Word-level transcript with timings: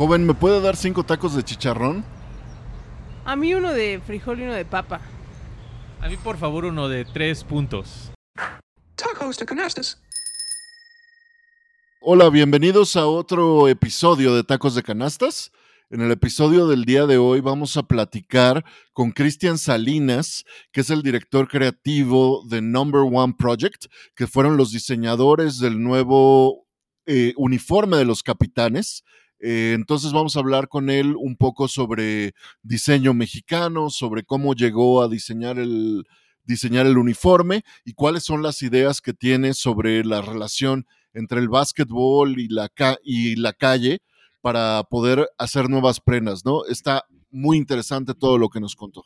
Joven, 0.00 0.24
¿me 0.24 0.32
puede 0.32 0.62
dar 0.62 0.76
cinco 0.76 1.04
tacos 1.04 1.34
de 1.34 1.42
chicharrón? 1.42 2.02
A 3.26 3.36
mí 3.36 3.52
uno 3.52 3.70
de 3.70 4.00
frijol 4.00 4.40
y 4.40 4.44
uno 4.44 4.54
de 4.54 4.64
papa. 4.64 5.02
A 6.00 6.08
mí, 6.08 6.16
por 6.16 6.38
favor, 6.38 6.64
uno 6.64 6.88
de 6.88 7.04
tres 7.04 7.44
puntos. 7.44 8.10
Tacos 8.94 9.36
de 9.36 9.44
canastas. 9.44 10.00
Hola, 12.00 12.30
bienvenidos 12.30 12.96
a 12.96 13.06
otro 13.06 13.68
episodio 13.68 14.34
de 14.34 14.42
Tacos 14.42 14.74
de 14.74 14.82
Canastas. 14.82 15.52
En 15.90 16.00
el 16.00 16.10
episodio 16.12 16.66
del 16.66 16.86
día 16.86 17.04
de 17.04 17.18
hoy 17.18 17.42
vamos 17.42 17.76
a 17.76 17.82
platicar 17.82 18.64
con 18.94 19.10
Cristian 19.10 19.58
Salinas, 19.58 20.46
que 20.72 20.80
es 20.80 20.88
el 20.88 21.02
director 21.02 21.46
creativo 21.46 22.42
de 22.48 22.62
Number 22.62 23.02
One 23.02 23.34
Project, 23.38 23.84
que 24.16 24.26
fueron 24.26 24.56
los 24.56 24.72
diseñadores 24.72 25.58
del 25.58 25.82
nuevo 25.82 26.66
eh, 27.04 27.34
uniforme 27.36 27.98
de 27.98 28.06
los 28.06 28.22
capitanes. 28.22 29.04
Eh, 29.40 29.72
entonces 29.74 30.12
vamos 30.12 30.36
a 30.36 30.40
hablar 30.40 30.68
con 30.68 30.90
él 30.90 31.16
un 31.16 31.36
poco 31.36 31.66
sobre 31.66 32.34
diseño 32.62 33.14
mexicano, 33.14 33.90
sobre 33.90 34.22
cómo 34.22 34.54
llegó 34.54 35.02
a 35.02 35.08
diseñar 35.08 35.58
el, 35.58 36.04
diseñar 36.44 36.86
el 36.86 36.98
uniforme 36.98 37.62
y 37.84 37.94
cuáles 37.94 38.24
son 38.24 38.42
las 38.42 38.60
ideas 38.62 39.00
que 39.00 39.14
tiene 39.14 39.54
sobre 39.54 40.04
la 40.04 40.20
relación 40.20 40.86
entre 41.14 41.40
el 41.40 41.48
básquetbol 41.48 42.38
y 42.38 42.48
la, 42.48 42.68
calle 43.52 44.00
para 44.40 44.82
poder 44.84 45.28
hacer 45.38 45.68
nuevas 45.68 46.00
prendas, 46.00 46.44
¿no? 46.44 46.64
Está 46.66 47.04
muy 47.30 47.56
interesante 47.56 48.14
todo 48.14 48.38
lo 48.38 48.48
que 48.48 48.60
nos 48.60 48.76
contó. 48.76 49.04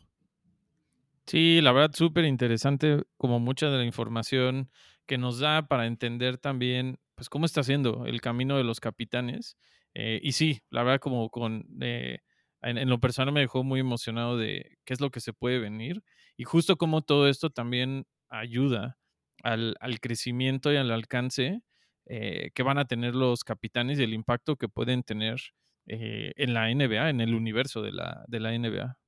Sí, 1.26 1.60
la 1.62 1.72
verdad, 1.72 1.94
súper 1.94 2.24
interesante, 2.24 3.02
como 3.16 3.40
mucha 3.40 3.70
de 3.70 3.78
la 3.78 3.84
información 3.84 4.70
que 5.06 5.16
nos 5.18 5.38
da 5.38 5.66
para 5.66 5.86
entender 5.86 6.38
también, 6.38 6.98
pues, 7.14 7.28
cómo 7.28 7.46
está 7.46 7.60
haciendo 7.60 8.04
el 8.06 8.20
camino 8.20 8.56
de 8.56 8.64
los 8.64 8.80
capitanes. 8.80 9.56
Eh, 9.94 10.20
y 10.22 10.32
sí, 10.32 10.60
la 10.70 10.82
verdad, 10.82 11.00
como 11.00 11.30
con, 11.30 11.66
eh, 11.80 12.18
en, 12.62 12.88
lo 12.88 13.00
personal 13.00 13.32
me 13.32 13.40
dejó 13.40 13.64
muy 13.64 13.80
emocionado 13.80 14.36
de 14.36 14.78
qué 14.84 14.94
es 14.94 15.00
lo 15.00 15.10
que 15.10 15.20
se 15.20 15.32
puede 15.32 15.58
venir 15.58 16.02
y 16.36 16.44
justo 16.44 16.76
como 16.76 17.02
todo 17.02 17.28
esto 17.28 17.50
también 17.50 18.06
ayuda 18.28 18.98
al, 19.42 19.76
al 19.80 20.00
crecimiento 20.00 20.72
y 20.72 20.76
al 20.76 20.90
alcance 20.90 21.62
eh, 22.06 22.50
que 22.54 22.62
van 22.62 22.76
a 22.76 22.84
tener 22.84 23.14
los 23.14 23.44
capitanes 23.44 23.98
y 23.98 24.02
el 24.02 24.12
impacto 24.12 24.56
que 24.56 24.68
pueden 24.68 25.02
tener 25.02 25.40
eh, 25.86 26.32
en 26.36 26.52
la 26.52 26.70
NBA, 26.70 27.08
en 27.08 27.22
el 27.22 27.34
universo 27.34 27.80
de 27.80 27.92
la, 27.92 28.24
de 28.28 28.40
la 28.40 28.52
NBA. 28.52 28.98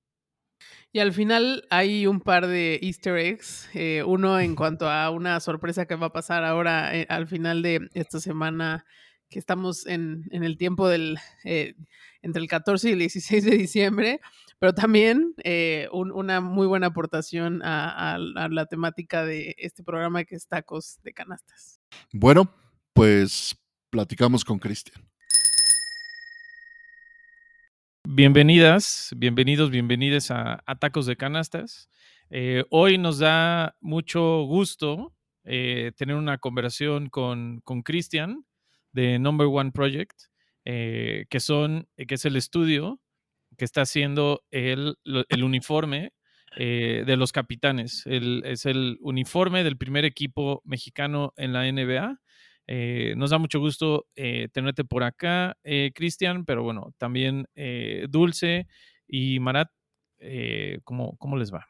Y 0.93 1.01
al 1.01 1.13
final 1.13 1.65
hay 1.69 2.07
un 2.07 2.21
par 2.21 2.47
de 2.47 2.79
easter 2.81 3.19
eggs, 3.19 3.69
eh, 3.75 4.03
uno 4.03 4.41
en 4.41 4.57
cuanto 4.57 4.89
a 4.89 5.11
una 5.11 5.41
sorpresa 5.41 5.85
que 5.85 5.95
va 5.95 6.07
a 6.07 6.13
pasar 6.13 6.43
ahora 6.45 6.91
al 7.09 7.27
final 7.27 7.61
de 7.61 7.87
esta 7.93 8.19
semana 8.19 8.87
que 9.29 9.39
estamos 9.39 9.87
en, 9.87 10.25
en 10.31 10.45
el 10.45 10.57
tiempo 10.57 10.89
del 10.89 11.19
entre 12.27 12.43
el 12.43 12.49
14 12.49 12.89
y 12.89 12.93
el 12.93 12.99
16 12.99 13.45
de 13.45 13.57
diciembre, 13.57 14.21
pero 14.59 14.75
también 14.75 15.35
una 15.93 16.41
muy 16.41 16.67
buena 16.67 16.89
aportación 16.89 17.63
a, 17.63 18.15
a, 18.15 18.19
la 18.19 18.67
temática 18.67 19.25
de 19.25 19.55
este 19.59 19.85
programa 19.85 20.25
que 20.25 20.35
es 20.35 20.49
tacos 20.49 20.99
de 21.03 21.13
canastas. 21.13 21.81
Bueno, 22.13 22.53
pues 22.93 23.57
platicamos 23.91 24.45
con 24.45 24.59
Cristian. 24.59 25.07
Bienvenidas, 28.09 29.11
bienvenidos, 29.17 29.71
bienvenidas 29.71 30.31
a, 30.31 30.63
Tacos 30.79 31.07
de 31.07 31.17
Canastas. 31.17 31.91
Eh, 32.31 32.65
hoy 32.71 32.99
nos 32.99 33.19
da 33.19 33.77
mucho 33.81 34.45
gusto 34.45 35.13
eh, 35.45 35.93
tener 35.97 36.17
una 36.17 36.39
conversación 36.39 37.09
con 37.09 37.61
Cristian 37.85 38.45
de 38.97 39.19
Number 39.19 39.47
One 39.47 39.71
Project, 39.71 40.19
eh, 40.65 41.27
que, 41.31 41.39
son, 41.39 41.89
que 41.97 42.15
es 42.15 42.25
el 42.25 42.35
estudio 42.35 43.01
que 43.57 43.65
está 43.65 43.83
haciendo 43.83 44.43
el, 44.51 44.97
el 45.05 45.45
uniforme 45.45 46.13
de 46.59 47.17
los 47.19 47.33
capitanes. 47.33 48.05
es 48.07 48.65
el 48.65 48.97
uniforme 49.03 49.63
del 49.63 49.77
primer 49.77 50.07
equipo 50.07 50.63
mexicano 50.65 51.35
en 51.37 51.53
la 51.53 51.71
NBA 51.71 52.19
eh, 52.69 53.15
nos 53.17 53.31
da 53.31 53.39
mucho 53.39 53.61
gusto 53.61 54.07
eh, 54.17 54.49
tenerte 54.53 54.85
por 54.85 55.05
acá, 55.05 55.57
eh, 55.63 55.93
Cristian, 55.95 56.45
pero 56.45 56.65
bueno, 56.65 56.93
también 56.99 57.47
Dulce 58.09 58.67
y 59.07 59.39
Marat, 59.41 59.71
¿cómo, 60.85 61.17
¿cómo 61.19 61.37
les 61.37 61.53
va? 61.53 61.67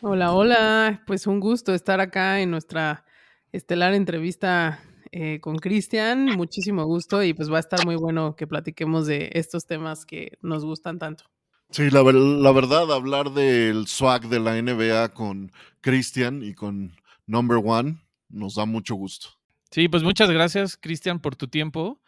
Hola, 0.00 0.32
hola, 0.32 1.02
pues 1.06 1.26
un 1.26 1.40
gusto 1.40 1.74
estar 1.74 2.00
acá 2.00 2.40
en 2.40 2.50
nuestra 2.50 3.04
estelar 3.50 3.94
entrevista 3.94 4.80
con 5.40 5.56
Cristian, 5.56 6.26
muchísimo 6.36 6.84
gusto 6.84 7.22
y 7.22 7.34
pues 7.34 7.50
va 7.50 7.56
a 7.56 7.60
estar 7.60 7.84
muy 7.84 7.96
bueno 7.96 8.36
que 8.36 8.46
platiquemos 8.46 9.06
de 9.06 9.30
estos 9.34 9.66
temas 9.66 10.04
que 10.04 10.38
nos 10.42 10.64
gustan 10.64 10.98
tanto. 10.98 11.24
Sí, 11.70 11.90
la, 11.90 12.02
la 12.02 12.52
verdad, 12.52 12.90
hablar 12.92 13.32
del 13.32 13.86
swag 13.86 14.28
de 14.28 14.40
la 14.40 14.60
NBA 14.60 15.10
con 15.10 15.52
Cristian 15.80 16.42
y 16.42 16.54
con 16.54 16.92
Number 17.26 17.60
One 17.62 17.98
nos 18.30 18.54
da 18.54 18.64
mucho 18.64 18.94
gusto. 18.94 19.28
Sí, 19.70 19.88
pues 19.88 20.02
muchas 20.02 20.30
gracias, 20.30 20.76
Cristian, 20.78 21.20
por 21.20 21.36
tu 21.36 21.48
tiempo. 21.48 22.00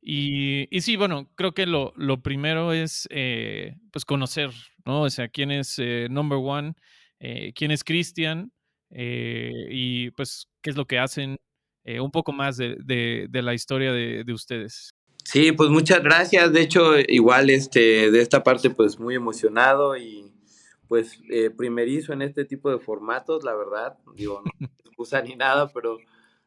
Y, 0.00 0.74
y, 0.74 0.80
sí, 0.82 0.96
bueno, 0.96 1.28
creo 1.34 1.52
que 1.52 1.66
lo, 1.66 1.92
lo 1.96 2.22
primero 2.22 2.72
es 2.72 3.08
eh, 3.10 3.76
pues 3.90 4.04
conocer, 4.04 4.52
¿no? 4.84 5.02
O 5.02 5.10
sea, 5.10 5.28
quién 5.28 5.50
es 5.50 5.78
eh, 5.78 6.06
Number 6.08 6.38
One, 6.40 6.74
eh, 7.18 7.52
quién 7.54 7.72
es 7.72 7.82
Cristian 7.82 8.52
y 8.90 10.10
pues 10.12 10.48
qué 10.62 10.70
es 10.70 10.76
lo 10.76 10.86
que 10.86 10.98
hacen, 10.98 11.38
un 12.00 12.10
poco 12.10 12.32
más 12.32 12.56
de, 12.56 12.76
de, 12.84 13.42
la 13.42 13.54
historia 13.54 13.92
de, 13.92 14.24
de, 14.24 14.32
ustedes. 14.32 14.90
Sí, 15.24 15.52
pues 15.52 15.70
muchas 15.70 16.02
gracias. 16.02 16.52
De 16.52 16.60
hecho, 16.60 16.98
igual 16.98 17.50
este, 17.50 18.10
de 18.10 18.20
esta 18.20 18.42
parte, 18.42 18.70
pues 18.70 18.98
muy 18.98 19.14
emocionado 19.14 19.96
y 19.96 20.32
pues 20.88 21.20
primerizo 21.56 22.12
en 22.12 22.22
este 22.22 22.44
tipo 22.44 22.70
de 22.70 22.78
formatos, 22.78 23.44
la 23.44 23.54
verdad. 23.54 23.98
Digo, 24.14 24.42
no 24.60 24.68
excusa 24.84 25.22
ni 25.22 25.36
nada, 25.36 25.68
pero 25.72 25.98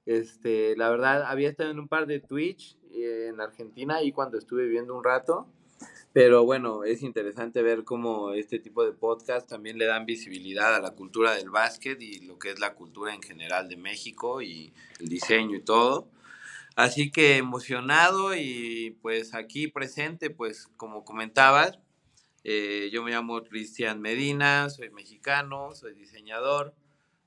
este, 0.05 0.75
la 0.75 0.89
verdad, 0.89 1.23
había 1.23 1.49
estado 1.49 1.71
en 1.71 1.79
un 1.79 1.87
par 1.87 2.07
de 2.07 2.19
Twitch 2.19 2.77
eh, 2.91 3.27
en 3.29 3.39
Argentina 3.39 4.01
y 4.03 4.11
cuando 4.11 4.37
estuve 4.37 4.67
viendo 4.67 4.95
un 4.95 5.03
rato. 5.03 5.47
Pero 6.13 6.43
bueno, 6.43 6.83
es 6.83 7.03
interesante 7.03 7.61
ver 7.61 7.85
cómo 7.85 8.33
este 8.33 8.59
tipo 8.59 8.83
de 8.83 8.91
podcast 8.91 9.47
también 9.47 9.77
le 9.77 9.85
dan 9.85 10.05
visibilidad 10.05 10.75
a 10.75 10.81
la 10.81 10.91
cultura 10.91 11.35
del 11.35 11.49
básquet 11.49 12.01
y 12.01 12.19
lo 12.25 12.37
que 12.37 12.51
es 12.51 12.59
la 12.59 12.73
cultura 12.73 13.13
en 13.13 13.21
general 13.21 13.69
de 13.69 13.77
México 13.77 14.41
y 14.41 14.73
el 14.99 15.07
diseño 15.07 15.55
y 15.55 15.61
todo. 15.61 16.09
Así 16.75 17.11
que 17.11 17.37
emocionado 17.37 18.35
y 18.35 18.97
pues 19.01 19.33
aquí 19.33 19.67
presente, 19.67 20.29
pues 20.29 20.67
como 20.75 21.05
comentabas, 21.05 21.79
eh, 22.43 22.89
yo 22.91 23.03
me 23.03 23.11
llamo 23.11 23.43
Cristian 23.43 24.01
Medina, 24.01 24.69
soy 24.69 24.89
mexicano, 24.89 25.73
soy 25.75 25.93
diseñador. 25.93 26.73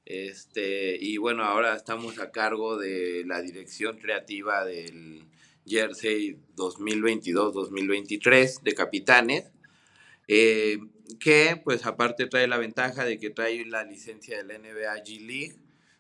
Este, 0.07 0.99
y 1.01 1.17
bueno, 1.17 1.45
ahora 1.45 1.75
estamos 1.75 2.19
a 2.19 2.31
cargo 2.31 2.77
de 2.77 3.25
la 3.27 3.41
dirección 3.41 3.99
creativa 3.99 4.65
del 4.65 5.25
Jersey 5.67 6.39
2022-2023 6.57 8.63
de 8.63 8.75
Capitanes, 8.75 9.53
eh, 10.29 10.79
que 11.21 11.61
pues 11.63 11.87
aparte 11.87 12.27
trae 12.27 12.47
la 12.47 12.59
ventaja 12.59 13.05
de 13.05 13.19
que 13.19 13.31
trae 13.31 13.65
la 13.67 13.85
licencia 13.85 14.37
de 14.37 14.45
la 14.45 14.59
NBA 14.59 15.05
G 15.05 15.21
League, 15.21 15.57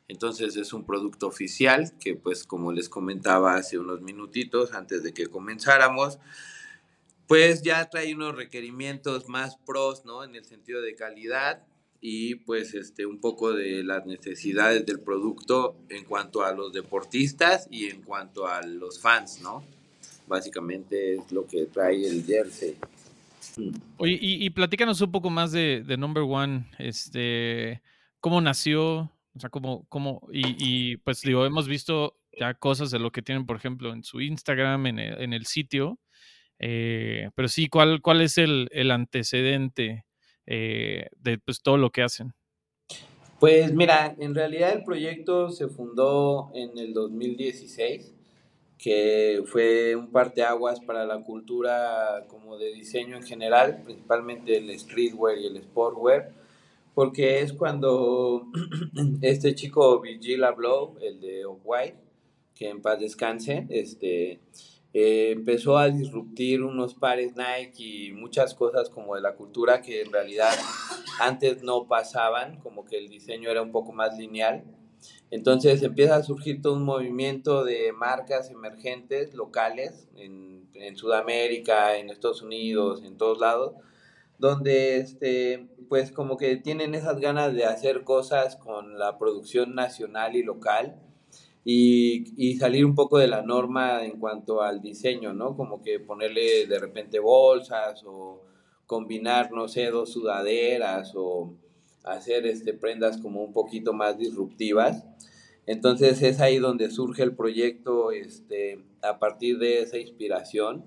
entonces 0.08 0.56
es 0.56 0.72
un 0.72 0.84
producto 0.84 1.26
oficial 1.26 1.92
que 1.98 2.14
pues 2.14 2.44
como 2.44 2.72
les 2.72 2.88
comentaba 2.88 3.56
hace 3.56 3.78
unos 3.78 4.02
minutitos 4.02 4.72
antes 4.72 5.02
de 5.02 5.12
que 5.12 5.26
comenzáramos, 5.26 6.18
pues 7.26 7.62
ya 7.62 7.88
trae 7.88 8.14
unos 8.14 8.36
requerimientos 8.36 9.28
más 9.28 9.56
pros, 9.56 10.04
¿no? 10.04 10.24
En 10.24 10.34
el 10.34 10.44
sentido 10.44 10.82
de 10.82 10.94
calidad 10.94 11.64
y 12.06 12.34
pues 12.34 12.74
este 12.74 13.06
un 13.06 13.18
poco 13.18 13.54
de 13.54 13.82
las 13.82 14.04
necesidades 14.04 14.84
del 14.84 15.00
producto 15.00 15.74
en 15.88 16.04
cuanto 16.04 16.44
a 16.44 16.52
los 16.52 16.70
deportistas 16.70 17.66
y 17.70 17.86
en 17.86 18.02
cuanto 18.02 18.46
a 18.46 18.60
los 18.60 19.00
fans, 19.00 19.40
¿no? 19.40 19.64
Básicamente 20.26 21.14
es 21.14 21.32
lo 21.32 21.46
que 21.46 21.64
trae 21.64 22.06
el 22.06 22.22
jersey. 22.22 22.76
Oye, 23.96 24.18
y, 24.20 24.50
platícanos 24.50 25.00
un 25.00 25.12
poco 25.12 25.30
más 25.30 25.52
de, 25.52 25.82
de, 25.82 25.96
Number 25.96 26.24
One, 26.24 26.66
este, 26.78 27.80
cómo 28.20 28.42
nació, 28.42 29.10
o 29.34 29.40
sea, 29.40 29.48
cómo, 29.48 29.86
cómo, 29.88 30.28
y, 30.30 30.98
pues 30.98 31.22
digo, 31.22 31.46
hemos 31.46 31.68
visto 31.68 32.18
ya 32.38 32.52
cosas 32.52 32.90
de 32.90 32.98
lo 32.98 33.12
que 33.12 33.22
tienen, 33.22 33.46
por 33.46 33.56
ejemplo, 33.56 33.94
en 33.94 34.04
su 34.04 34.20
Instagram, 34.20 34.88
en 34.88 34.98
el, 34.98 35.22
en 35.22 35.32
el 35.32 35.46
sitio, 35.46 35.98
eh, 36.58 37.30
pero 37.34 37.48
sí, 37.48 37.68
¿cuál, 37.68 38.02
cuál 38.02 38.20
es 38.20 38.36
el, 38.36 38.68
el 38.72 38.90
antecedente 38.90 40.04
eh, 40.46 41.06
de 41.20 41.38
pues, 41.38 41.62
todo 41.62 41.76
lo 41.76 41.90
que 41.90 42.02
hacen? 42.02 42.32
Pues 43.40 43.72
mira, 43.74 44.14
en 44.18 44.34
realidad 44.34 44.72
el 44.72 44.84
proyecto 44.84 45.50
se 45.50 45.68
fundó 45.68 46.50
en 46.54 46.78
el 46.78 46.94
2016, 46.94 48.14
que 48.78 49.42
fue 49.46 49.96
un 49.96 50.10
parteaguas 50.10 50.80
para 50.80 51.04
la 51.04 51.22
cultura 51.22 52.24
como 52.28 52.56
de 52.56 52.72
diseño 52.72 53.16
en 53.16 53.22
general, 53.22 53.82
principalmente 53.84 54.56
el 54.56 54.78
streetwear 54.78 55.38
y 55.38 55.46
el 55.46 55.62
sportwear, 55.62 56.30
porque 56.94 57.40
es 57.40 57.52
cuando 57.52 58.46
este 59.20 59.54
chico 59.54 60.00
Virgil 60.00 60.44
Abloh, 60.44 60.96
el 61.02 61.20
de 61.20 61.44
Off-White, 61.44 61.96
que 62.54 62.68
en 62.68 62.80
paz 62.80 63.00
descanse, 63.00 63.66
este, 63.68 64.38
eh, 64.96 65.32
empezó 65.32 65.76
a 65.76 65.88
disruptir 65.88 66.62
unos 66.62 66.94
pares 66.94 67.34
Nike 67.36 67.82
y 67.82 68.12
muchas 68.12 68.54
cosas 68.54 68.88
como 68.88 69.16
de 69.16 69.22
la 69.22 69.34
cultura 69.34 69.82
que 69.82 70.02
en 70.02 70.12
realidad 70.12 70.54
antes 71.20 71.64
no 71.64 71.88
pasaban, 71.88 72.60
como 72.60 72.84
que 72.84 72.98
el 72.98 73.08
diseño 73.08 73.50
era 73.50 73.60
un 73.60 73.72
poco 73.72 73.92
más 73.92 74.16
lineal. 74.16 74.62
Entonces 75.32 75.82
empieza 75.82 76.14
a 76.14 76.22
surgir 76.22 76.62
todo 76.62 76.74
un 76.74 76.84
movimiento 76.84 77.64
de 77.64 77.92
marcas 77.92 78.50
emergentes 78.50 79.34
locales 79.34 80.08
en, 80.14 80.68
en 80.74 80.96
Sudamérica, 80.96 81.96
en 81.96 82.08
Estados 82.08 82.42
Unidos, 82.42 83.02
en 83.02 83.16
todos 83.16 83.40
lados, 83.40 83.74
donde 84.38 84.98
este, 84.98 85.66
pues 85.88 86.12
como 86.12 86.36
que 86.36 86.56
tienen 86.56 86.94
esas 86.94 87.18
ganas 87.18 87.52
de 87.52 87.64
hacer 87.64 88.04
cosas 88.04 88.54
con 88.54 88.96
la 88.96 89.18
producción 89.18 89.74
nacional 89.74 90.36
y 90.36 90.44
local 90.44 91.00
y, 91.64 92.34
y, 92.36 92.56
salir 92.56 92.84
un 92.84 92.94
poco 92.94 93.18
de 93.18 93.26
la 93.26 93.42
norma 93.42 94.04
en 94.04 94.18
cuanto 94.20 94.60
al 94.60 94.82
diseño, 94.82 95.32
¿no? 95.32 95.56
Como 95.56 95.82
que 95.82 95.98
ponerle 95.98 96.66
de 96.66 96.78
repente 96.78 97.18
bolsas 97.20 98.04
o 98.04 98.42
combinar, 98.86 99.50
no 99.50 99.66
sé, 99.66 99.86
dos 99.86 100.12
sudaderas 100.12 101.12
o 101.16 101.54
hacer 102.04 102.46
este, 102.46 102.74
prendas 102.74 103.16
como 103.16 103.42
un 103.42 103.52
poquito 103.52 103.94
más 103.94 104.18
disruptivas. 104.18 105.04
Entonces 105.66 106.20
es 106.22 106.40
ahí 106.40 106.58
donde 106.58 106.90
surge 106.90 107.22
el 107.22 107.34
proyecto 107.34 108.10
este, 108.10 108.84
a 109.02 109.18
partir 109.18 109.58
de 109.58 109.80
esa 109.80 109.96
inspiración, 109.96 110.84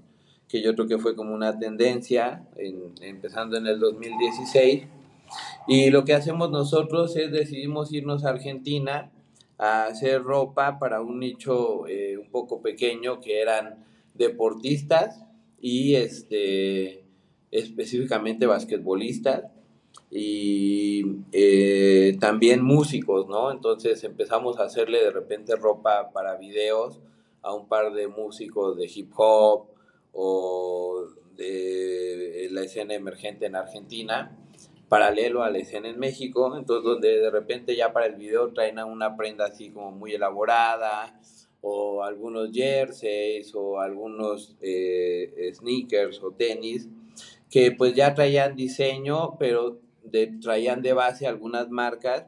que 0.48 0.62
yo 0.62 0.76
creo 0.76 0.88
que 0.88 1.00
fue 1.00 1.16
como 1.16 1.34
una 1.34 1.58
tendencia, 1.58 2.48
en, 2.56 2.94
empezando 3.02 3.58
en 3.58 3.66
el 3.66 3.80
2016. 3.80 4.84
Y 5.68 5.90
lo 5.90 6.06
que 6.06 6.14
hacemos 6.14 6.52
nosotros 6.52 7.18
es 7.18 7.32
decidimos 7.32 7.92
irnos 7.92 8.24
a 8.24 8.30
Argentina 8.30 9.12
a 9.58 9.86
hacer 9.86 10.24
ropa 10.24 10.78
para 10.80 11.02
un 11.02 11.20
nicho 11.20 11.88
eh, 11.88 12.18
un 12.18 12.30
poco 12.30 12.62
pequeño 12.62 13.20
que 13.20 13.42
eran 13.42 13.86
deportistas 14.14 15.24
y 15.60 15.96
este, 15.96 17.04
específicamente 17.52 18.46
basquetbolistas 18.46 19.46
y 20.12 21.04
eh, 21.32 22.18
también 22.20 22.64
músicos, 22.64 23.28
¿no? 23.28 23.52
Entonces 23.52 24.04
empezamos 24.04 24.60
a 24.60 24.64
hacerle 24.64 25.04
de 25.04 25.12
repente 25.12 25.56
ropa 25.56 26.12
para 26.12 26.38
videos 26.38 27.02
a 27.42 27.54
un 27.54 27.68
par 27.68 27.94
de 27.94 28.08
músicos 28.08 28.78
de 28.78 28.90
hip 28.94 29.12
hop 29.16 29.68
o 30.14 31.06
de 31.36 32.48
la 32.52 32.62
escena 32.62 32.94
emergente 32.94 33.46
en 33.46 33.56
Argentina 33.56 34.36
paralelo 34.90 35.44
a 35.44 35.50
la 35.50 35.58
escena 35.60 35.90
en 35.90 36.00
México, 36.00 36.56
entonces 36.58 36.84
donde 36.84 37.20
de 37.20 37.30
repente 37.30 37.76
ya 37.76 37.92
para 37.92 38.06
el 38.06 38.16
video 38.16 38.54
traen 38.54 38.80
una 38.80 39.16
prenda 39.16 39.46
así 39.46 39.70
como 39.70 39.92
muy 39.92 40.14
elaborada, 40.14 41.20
o 41.62 42.04
algunos 42.04 42.52
jerseys, 42.52 43.54
o 43.56 43.80
algunos 43.80 44.56
eh, 44.62 45.52
sneakers 45.54 46.22
o 46.24 46.32
tenis, 46.32 46.88
que 47.50 47.72
pues 47.72 47.94
ya 47.94 48.14
traían 48.14 48.56
diseño, 48.56 49.38
pero 49.38 49.80
de, 50.04 50.28
traían 50.42 50.82
de 50.82 50.94
base 50.94 51.28
algunas 51.28 51.70
marcas 51.70 52.26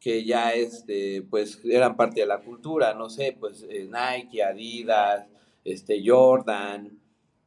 que 0.00 0.24
ya 0.24 0.52
este, 0.52 1.22
pues 1.22 1.60
eran 1.64 1.96
parte 1.96 2.20
de 2.20 2.26
la 2.26 2.40
cultura, 2.40 2.94
no 2.94 3.10
sé, 3.10 3.36
pues 3.38 3.66
eh, 3.68 3.88
Nike, 3.88 4.42
Adidas, 4.42 5.26
este, 5.64 6.02
Jordan, 6.04 6.98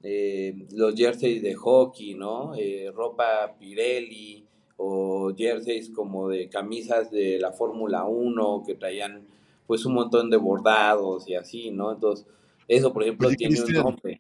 eh, 0.03 0.67
los 0.71 0.95
jerseys 0.95 1.41
de 1.41 1.53
hockey, 1.55 2.15
¿no? 2.15 2.53
Eh, 2.55 2.91
ropa 2.93 3.55
Pirelli 3.59 4.45
o 4.77 5.33
jerseys 5.35 5.89
como 5.89 6.29
de 6.29 6.49
camisas 6.49 7.11
de 7.11 7.37
la 7.39 7.51
Fórmula 7.51 8.05
1 8.05 8.63
que 8.65 8.75
traían 8.75 9.27
pues 9.67 9.85
un 9.85 9.93
montón 9.93 10.29
de 10.29 10.37
bordados 10.37 11.27
y 11.29 11.35
así, 11.35 11.71
¿no? 11.71 11.91
Entonces, 11.91 12.25
eso 12.67 12.91
por 12.91 13.03
ejemplo 13.03 13.29
tiene 13.29 13.61
un 13.61 13.73
nombre. 13.73 14.17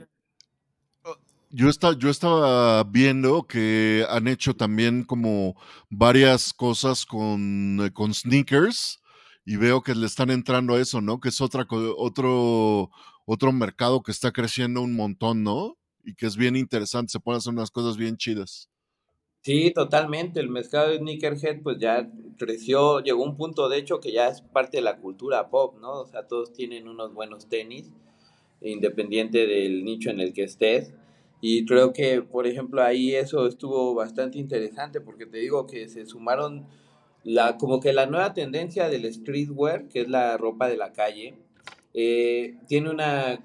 Oh, 1.03 1.15
yo, 1.49 1.67
está, 1.67 1.97
yo 1.97 2.09
estaba 2.09 2.83
viendo 2.83 3.43
que 3.43 4.05
han 4.09 4.27
hecho 4.27 4.55
también 4.55 5.03
como 5.03 5.55
varias 5.89 6.53
cosas 6.53 7.05
con, 7.05 7.79
eh, 7.83 7.91
con 7.91 8.13
sneakers 8.13 9.01
y 9.45 9.55
veo 9.57 9.81
que 9.81 9.95
le 9.95 10.05
están 10.05 10.29
entrando 10.29 10.75
a 10.75 10.79
eso, 10.79 11.01
¿no? 11.01 11.19
Que 11.19 11.29
es 11.29 11.41
otra, 11.41 11.65
otro, 11.97 12.91
otro 13.33 13.53
mercado 13.53 14.03
que 14.03 14.11
está 14.11 14.33
creciendo 14.33 14.81
un 14.81 14.93
montón, 14.93 15.41
¿no? 15.41 15.77
Y 16.03 16.15
que 16.15 16.25
es 16.25 16.35
bien 16.35 16.57
interesante, 16.57 17.13
se 17.13 17.19
pueden 17.21 17.37
hacer 17.37 17.53
unas 17.53 17.71
cosas 17.71 17.95
bien 17.95 18.17
chidas. 18.17 18.69
Sí, 19.41 19.71
totalmente. 19.71 20.41
El 20.41 20.49
mercado 20.49 20.89
de 20.89 20.97
sneakerhead 20.97 21.61
pues 21.63 21.77
ya 21.79 22.11
creció, 22.37 22.99
llegó 22.99 23.23
a 23.23 23.29
un 23.29 23.37
punto 23.37 23.69
de 23.69 23.77
hecho 23.77 24.01
que 24.01 24.11
ya 24.11 24.27
es 24.27 24.41
parte 24.41 24.77
de 24.77 24.83
la 24.83 24.97
cultura 24.97 25.49
pop, 25.49 25.77
¿no? 25.79 26.01
O 26.01 26.05
sea, 26.05 26.27
todos 26.27 26.51
tienen 26.51 26.89
unos 26.89 27.13
buenos 27.13 27.47
tenis, 27.47 27.89
independiente 28.59 29.47
del 29.47 29.85
nicho 29.85 30.09
en 30.09 30.19
el 30.19 30.33
que 30.33 30.43
estés. 30.43 30.93
Y 31.39 31.65
creo 31.65 31.93
que, 31.93 32.21
por 32.21 32.47
ejemplo, 32.47 32.83
ahí 32.83 33.15
eso 33.15 33.47
estuvo 33.47 33.95
bastante 33.95 34.39
interesante 34.39 34.99
porque 34.99 35.25
te 35.25 35.37
digo 35.37 35.67
que 35.67 35.87
se 35.87 36.05
sumaron 36.05 36.67
la, 37.23 37.57
como 37.57 37.79
que 37.79 37.93
la 37.93 38.07
nueva 38.07 38.33
tendencia 38.33 38.89
del 38.89 39.11
streetwear, 39.11 39.87
que 39.87 40.01
es 40.01 40.09
la 40.09 40.35
ropa 40.35 40.67
de 40.67 40.75
la 40.75 40.91
calle, 40.91 41.35
eh, 41.93 42.57
tiene 42.67 42.89
una 42.89 43.39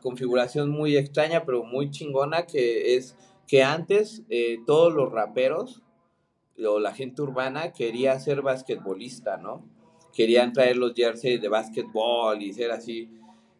configuración 0.00 0.70
muy 0.70 0.96
extraña, 0.96 1.44
pero 1.44 1.64
muy 1.64 1.90
chingona, 1.90 2.46
que 2.46 2.96
es 2.96 3.16
que 3.46 3.62
antes 3.62 4.22
eh, 4.30 4.58
todos 4.66 4.92
los 4.92 5.10
raperos 5.10 5.82
o 6.66 6.78
la 6.78 6.94
gente 6.94 7.22
urbana 7.22 7.72
quería 7.72 8.18
ser 8.20 8.42
basquetbolista, 8.42 9.36
¿no? 9.38 9.64
Querían 10.12 10.52
traer 10.52 10.76
los 10.76 10.94
jerseys 10.94 11.40
de 11.40 11.48
basquetbol 11.48 12.42
y 12.42 12.52
ser 12.52 12.70
así. 12.70 13.10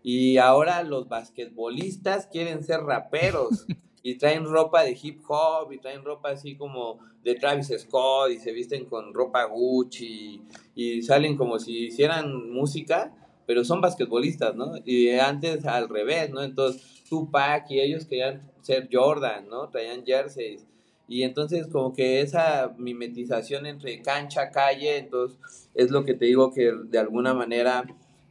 Y 0.03 0.39
ahora 0.39 0.83
los 0.83 1.09
basquetbolistas 1.09 2.27
quieren 2.27 2.65
ser 2.65 2.81
raperos 2.81 3.67
y 4.03 4.17
traen 4.17 4.45
ropa 4.45 4.83
de 4.83 4.99
hip 5.01 5.21
hop 5.29 5.73
y 5.73 5.79
traen 5.79 6.05
ropa 6.05 6.31
así 6.31 6.57
como 6.57 6.99
de 7.23 7.35
Travis 7.35 7.73
Scott 7.79 8.31
y 8.31 8.39
se 8.39 8.53
visten 8.53 8.87
con 8.87 9.13
ropa 9.13 9.45
Gucci 9.45 10.43
y 10.75 11.03
salen 11.03 11.37
como 11.37 11.59
si 11.59 11.87
hicieran 11.87 12.51
música 12.51 13.15
pero 13.51 13.65
son 13.65 13.81
basquetbolistas, 13.81 14.55
¿no? 14.55 14.75
Y 14.85 15.11
antes 15.11 15.67
al 15.67 15.89
revés, 15.89 16.31
¿no? 16.31 16.41
Entonces 16.41 17.03
Tupac 17.09 17.69
y 17.69 17.81
ellos 17.81 18.05
querían 18.05 18.49
ser 18.63 18.89
Jordan, 18.93 19.49
¿no? 19.49 19.69
Traían 19.71 20.07
jerseys. 20.07 20.65
Y 21.09 21.25
entonces 21.25 21.67
como 21.67 21.93
que 21.93 22.21
esa 22.21 22.73
mimetización 22.79 23.67
entre 23.67 24.03
cancha, 24.03 24.53
calle, 24.53 24.99
entonces 24.99 25.69
es 25.75 25.91
lo 25.91 26.05
que 26.05 26.15
te 26.15 26.27
digo 26.27 26.53
que 26.53 26.73
de 26.85 26.99
alguna 27.01 27.35
manera 27.35 27.83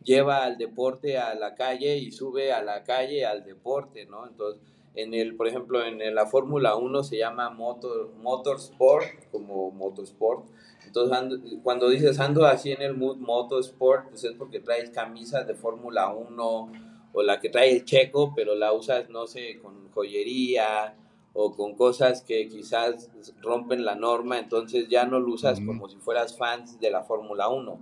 lleva 0.06 0.46
al 0.46 0.58
deporte 0.58 1.18
a 1.18 1.36
la 1.36 1.54
calle 1.54 1.98
y 1.98 2.14
sube 2.14 2.54
a 2.54 2.64
la 2.64 2.86
calle 2.86 3.26
al 3.26 3.44
deporte, 3.44 4.06
¿no? 4.06 4.26
Entonces, 4.26 4.64
en 4.96 5.14
el, 5.14 5.36
por 5.36 5.50
ejemplo, 5.50 5.84
en 5.86 6.16
la 6.16 6.28
Fórmula 6.28 6.78
1 6.78 7.04
se 7.04 7.18
llama 7.18 7.50
motor, 7.50 8.14
motorsport, 8.22 9.06
como 9.34 9.70
motorsport, 9.72 10.46
entonces, 10.90 11.40
cuando 11.62 11.88
dices 11.88 12.20
ando 12.20 12.46
así 12.46 12.72
en 12.72 12.82
el 12.82 12.98
mood 12.98 13.18
motorsport, 13.18 14.10
pues 14.10 14.24
es 14.24 14.34
porque 14.34 14.60
traes 14.60 14.90
camisas 14.90 15.46
de 15.46 15.54
Fórmula 15.54 16.10
1 16.10 16.72
o 17.14 17.22
la 17.22 17.40
que 17.40 17.50
trae 17.50 17.72
el 17.72 17.86
checo, 17.86 18.34
pero 18.36 18.56
la 18.56 18.74
usas, 18.74 19.08
no 19.12 19.28
sé, 19.28 19.60
con 19.62 19.92
joyería 19.92 20.96
o 21.34 21.56
con 21.56 21.76
cosas 21.76 22.24
que 22.24 22.48
quizás 22.48 23.12
rompen 23.40 23.86
la 23.86 23.94
norma, 23.94 24.40
entonces 24.40 24.88
ya 24.90 25.06
no 25.06 25.20
lo 25.20 25.32
usas 25.32 25.62
como 25.62 25.88
si 25.90 25.98
fueras 25.98 26.36
fans 26.36 26.80
de 26.80 26.90
la 26.90 27.04
Fórmula 27.04 27.50
1, 27.50 27.80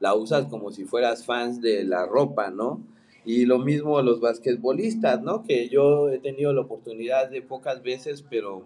la 0.00 0.14
usas 0.14 0.46
como 0.46 0.70
si 0.70 0.84
fueras 0.86 1.26
fans 1.26 1.60
de 1.60 1.84
la 1.84 2.06
ropa, 2.06 2.48
¿no? 2.50 2.80
Y 3.26 3.44
lo 3.44 3.58
mismo 3.58 4.00
los 4.00 4.20
basquetbolistas, 4.20 5.20
¿no? 5.20 5.42
Que 5.42 5.68
yo 5.68 6.08
he 6.08 6.20
tenido 6.20 6.54
la 6.54 6.62
oportunidad 6.62 7.28
de 7.28 7.42
pocas 7.42 7.82
veces, 7.82 8.24
pero 8.30 8.64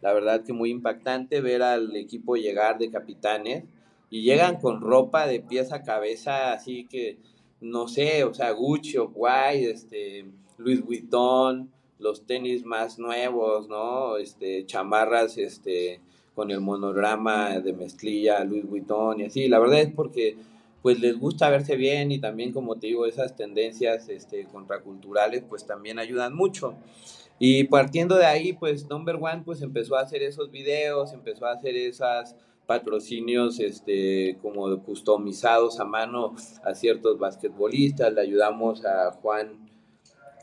la 0.00 0.12
verdad 0.12 0.42
que 0.44 0.52
muy 0.52 0.70
impactante 0.70 1.40
ver 1.40 1.62
al 1.62 1.94
equipo 1.96 2.36
llegar 2.36 2.78
de 2.78 2.90
capitanes 2.90 3.64
y 4.10 4.22
llegan 4.22 4.60
con 4.60 4.80
ropa 4.80 5.26
de 5.26 5.40
pies 5.40 5.72
a 5.72 5.82
cabeza, 5.82 6.52
así 6.52 6.86
que 6.86 7.18
no 7.60 7.88
sé, 7.88 8.24
o 8.24 8.32
sea, 8.34 8.52
Gucci 8.52 8.98
o 8.98 9.08
Guay, 9.08 9.64
este, 9.64 10.24
Louis 10.58 10.82
Vuitton, 10.84 11.70
los 11.98 12.24
tenis 12.26 12.64
más 12.64 12.98
nuevos, 12.98 13.68
¿no? 13.68 14.16
Este, 14.16 14.64
chamarras, 14.66 15.36
este, 15.38 16.00
con 16.34 16.50
el 16.50 16.60
monograma 16.60 17.58
de 17.58 17.72
mezclilla, 17.72 18.44
Louis 18.44 18.64
Vuitton 18.64 19.20
y 19.20 19.24
así. 19.24 19.48
La 19.48 19.58
verdad 19.58 19.80
es 19.80 19.92
porque 19.92 20.36
pues 20.82 21.00
les 21.00 21.18
gusta 21.18 21.50
verse 21.50 21.74
bien 21.74 22.12
y 22.12 22.20
también 22.20 22.52
como 22.52 22.76
te 22.76 22.86
digo 22.86 23.06
esas 23.06 23.34
tendencias 23.34 24.08
este, 24.08 24.44
contraculturales 24.44 25.42
pues 25.48 25.66
también 25.66 25.98
ayudan 25.98 26.34
mucho. 26.34 26.76
Y 27.38 27.64
partiendo 27.64 28.16
de 28.16 28.26
ahí, 28.26 28.52
pues 28.52 28.88
Number 28.88 29.16
One 29.16 29.42
pues 29.44 29.62
empezó 29.62 29.96
a 29.96 30.00
hacer 30.00 30.22
esos 30.22 30.50
videos, 30.50 31.12
empezó 31.12 31.46
a 31.46 31.52
hacer 31.52 31.76
esos 31.76 32.34
patrocinios 32.66 33.60
este, 33.60 34.36
como 34.42 34.82
customizados 34.82 35.80
a 35.80 35.84
mano 35.84 36.34
a 36.64 36.74
ciertos 36.74 37.18
basquetbolistas. 37.18 38.12
Le 38.12 38.20
ayudamos 38.20 38.84
a 38.84 39.12
Juan 39.12 39.68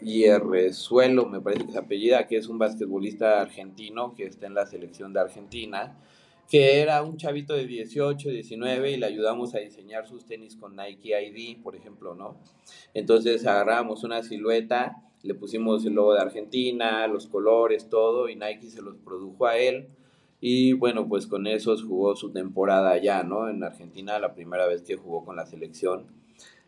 Hierrezuelo, 0.02 1.26
me 1.26 1.42
parece 1.42 1.66
que 1.66 1.72
es 1.72 1.78
apellida, 1.78 2.28
que 2.28 2.38
es 2.38 2.48
un 2.48 2.58
basquetbolista 2.58 3.42
argentino 3.42 4.14
que 4.16 4.26
está 4.26 4.48
en 4.48 4.54
la 4.54 4.66
selección 4.66 5.14
de 5.14 5.20
Argentina, 5.20 5.98
que 6.50 6.82
era 6.82 7.02
un 7.04 7.18
chavito 7.18 7.54
de 7.56 7.66
18, 7.66 8.30
19 8.30 8.92
y 8.92 8.98
le 8.98 9.06
ayudamos 9.06 9.56
a 9.56 9.60
diseñar 9.60 10.08
sus 10.08 10.26
tenis 10.26 10.56
con 10.56 10.76
Nike 10.76 11.14
ID, 11.22 11.62
por 11.62 11.76
ejemplo, 11.76 12.16
¿no? 12.16 12.38
Entonces 12.94 13.46
agarramos 13.46 14.04
una 14.04 14.22
silueta 14.22 15.02
le 15.26 15.34
pusimos 15.34 15.86
el 15.86 15.94
logo 15.94 16.14
de 16.14 16.22
Argentina, 16.22 17.08
los 17.08 17.28
colores, 17.28 17.90
todo, 17.90 18.30
y 18.30 18.36
Nike 18.36 18.70
se 18.70 18.82
los 18.82 18.96
produjo 18.98 19.48
a 19.48 19.58
él. 19.58 19.88
Y 20.40 20.74
bueno, 20.74 21.08
pues 21.08 21.28
con 21.28 21.48
esos 21.48 21.84
jugó 21.84 22.16
su 22.16 22.32
temporada 22.32 22.92
allá, 22.92 23.24
¿no? 23.24 23.50
En 23.50 23.64
Argentina, 23.64 24.20
la 24.20 24.36
primera 24.36 24.68
vez 24.68 24.84
que 24.84 24.96
jugó 24.96 25.26
con 25.26 25.36
la 25.36 25.46
selección. 25.46 26.06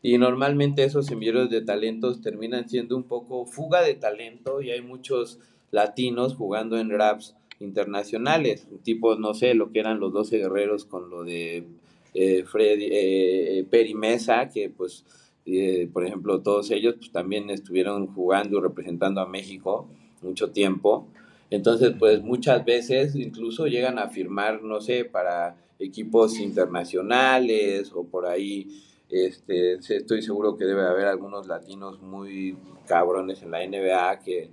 Y 0.01 0.17
normalmente 0.17 0.83
esos 0.83 1.05
semilleros 1.05 1.49
de 1.49 1.61
talentos 1.61 2.21
terminan 2.21 2.67
siendo 2.69 2.95
un 2.95 3.03
poco 3.03 3.45
fuga 3.45 3.81
de 3.81 3.93
talento 3.93 4.61
y 4.61 4.71
hay 4.71 4.81
muchos 4.81 5.39
latinos 5.71 6.35
jugando 6.35 6.77
en 6.77 6.89
raps 6.89 7.35
internacionales, 7.59 8.67
tipo, 8.83 9.15
no 9.15 9.33
sé, 9.33 9.53
lo 9.53 9.71
que 9.71 9.79
eran 9.79 9.99
los 9.99 10.13
12 10.13 10.37
guerreros 10.37 10.85
con 10.85 11.09
lo 11.09 11.23
de 11.23 11.65
eh, 12.13 12.43
Freddy, 12.43 12.87
eh, 12.91 13.65
Peri 13.69 13.95
Mesa, 13.95 14.49
que 14.49 14.69
pues, 14.69 15.05
eh, 15.47 15.89
por 15.91 16.05
ejemplo, 16.05 16.41
todos 16.41 16.71
ellos 16.71 16.95
pues, 16.97 17.11
también 17.11 17.49
estuvieron 17.49 18.07
jugando 18.07 18.57
y 18.57 18.61
representando 18.61 19.21
a 19.21 19.27
México 19.27 19.87
mucho 20.21 20.51
tiempo. 20.51 21.07
Entonces, 21.49 21.93
pues 21.97 22.21
muchas 22.21 22.65
veces 22.65 23.15
incluso 23.15 23.67
llegan 23.67 23.99
a 23.99 24.09
firmar, 24.09 24.61
no 24.61 24.81
sé, 24.81 25.05
para 25.05 25.55
equipos 25.79 26.39
internacionales 26.39 27.91
o 27.93 28.03
por 28.03 28.25
ahí, 28.25 28.67
este, 29.09 29.75
estoy 29.75 30.21
seguro 30.21 30.57
que 30.57 30.65
debe 30.65 30.85
haber 30.85 31.05
algunos 31.05 31.47
latinos 31.47 32.01
muy 32.01 32.57
cabrones 32.87 33.41
en 33.41 33.51
la 33.51 33.65
NBA 33.65 34.19
que, 34.19 34.49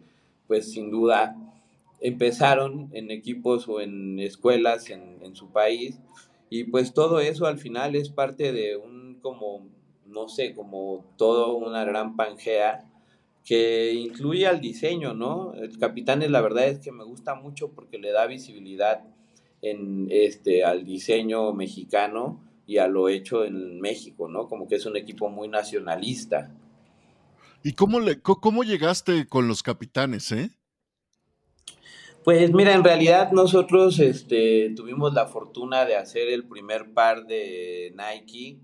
pues 0.46 0.70
sin 0.70 0.90
duda, 0.90 1.36
empezaron 2.00 2.88
en 2.92 3.10
equipos 3.10 3.68
o 3.68 3.80
en 3.80 4.20
escuelas 4.20 4.90
en, 4.90 5.18
en 5.22 5.34
su 5.34 5.48
país 5.48 5.98
y 6.50 6.64
pues 6.64 6.92
todo 6.94 7.18
eso 7.18 7.46
al 7.46 7.58
final 7.58 7.96
es 7.96 8.10
parte 8.10 8.52
de 8.52 8.76
un 8.76 9.18
como, 9.20 9.66
no 10.14 10.28
sé, 10.28 10.54
como 10.54 11.04
todo 11.18 11.56
una 11.56 11.85
gran 11.85 12.16
pangea 12.16 12.88
que 13.44 13.92
incluye 13.92 14.47
al 14.47 14.61
diseño, 14.61 15.12
¿no? 15.12 15.52
El 15.54 15.76
Capitanes 15.78 16.30
la 16.30 16.40
verdad 16.40 16.68
es 16.68 16.78
que 16.78 16.92
me 16.92 17.04
gusta 17.04 17.35
mucho 17.35 17.73
porque 17.73 17.99
le 17.99 18.12
da 18.12 18.26
visibilidad 18.26 19.02
en 19.61 20.09
este 20.11 20.64
al 20.64 20.85
diseño 20.85 21.52
mexicano 21.52 22.40
y 22.66 22.78
a 22.78 22.87
lo 22.87 23.09
hecho 23.09 23.44
en 23.44 23.80
México, 23.80 24.28
¿no? 24.28 24.49
Como 24.49 24.66
que 24.66 24.76
es 24.76 24.87
un 24.87 24.97
equipo 24.97 25.28
muy 25.28 25.49
nacionalista. 25.49 26.50
¿Y 27.62 27.73
cómo, 27.73 28.00
le, 28.00 28.21
cómo 28.21 28.62
llegaste 28.62 29.26
con 29.26 29.49
los 29.49 29.62
capitanes, 29.62 30.33
eh? 30.33 30.50
Pues 32.25 32.52
mira, 32.52 32.73
en 32.73 32.85
realidad 32.85 33.33
nosotros 33.33 33.99
este, 34.00 34.73
tuvimos 34.75 35.12
la 35.12 35.26
fortuna 35.26 35.85
de 35.85 35.97
hacer 35.97 36.28
el 36.28 36.47
primer 36.47 36.94
par 36.94 37.26
de 37.26 37.94
Nike. 37.94 38.59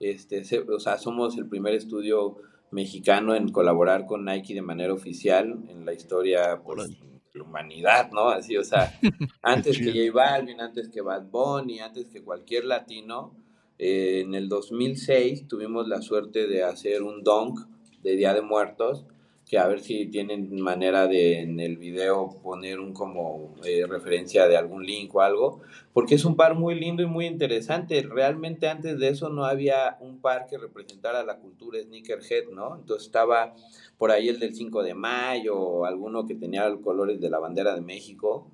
Este, 0.00 0.42
o 0.68 0.78
sea, 0.78 0.98
somos 0.98 1.36
el 1.38 1.48
primer 1.48 1.74
estudio 1.74 2.36
mexicano 2.70 3.34
en 3.34 3.50
colaborar 3.50 4.06
con 4.06 4.24
Nike 4.24 4.54
de 4.54 4.62
manera 4.62 4.92
oficial 4.92 5.58
en 5.68 5.84
la 5.84 5.92
historia 5.92 6.60
pues, 6.64 6.90
de 6.90 7.38
la 7.38 7.44
humanidad, 7.44 8.10
¿no? 8.12 8.28
Así, 8.28 8.56
o 8.56 8.64
sea, 8.64 8.98
antes 9.42 9.78
que 9.78 9.86
J 9.86 10.12
Balvin, 10.12 10.60
antes 10.60 10.88
que 10.88 11.00
Bad 11.00 11.30
Bunny, 11.30 11.80
antes 11.80 12.08
que 12.08 12.22
cualquier 12.22 12.64
latino, 12.64 13.34
eh, 13.78 14.20
en 14.24 14.34
el 14.34 14.48
2006 14.48 15.48
tuvimos 15.48 15.88
la 15.88 16.02
suerte 16.02 16.46
de 16.46 16.62
hacer 16.62 17.02
un 17.02 17.22
donk 17.22 17.60
de 18.02 18.16
Día 18.16 18.34
de 18.34 18.42
Muertos 18.42 19.06
que 19.48 19.58
a 19.58 19.66
ver 19.66 19.80
si 19.80 20.06
tienen 20.06 20.60
manera 20.60 21.06
de 21.06 21.40
en 21.40 21.58
el 21.58 21.78
video 21.78 22.38
poner 22.42 22.80
un 22.80 22.92
como 22.92 23.54
eh, 23.64 23.86
referencia 23.88 24.46
de 24.46 24.58
algún 24.58 24.84
link 24.84 25.14
o 25.14 25.22
algo, 25.22 25.60
porque 25.94 26.16
es 26.16 26.26
un 26.26 26.36
par 26.36 26.54
muy 26.54 26.78
lindo 26.78 27.02
y 27.02 27.06
muy 27.06 27.24
interesante. 27.26 28.02
Realmente 28.02 28.68
antes 28.68 28.98
de 28.98 29.08
eso 29.08 29.30
no 29.30 29.46
había 29.46 29.96
un 30.00 30.20
par 30.20 30.46
que 30.46 30.58
representara 30.58 31.24
la 31.24 31.38
cultura 31.38 31.80
sneakerhead, 31.80 32.50
¿no? 32.52 32.76
Entonces 32.76 33.06
estaba 33.06 33.54
por 33.96 34.10
ahí 34.10 34.28
el 34.28 34.38
del 34.38 34.54
5 34.54 34.82
de 34.82 34.94
mayo 34.94 35.58
o 35.58 35.86
alguno 35.86 36.26
que 36.26 36.34
tenía 36.34 36.68
los 36.68 36.80
colores 36.80 37.18
de 37.18 37.30
la 37.30 37.38
bandera 37.38 37.74
de 37.74 37.80
México, 37.80 38.50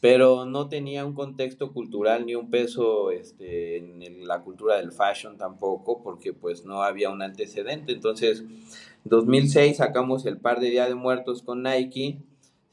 pero 0.00 0.44
no 0.44 0.68
tenía 0.68 1.04
un 1.04 1.14
contexto 1.14 1.72
cultural 1.72 2.24
ni 2.24 2.34
un 2.34 2.50
peso 2.50 3.10
este, 3.10 3.78
en 3.78 4.26
la 4.28 4.42
cultura 4.42 4.76
del 4.76 4.92
fashion 4.92 5.36
tampoco, 5.36 6.02
porque 6.02 6.32
pues 6.32 6.64
no 6.64 6.82
había 6.82 7.10
un 7.10 7.22
antecedente. 7.22 7.92
Entonces 7.92 8.44
2006 9.04 9.78
sacamos 9.78 10.26
el 10.26 10.38
par 10.38 10.60
de 10.60 10.70
Día 10.70 10.86
de 10.86 10.94
Muertos 10.94 11.42
con 11.42 11.62
Nike, 11.62 12.20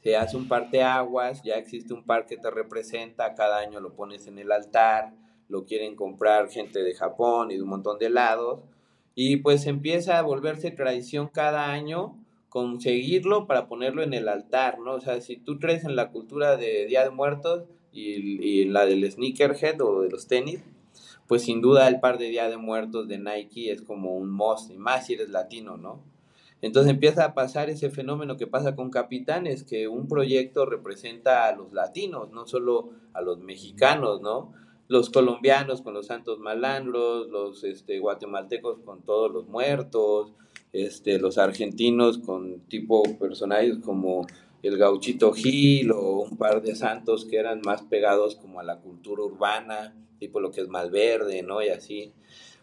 se 0.02 0.16
hace 0.16 0.36
un 0.36 0.48
aguas, 0.48 1.42
ya 1.42 1.54
existe 1.54 1.92
un 1.92 2.04
par 2.04 2.26
que 2.26 2.36
te 2.36 2.48
representa, 2.50 3.34
cada 3.34 3.58
año 3.58 3.80
lo 3.80 3.94
pones 3.94 4.28
en 4.28 4.38
el 4.38 4.52
altar, 4.52 5.12
lo 5.48 5.64
quieren 5.64 5.96
comprar 5.96 6.48
gente 6.48 6.84
de 6.84 6.94
Japón 6.94 7.50
y 7.50 7.56
de 7.56 7.62
un 7.62 7.70
montón 7.70 7.98
de 7.98 8.10
lados, 8.10 8.60
y 9.16 9.38
pues 9.38 9.66
empieza 9.66 10.18
a 10.18 10.22
volverse 10.22 10.70
tradición 10.70 11.26
cada 11.26 11.72
año 11.72 12.16
conseguirlo 12.56 13.46
para 13.46 13.68
ponerlo 13.68 14.02
en 14.02 14.14
el 14.14 14.28
altar, 14.28 14.78
¿no? 14.78 14.94
O 14.94 15.00
sea, 15.02 15.20
si 15.20 15.36
tú 15.36 15.58
crees 15.58 15.84
en 15.84 15.94
la 15.94 16.10
cultura 16.10 16.56
de 16.56 16.86
Día 16.86 17.04
de 17.04 17.10
Muertos 17.10 17.64
y, 17.92 18.42
y 18.42 18.64
la 18.64 18.86
del 18.86 19.12
sneakerhead 19.12 19.78
o 19.82 20.00
de 20.00 20.08
los 20.08 20.26
tenis, 20.26 20.62
pues 21.26 21.42
sin 21.42 21.60
duda 21.60 21.86
el 21.86 22.00
par 22.00 22.16
de 22.16 22.30
Día 22.30 22.48
de 22.48 22.56
Muertos 22.56 23.08
de 23.08 23.18
Nike 23.18 23.70
es 23.70 23.82
como 23.82 24.16
un 24.16 24.30
must, 24.30 24.70
y 24.70 24.78
más 24.78 25.04
si 25.04 25.12
eres 25.12 25.28
latino, 25.28 25.76
¿no? 25.76 26.02
Entonces 26.62 26.90
empieza 26.90 27.26
a 27.26 27.34
pasar 27.34 27.68
ese 27.68 27.90
fenómeno 27.90 28.38
que 28.38 28.46
pasa 28.46 28.74
con 28.74 28.88
Capitanes, 28.88 29.62
que 29.62 29.86
un 29.86 30.08
proyecto 30.08 30.64
representa 30.64 31.48
a 31.48 31.54
los 31.54 31.74
latinos, 31.74 32.30
no 32.30 32.46
solo 32.46 32.88
a 33.12 33.20
los 33.20 33.38
mexicanos, 33.38 34.22
¿no? 34.22 34.54
Los 34.88 35.10
colombianos 35.10 35.82
con 35.82 35.92
los 35.92 36.06
santos 36.06 36.38
malandros, 36.38 37.28
los 37.28 37.64
este, 37.64 37.98
guatemaltecos 37.98 38.78
con 38.78 39.02
todos 39.02 39.30
los 39.30 39.46
muertos, 39.46 40.32
este, 40.72 41.18
los 41.18 41.38
argentinos 41.38 42.18
con 42.18 42.60
tipo 42.68 43.02
personajes 43.18 43.78
como 43.78 44.26
el 44.62 44.78
gauchito 44.78 45.32
Gil 45.32 45.92
o 45.92 46.20
un 46.20 46.36
par 46.36 46.62
de 46.62 46.74
santos 46.74 47.24
que 47.24 47.36
eran 47.36 47.60
más 47.64 47.82
pegados 47.82 48.36
como 48.36 48.60
a 48.60 48.64
la 48.64 48.80
cultura 48.80 49.22
urbana, 49.22 49.94
tipo 50.18 50.40
lo 50.40 50.50
que 50.50 50.60
es 50.60 50.68
Malverde, 50.68 51.42
¿no? 51.42 51.62
Y 51.62 51.68
así 51.68 52.12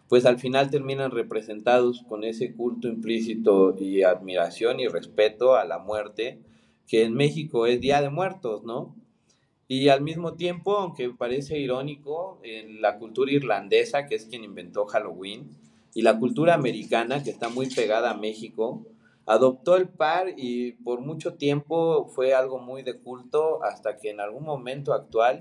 pues 0.08 0.26
al 0.26 0.38
final 0.38 0.70
terminan 0.70 1.10
representados 1.10 2.02
con 2.08 2.24
ese 2.24 2.54
culto 2.54 2.88
implícito 2.88 3.74
y 3.78 4.02
admiración 4.02 4.80
y 4.80 4.88
respeto 4.88 5.56
a 5.56 5.64
la 5.64 5.78
muerte, 5.78 6.38
que 6.86 7.04
en 7.04 7.14
México 7.14 7.66
es 7.66 7.80
Día 7.80 8.02
de 8.02 8.10
Muertos, 8.10 8.64
¿no? 8.64 8.94
Y 9.66 9.88
al 9.88 10.02
mismo 10.02 10.34
tiempo, 10.34 10.76
aunque 10.76 11.08
parece 11.10 11.58
irónico, 11.58 12.38
en 12.42 12.82
la 12.82 12.98
cultura 12.98 13.32
irlandesa, 13.32 14.06
que 14.06 14.14
es 14.14 14.26
quien 14.26 14.44
inventó 14.44 14.84
Halloween, 14.84 15.48
y 15.94 16.02
la 16.02 16.18
cultura 16.18 16.54
americana, 16.54 17.22
que 17.22 17.30
está 17.30 17.48
muy 17.48 17.68
pegada 17.68 18.10
a 18.10 18.16
México, 18.16 18.84
adoptó 19.26 19.76
el 19.76 19.88
par 19.88 20.34
y 20.36 20.72
por 20.72 21.00
mucho 21.00 21.34
tiempo 21.34 22.06
fue 22.08 22.34
algo 22.34 22.58
muy 22.58 22.82
de 22.82 22.98
culto 22.98 23.62
hasta 23.62 23.96
que 23.98 24.10
en 24.10 24.20
algún 24.20 24.44
momento 24.44 24.92
actual 24.92 25.38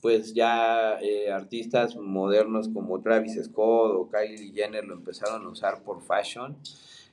pues 0.00 0.34
ya 0.34 0.98
eh, 1.00 1.30
artistas 1.30 1.94
modernos 1.94 2.68
como 2.68 3.00
Travis 3.00 3.40
Scott 3.44 3.94
o 3.94 4.10
Kylie 4.10 4.52
Jenner 4.52 4.84
lo 4.84 4.94
empezaron 4.94 5.46
a 5.46 5.48
usar 5.48 5.84
por 5.84 6.02
fashion. 6.02 6.56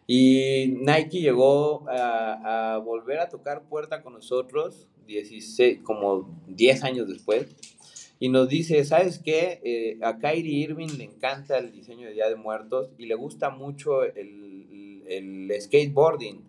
Y 0.08 0.74
Nike 0.80 1.22
llegó 1.22 1.86
a, 1.88 2.82
volver 2.84 3.20
a 3.20 3.30
tocar 3.30 3.62
puerta 3.70 4.02
con 4.02 4.14
nosotros 4.14 4.88
16, 5.06 5.82
como 5.84 6.36
10 6.48 6.84
años 6.84 7.08
después 7.08 7.56
y 8.20 8.30
nos 8.30 8.50
dice, 8.50 8.84
¿sabes 8.84 9.20
qué? 9.20 9.62
Eh, 9.64 9.98
a 10.02 10.20
Kyrie 10.20 10.64
Irving 10.64 10.98
le 10.98 11.06
encanta 11.06 11.58
el 11.58 11.72
diseño 11.72 12.08
de 12.08 12.14
Día 12.14 12.28
de 12.28 12.36
Muertos 12.36 12.92
y 12.98 13.06
le 13.06 13.16
gusta 13.16 13.50
mucho 13.50 14.04
el, 14.04 15.04
el 15.08 15.52
skateboarding. 15.60 16.44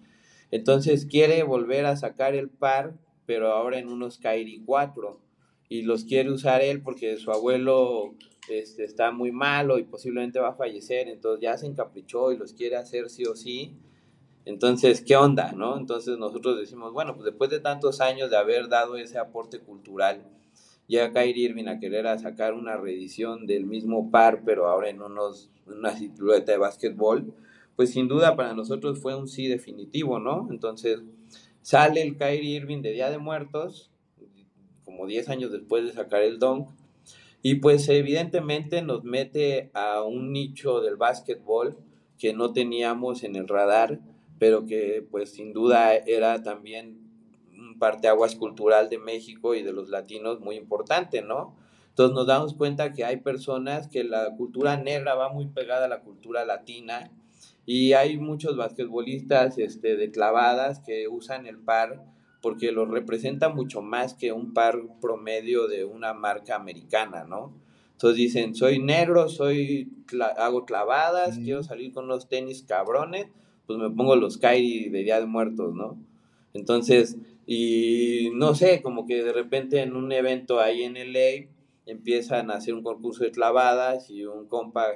Entonces 0.51 1.07
quiere 1.07 1.43
volver 1.45 1.87
a 1.87 1.97
sacar 1.97 2.35
el 2.35 2.49
par, 2.49 2.95
pero 3.25 3.53
ahora 3.53 3.79
en 3.79 3.89
unos 3.89 4.19
Kyrie 4.19 4.63
4 4.65 5.21
y 5.69 5.83
los 5.83 6.05
quiere 6.05 6.33
usar 6.33 6.63
él 6.63 6.83
porque 6.83 7.17
su 7.19 7.31
abuelo 7.31 8.17
este, 8.49 8.83
está 8.83 9.13
muy 9.13 9.31
malo 9.31 9.79
y 9.79 9.85
posiblemente 9.85 10.41
va 10.41 10.49
a 10.49 10.55
fallecer, 10.55 11.09
entonces 11.09 11.41
ya 11.41 11.57
se 11.57 11.67
encaprichó 11.67 12.33
y 12.33 12.37
los 12.37 12.53
quiere 12.53 12.77
hacer 12.77 13.09
sí 13.09 13.25
o 13.25 13.37
sí. 13.37 13.77
Entonces, 14.45 15.03
¿qué 15.03 15.15
onda? 15.15 15.53
¿no? 15.53 15.77
Entonces 15.79 16.19
nosotros 16.19 16.59
decimos, 16.59 16.93
bueno, 16.93 17.15
pues 17.15 17.27
después 17.27 17.51
de 17.51 17.61
tantos 17.61 18.01
años 18.01 18.31
de 18.31 18.37
haber 18.37 18.69
dado 18.69 18.97
ese 18.97 19.19
aporte 19.19 19.61
cultural, 19.61 20.25
llega 20.91 21.13
Kyrie 21.13 21.45
Irving 21.45 21.69
a 21.69 21.79
querer 21.79 22.09
a 22.09 22.19
sacar 22.19 22.53
una 22.53 22.77
reedición 22.77 23.47
del 23.47 23.65
mismo 23.65 24.11
par, 24.11 24.43
pero 24.45 24.67
ahora 24.67 24.91
en 24.91 25.01
unos, 25.01 25.49
una 25.67 25.97
silueta 25.97 26.53
de 26.53 26.59
básquetbol, 26.59 27.33
pues 27.77 27.93
sin 27.93 28.09
duda 28.09 28.35
para 28.37 28.55
nosotros 28.55 28.99
fue 28.99 29.15
un 29.15 29.29
sí 29.29 29.47
definitivo, 29.47 30.19
¿no? 30.19 30.49
Entonces 30.51 31.01
sale 31.63 32.03
el 32.03 32.17
Kyrie 32.19 32.57
Irving 32.57 32.83
de 32.83 32.93
Día 32.93 33.09
de 33.09 33.19
Muertos, 33.19 33.93
como 34.85 35.07
10 35.07 35.29
años 35.29 35.53
después 35.53 35.85
de 35.85 35.93
sacar 35.93 36.23
el 36.23 36.41
Dunk. 36.41 36.69
Y 37.41 37.55
pues 37.55 37.89
evidentemente 37.89 38.83
nos 38.83 39.05
mete 39.05 39.71
a 39.73 40.03
un 40.03 40.33
nicho 40.33 40.81
del 40.81 40.97
básquetbol 40.97 41.79
que 42.19 42.35
no 42.35 42.53
teníamos 42.53 43.23
en 43.23 43.37
el 43.37 43.47
radar, 43.47 44.01
pero 44.41 44.67
que 44.67 45.07
pues 45.09 45.31
sin 45.31 45.53
duda 45.53 45.95
era 45.95 46.43
también 46.43 47.10
parteaguas 47.81 48.37
cultural 48.37 48.89
de 48.89 48.99
México 48.99 49.57
y 49.57 49.63
de 49.65 49.73
los 49.73 49.89
latinos 49.89 50.39
muy 50.39 50.55
importante, 50.55 51.23
¿no? 51.23 51.57
Entonces 51.89 52.15
nos 52.15 52.27
damos 52.29 52.55
cuenta 52.55 52.93
que 52.93 53.05
hay 53.05 53.17
personas 53.17 53.89
que 53.89 54.05
la 54.05 54.37
cultura 54.37 54.77
negra 54.77 55.17
va 55.17 55.33
muy 55.33 55.47
pegada 55.47 55.87
a 55.87 55.89
la 55.89 56.03
cultura 56.03 56.45
latina 56.45 57.11
Y 57.67 57.95
hay 57.95 58.19
muchos 58.19 58.57
basquetbolistas 58.57 59.59
este, 59.59 59.97
de 59.97 60.11
clavadas 60.11 60.81
que 60.81 61.09
usan 61.09 61.47
el 61.47 61.59
par 61.59 62.05
porque 62.43 62.73
lo 62.73 62.87
representa 62.87 63.49
mucho 63.49 63.83
más 63.83 64.15
que 64.15 64.33
un 64.33 64.55
par 64.55 64.77
promedio 65.01 65.67
de 65.67 65.85
una 65.85 66.15
marca 66.15 66.57
americana, 66.57 67.25
¿no? 67.25 67.53
Entonces 67.93 68.17
dicen, 68.17 68.55
soy 68.55 68.79
negro, 68.79 69.29
soy 69.29 69.93
hago 70.39 70.65
clavadas, 70.65 71.39
quiero 71.39 71.63
salir 71.63 71.93
con 71.93 72.09
los 72.09 72.29
tenis 72.29 72.63
cabrones, 72.63 73.27
pues 73.67 73.79
me 73.79 73.91
pongo 73.91 74.17
los 74.17 74.39
Kyrie 74.39 74.91
de 74.91 75.03
Día 75.03 75.21
de 75.21 75.27
Muertos, 75.27 75.75
¿no? 75.75 75.99
Entonces, 76.55 77.19
y 77.53 78.31
no 78.33 78.55
sé, 78.55 78.81
como 78.81 79.07
que 79.07 79.25
de 79.25 79.33
repente 79.33 79.83
en 79.83 79.97
un 79.97 80.13
evento 80.13 80.61
ahí 80.61 80.85
en 80.85 80.95
LA 80.95 81.49
empiezan 81.85 82.49
a 82.49 82.55
hacer 82.55 82.75
un 82.75 82.85
concurso 82.85 83.25
de 83.25 83.33
clavadas 83.33 84.09
y 84.09 84.25
un 84.25 84.47
compa 84.47 84.87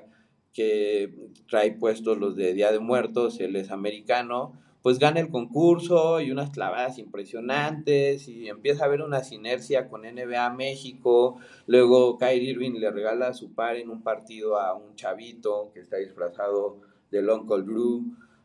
que 0.52 1.12
trae 1.48 1.72
puestos 1.72 2.16
los 2.16 2.36
de 2.36 2.54
Día 2.54 2.70
de 2.70 2.78
Muertos, 2.78 3.40
él 3.40 3.56
es 3.56 3.72
americano, 3.72 4.52
pues 4.82 5.00
gana 5.00 5.18
el 5.18 5.30
concurso 5.30 6.20
y 6.20 6.30
unas 6.30 6.50
clavadas 6.50 6.98
impresionantes 6.98 8.28
y 8.28 8.46
empieza 8.46 8.84
a 8.84 8.86
haber 8.86 9.02
una 9.02 9.24
sinergia 9.24 9.88
con 9.88 10.02
NBA 10.02 10.48
México. 10.50 11.38
Luego 11.66 12.18
Kyrie 12.18 12.52
Irving 12.52 12.78
le 12.78 12.92
regala 12.92 13.26
a 13.26 13.34
su 13.34 13.52
par 13.52 13.74
en 13.78 13.90
un 13.90 14.04
partido 14.04 14.60
a 14.60 14.74
un 14.74 14.94
chavito 14.94 15.72
que 15.74 15.80
está 15.80 15.96
disfrazado 15.96 16.78
del 17.10 17.28
Uncle 17.28 17.64
Drew, 17.64 18.04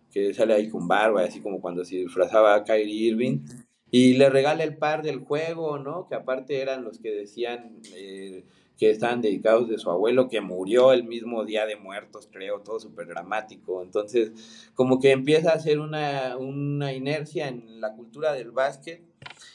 que 0.10 0.34
sale 0.34 0.56
ahí 0.56 0.68
con 0.68 0.88
barba, 0.88 1.22
así 1.22 1.42
como 1.42 1.62
cuando 1.62 1.86
se 1.86 1.98
disfrazaba 1.98 2.56
a 2.56 2.64
Kyrie 2.64 3.10
Irving. 3.10 3.42
Y 3.92 4.14
le 4.14 4.30
regala 4.30 4.64
el 4.64 4.78
par 4.78 5.02
del 5.02 5.20
juego, 5.20 5.80
¿no? 5.80 6.08
Que 6.08 6.16
aparte 6.16 6.62
eran 6.62 6.84
los 6.84 7.00
que 7.00 7.12
decían... 7.12 7.80
Eh, 7.96 8.44
que 8.80 8.90
estaban 8.90 9.22
dedicados 9.22 9.68
de 9.68 9.78
su 9.78 9.92
abuelo 9.92 10.30
que 10.30 10.40
murió 10.40 10.94
el 10.94 11.04
mismo 11.04 11.44
día 11.44 11.66
de 11.66 11.76
muertos, 11.76 12.30
creo, 12.32 12.62
todo 12.62 12.80
súper 12.80 13.08
dramático. 13.08 13.84
Entonces, 13.84 14.32
como 14.74 15.00
que 15.00 15.12
empieza 15.12 15.52
a 15.52 15.60
ser 15.60 15.80
una, 15.80 16.38
una 16.38 16.94
inercia 16.94 17.50
en 17.50 17.82
la 17.82 17.94
cultura 17.94 18.32
del 18.32 18.52
básquet 18.52 19.04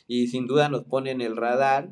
y 0.07 0.27
sin 0.27 0.47
duda 0.47 0.69
nos 0.69 0.85
pone 0.85 1.11
en 1.11 1.23
el 1.23 1.39
radar. 1.39 1.89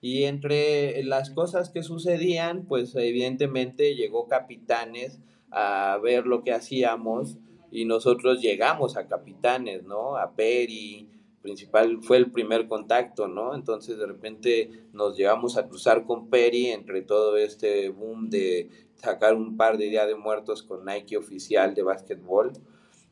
Y 0.00 0.24
entre 0.24 1.02
las 1.02 1.30
cosas 1.30 1.70
que 1.70 1.82
sucedían, 1.82 2.66
pues 2.66 2.94
evidentemente 2.94 3.96
llegó 3.96 4.28
Capitanes 4.28 5.20
a 5.50 5.98
ver 6.00 6.26
lo 6.26 6.44
que 6.44 6.52
hacíamos 6.52 7.38
y 7.72 7.84
nosotros 7.84 8.40
llegamos 8.40 8.96
a 8.96 9.08
Capitanes, 9.08 9.82
¿no? 9.82 10.16
A 10.16 10.36
Peri, 10.36 11.08
principal 11.46 12.02
fue 12.02 12.16
el 12.16 12.32
primer 12.32 12.66
contacto, 12.66 13.28
¿no? 13.28 13.54
Entonces 13.54 13.98
de 13.98 14.06
repente 14.06 14.68
nos 14.92 15.16
llegamos 15.16 15.56
a 15.56 15.68
cruzar 15.68 16.04
con 16.04 16.28
Peri 16.28 16.66
entre 16.66 17.02
todo 17.02 17.36
este 17.36 17.88
boom 17.90 18.28
de 18.28 18.68
sacar 18.96 19.34
un 19.34 19.56
par 19.56 19.78
de 19.78 19.88
Día 19.88 20.06
de 20.06 20.16
Muertos 20.16 20.64
con 20.64 20.84
Nike 20.84 21.16
oficial 21.16 21.72
de 21.76 21.84
básquetbol, 21.84 22.52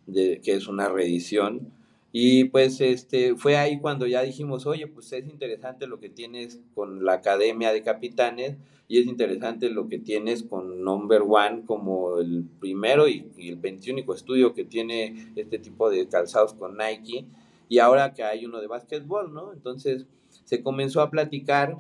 de, 0.06 0.40
que 0.42 0.54
es 0.54 0.66
una 0.66 0.88
reedición. 0.88 1.72
Y 2.10 2.44
pues 2.46 2.80
este, 2.80 3.36
fue 3.36 3.56
ahí 3.56 3.78
cuando 3.78 4.04
ya 4.08 4.22
dijimos, 4.22 4.66
oye, 4.66 4.88
pues 4.88 5.12
es 5.12 5.24
interesante 5.28 5.86
lo 5.86 6.00
que 6.00 6.08
tienes 6.08 6.60
con 6.74 7.04
la 7.04 7.14
Academia 7.14 7.72
de 7.72 7.82
Capitanes 7.82 8.56
y 8.88 8.98
es 8.98 9.06
interesante 9.06 9.70
lo 9.70 9.86
que 9.88 9.98
tienes 9.98 10.42
con 10.42 10.82
Number 10.82 11.22
One 11.22 11.62
como 11.66 12.18
el 12.18 12.44
primero 12.58 13.06
y, 13.06 13.30
y 13.38 13.48
el 13.50 13.56
21 13.56 14.12
estudio 14.12 14.54
que 14.54 14.64
tiene 14.64 15.32
este 15.36 15.60
tipo 15.60 15.88
de 15.88 16.08
calzados 16.08 16.54
con 16.54 16.76
Nike 16.76 17.26
y 17.68 17.78
ahora 17.78 18.12
que 18.12 18.22
hay 18.22 18.44
uno 18.46 18.60
de 18.60 18.66
básquetbol, 18.66 19.32
¿no? 19.32 19.52
Entonces 19.52 20.06
se 20.44 20.62
comenzó 20.62 21.00
a 21.00 21.10
platicar 21.10 21.76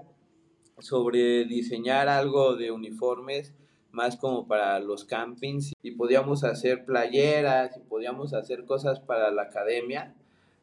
sobre 0.78 1.44
diseñar 1.44 2.08
algo 2.08 2.56
de 2.56 2.70
uniformes 2.70 3.54
más 3.92 4.16
como 4.16 4.46
para 4.46 4.80
los 4.80 5.04
campings 5.04 5.72
y 5.82 5.92
podíamos 5.92 6.42
hacer 6.42 6.84
playeras 6.84 7.76
y 7.76 7.80
podíamos 7.80 8.34
hacer 8.34 8.64
cosas 8.64 9.00
para 9.00 9.30
la 9.30 9.42
academia, 9.42 10.14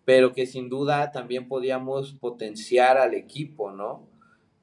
pero 0.04 0.34
que 0.34 0.46
sin 0.46 0.70
duda 0.70 1.12
también 1.12 1.48
podíamos 1.48 2.14
potenciar 2.14 2.98
al 2.98 3.14
equipo, 3.14 3.72
¿no? 3.72 4.06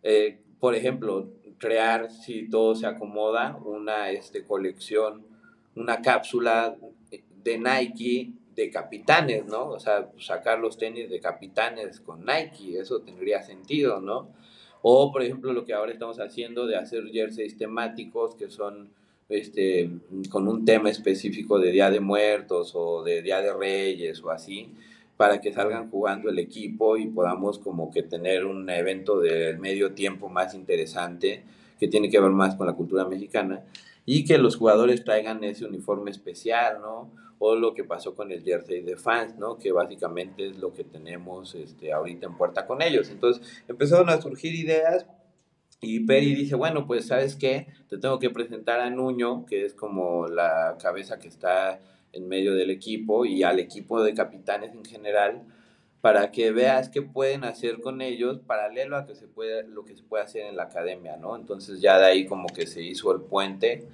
Eh, 0.02 0.40
por 0.60 0.74
ejemplo, 0.74 1.30
crear, 1.58 2.10
si 2.10 2.48
todo 2.48 2.74
se 2.74 2.86
acomoda, 2.86 3.58
una 3.64 4.10
este, 4.10 4.44
colección, 4.44 5.24
una 5.74 6.02
cápsula 6.02 6.76
de 7.42 7.58
Nike 7.58 8.32
de 8.58 8.70
capitanes, 8.70 9.46
¿no? 9.46 9.68
O 9.68 9.78
sea, 9.78 10.10
sacar 10.18 10.58
los 10.58 10.76
tenis 10.76 11.08
de 11.08 11.20
capitanes 11.20 12.00
con 12.00 12.26
Nike, 12.26 12.76
eso 12.80 13.00
tendría 13.02 13.40
sentido, 13.40 14.00
¿no? 14.00 14.28
O, 14.82 15.12
por 15.12 15.22
ejemplo, 15.22 15.52
lo 15.52 15.64
que 15.64 15.74
ahora 15.74 15.92
estamos 15.92 16.18
haciendo 16.18 16.66
de 16.66 16.76
hacer 16.76 17.04
jerseys 17.06 17.56
temáticos 17.56 18.34
que 18.34 18.50
son 18.50 18.90
este, 19.28 19.90
con 20.28 20.48
un 20.48 20.64
tema 20.64 20.90
específico 20.90 21.60
de 21.60 21.70
Día 21.70 21.88
de 21.88 22.00
Muertos 22.00 22.72
o 22.74 23.04
de 23.04 23.22
Día 23.22 23.40
de 23.40 23.54
Reyes 23.54 24.24
o 24.24 24.30
así, 24.30 24.74
para 25.16 25.40
que 25.40 25.52
salgan 25.52 25.88
jugando 25.88 26.28
el 26.28 26.40
equipo 26.40 26.96
y 26.96 27.06
podamos 27.06 27.60
como 27.60 27.92
que 27.92 28.02
tener 28.02 28.44
un 28.44 28.68
evento 28.70 29.20
del 29.20 29.58
medio 29.58 29.92
tiempo 29.92 30.28
más 30.28 30.54
interesante 30.54 31.44
que 31.78 31.86
tiene 31.86 32.10
que 32.10 32.18
ver 32.18 32.32
más 32.32 32.56
con 32.56 32.66
la 32.66 32.72
cultura 32.72 33.04
mexicana 33.04 33.62
y 34.10 34.24
que 34.24 34.38
los 34.38 34.56
jugadores 34.56 35.04
traigan 35.04 35.44
ese 35.44 35.66
uniforme 35.66 36.10
especial, 36.10 36.80
¿no? 36.80 37.12
o 37.38 37.54
lo 37.54 37.74
que 37.74 37.84
pasó 37.84 38.14
con 38.14 38.32
el 38.32 38.42
jersey 38.42 38.80
de 38.80 38.96
fans, 38.96 39.36
¿no? 39.36 39.58
Que 39.58 39.70
básicamente 39.70 40.48
es 40.48 40.56
lo 40.56 40.72
que 40.72 40.82
tenemos 40.82 41.54
este, 41.54 41.92
ahorita 41.92 42.26
en 42.26 42.36
puerta 42.36 42.66
con 42.66 42.80
ellos. 42.80 43.10
Entonces 43.10 43.62
empezaron 43.68 44.08
a 44.08 44.18
surgir 44.18 44.54
ideas 44.54 45.06
y 45.82 46.00
Peri 46.00 46.34
dice, 46.34 46.56
bueno, 46.56 46.86
pues 46.86 47.06
sabes 47.06 47.36
qué, 47.36 47.66
te 47.90 47.98
tengo 47.98 48.18
que 48.18 48.30
presentar 48.30 48.80
a 48.80 48.88
Nuño, 48.88 49.44
que 49.44 49.66
es 49.66 49.74
como 49.74 50.26
la 50.26 50.78
cabeza 50.82 51.18
que 51.18 51.28
está 51.28 51.78
en 52.12 52.28
medio 52.28 52.54
del 52.54 52.70
equipo 52.70 53.26
y 53.26 53.42
al 53.42 53.58
equipo 53.60 54.02
de 54.02 54.14
capitanes 54.14 54.72
en 54.72 54.86
general, 54.86 55.42
para 56.00 56.30
que 56.30 56.52
veas 56.52 56.88
qué 56.88 57.02
pueden 57.02 57.44
hacer 57.44 57.80
con 57.80 58.00
ellos 58.00 58.40
paralelo 58.46 58.96
a 58.96 59.06
que 59.06 59.14
se 59.14 59.26
puede, 59.26 59.66
lo 59.66 59.84
que 59.84 59.96
se 59.96 60.02
puede 60.02 60.24
hacer 60.24 60.46
en 60.46 60.56
la 60.56 60.64
academia, 60.64 61.16
¿no? 61.16 61.34
Entonces 61.36 61.80
ya 61.80 61.98
de 61.98 62.06
ahí 62.06 62.26
como 62.26 62.48
que 62.48 62.66
se 62.66 62.82
hizo 62.82 63.12
el 63.12 63.22
puente 63.22 63.86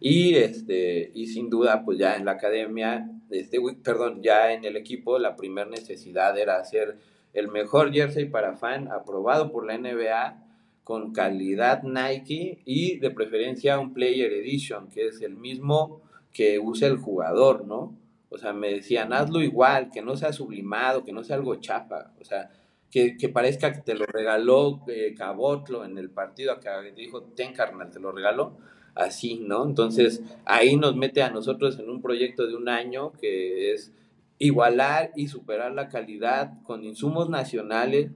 y, 0.00 0.36
este, 0.36 1.10
y 1.14 1.26
sin 1.26 1.50
duda, 1.50 1.84
pues 1.84 1.98
ya 1.98 2.14
en 2.14 2.24
la 2.24 2.32
academia, 2.32 3.10
este, 3.30 3.58
perdón, 3.82 4.22
ya 4.22 4.52
en 4.52 4.64
el 4.64 4.76
equipo, 4.76 5.18
la 5.18 5.34
primera 5.34 5.68
necesidad 5.68 6.38
era 6.38 6.56
hacer 6.56 6.98
el 7.34 7.48
mejor 7.48 7.92
jersey 7.92 8.26
para 8.26 8.56
fan 8.56 8.90
aprobado 8.90 9.50
por 9.50 9.66
la 9.66 9.76
NBA 9.76 10.44
con 10.84 11.12
calidad 11.12 11.82
Nike 11.82 12.62
y 12.64 12.98
de 12.98 13.10
preferencia 13.10 13.78
un 13.78 13.92
Player 13.92 14.32
Edition, 14.32 14.88
que 14.88 15.08
es 15.08 15.20
el 15.20 15.36
mismo 15.36 16.00
que 16.32 16.58
usa 16.58 16.88
el 16.88 16.96
jugador, 16.96 17.66
¿no? 17.66 17.94
O 18.30 18.38
sea, 18.38 18.52
me 18.52 18.72
decían, 18.72 19.12
hazlo 19.12 19.40
igual, 19.42 19.90
que 19.90 20.02
no 20.02 20.16
sea 20.16 20.32
sublimado, 20.32 21.04
que 21.04 21.12
no 21.12 21.24
sea 21.24 21.36
algo 21.36 21.56
chapa, 21.56 22.12
o 22.20 22.24
sea, 22.24 22.50
que, 22.90 23.16
que 23.16 23.28
parezca 23.28 23.72
que 23.72 23.80
te 23.80 23.94
lo 23.94 24.06
regaló 24.06 24.82
eh, 24.88 25.14
Cabotlo 25.16 25.84
en 25.84 25.98
el 25.98 26.10
partido, 26.10 26.58
que 26.60 26.70
dijo, 26.96 27.22
ten 27.22 27.52
carnal, 27.52 27.90
te 27.90 28.00
lo 28.00 28.12
regaló 28.12 28.56
así, 28.94 29.40
¿no? 29.40 29.64
Entonces, 29.64 30.22
ahí 30.44 30.76
nos 30.76 30.96
mete 30.96 31.22
a 31.22 31.30
nosotros 31.30 31.78
en 31.78 31.88
un 31.88 32.02
proyecto 32.02 32.46
de 32.46 32.56
un 32.56 32.68
año 32.68 33.12
que 33.12 33.72
es 33.72 33.92
igualar 34.38 35.12
y 35.16 35.28
superar 35.28 35.72
la 35.72 35.88
calidad 35.88 36.52
con 36.64 36.84
insumos 36.84 37.28
nacionales 37.28 38.10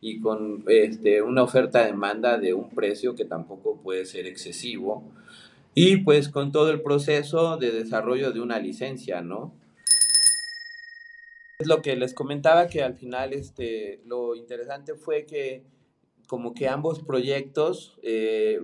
y 0.00 0.20
con 0.20 0.64
este, 0.68 1.22
una 1.22 1.42
oferta-demanda 1.42 2.38
de 2.38 2.54
un 2.54 2.70
precio 2.70 3.14
que 3.14 3.24
tampoco 3.24 3.80
puede 3.82 4.04
ser 4.04 4.26
excesivo. 4.26 5.12
Y 5.74 5.98
pues 5.98 6.28
con 6.28 6.52
todo 6.52 6.70
el 6.70 6.82
proceso 6.82 7.56
de 7.56 7.70
desarrollo 7.70 8.32
de 8.32 8.40
una 8.40 8.58
licencia, 8.58 9.20
¿no? 9.20 9.54
Es 11.58 11.66
lo 11.66 11.82
que 11.82 11.94
les 11.94 12.14
comentaba 12.14 12.68
que 12.68 12.82
al 12.82 12.94
final 12.94 13.32
este, 13.32 14.00
lo 14.06 14.34
interesante 14.34 14.94
fue 14.94 15.26
que 15.26 15.62
como 16.26 16.54
que 16.54 16.68
ambos 16.68 17.02
proyectos 17.02 17.98
eh, 18.02 18.60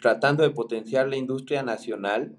tratando 0.00 0.42
de 0.42 0.50
potenciar 0.50 1.08
la 1.08 1.16
industria 1.16 1.62
nacional, 1.62 2.36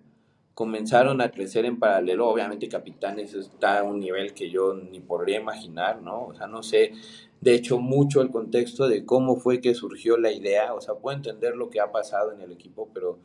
comenzaron 0.54 1.22
a 1.22 1.32
crecer 1.32 1.66
en 1.66 1.80
paralelo. 1.80 2.28
Obviamente 2.28 2.68
Capitanes 2.68 3.34
está 3.34 3.80
a 3.80 3.84
un 3.84 4.00
nivel 4.00 4.34
que 4.34 4.50
yo 4.50 4.74
ni 4.74 5.00
podría 5.00 5.40
imaginar, 5.40 6.02
¿no? 6.02 6.26
O 6.26 6.34
sea, 6.34 6.48
no 6.48 6.64
sé, 6.64 6.94
de 7.42 7.54
hecho, 7.54 7.80
mucho 7.80 8.22
el 8.22 8.32
contexto 8.32 8.88
de 8.88 9.06
cómo 9.06 9.36
fue 9.36 9.62
que 9.62 9.76
surgió 9.76 10.18
la 10.18 10.32
idea. 10.32 10.74
O 10.74 10.82
sea, 10.82 10.96
puedo 10.96 11.16
entender 11.16 11.56
lo 11.56 11.70
que 11.70 11.80
ha 11.80 11.92
pasado 11.92 12.32
en 12.32 12.42
el 12.42 12.52
equipo, 12.52 12.90
pero 12.94 13.20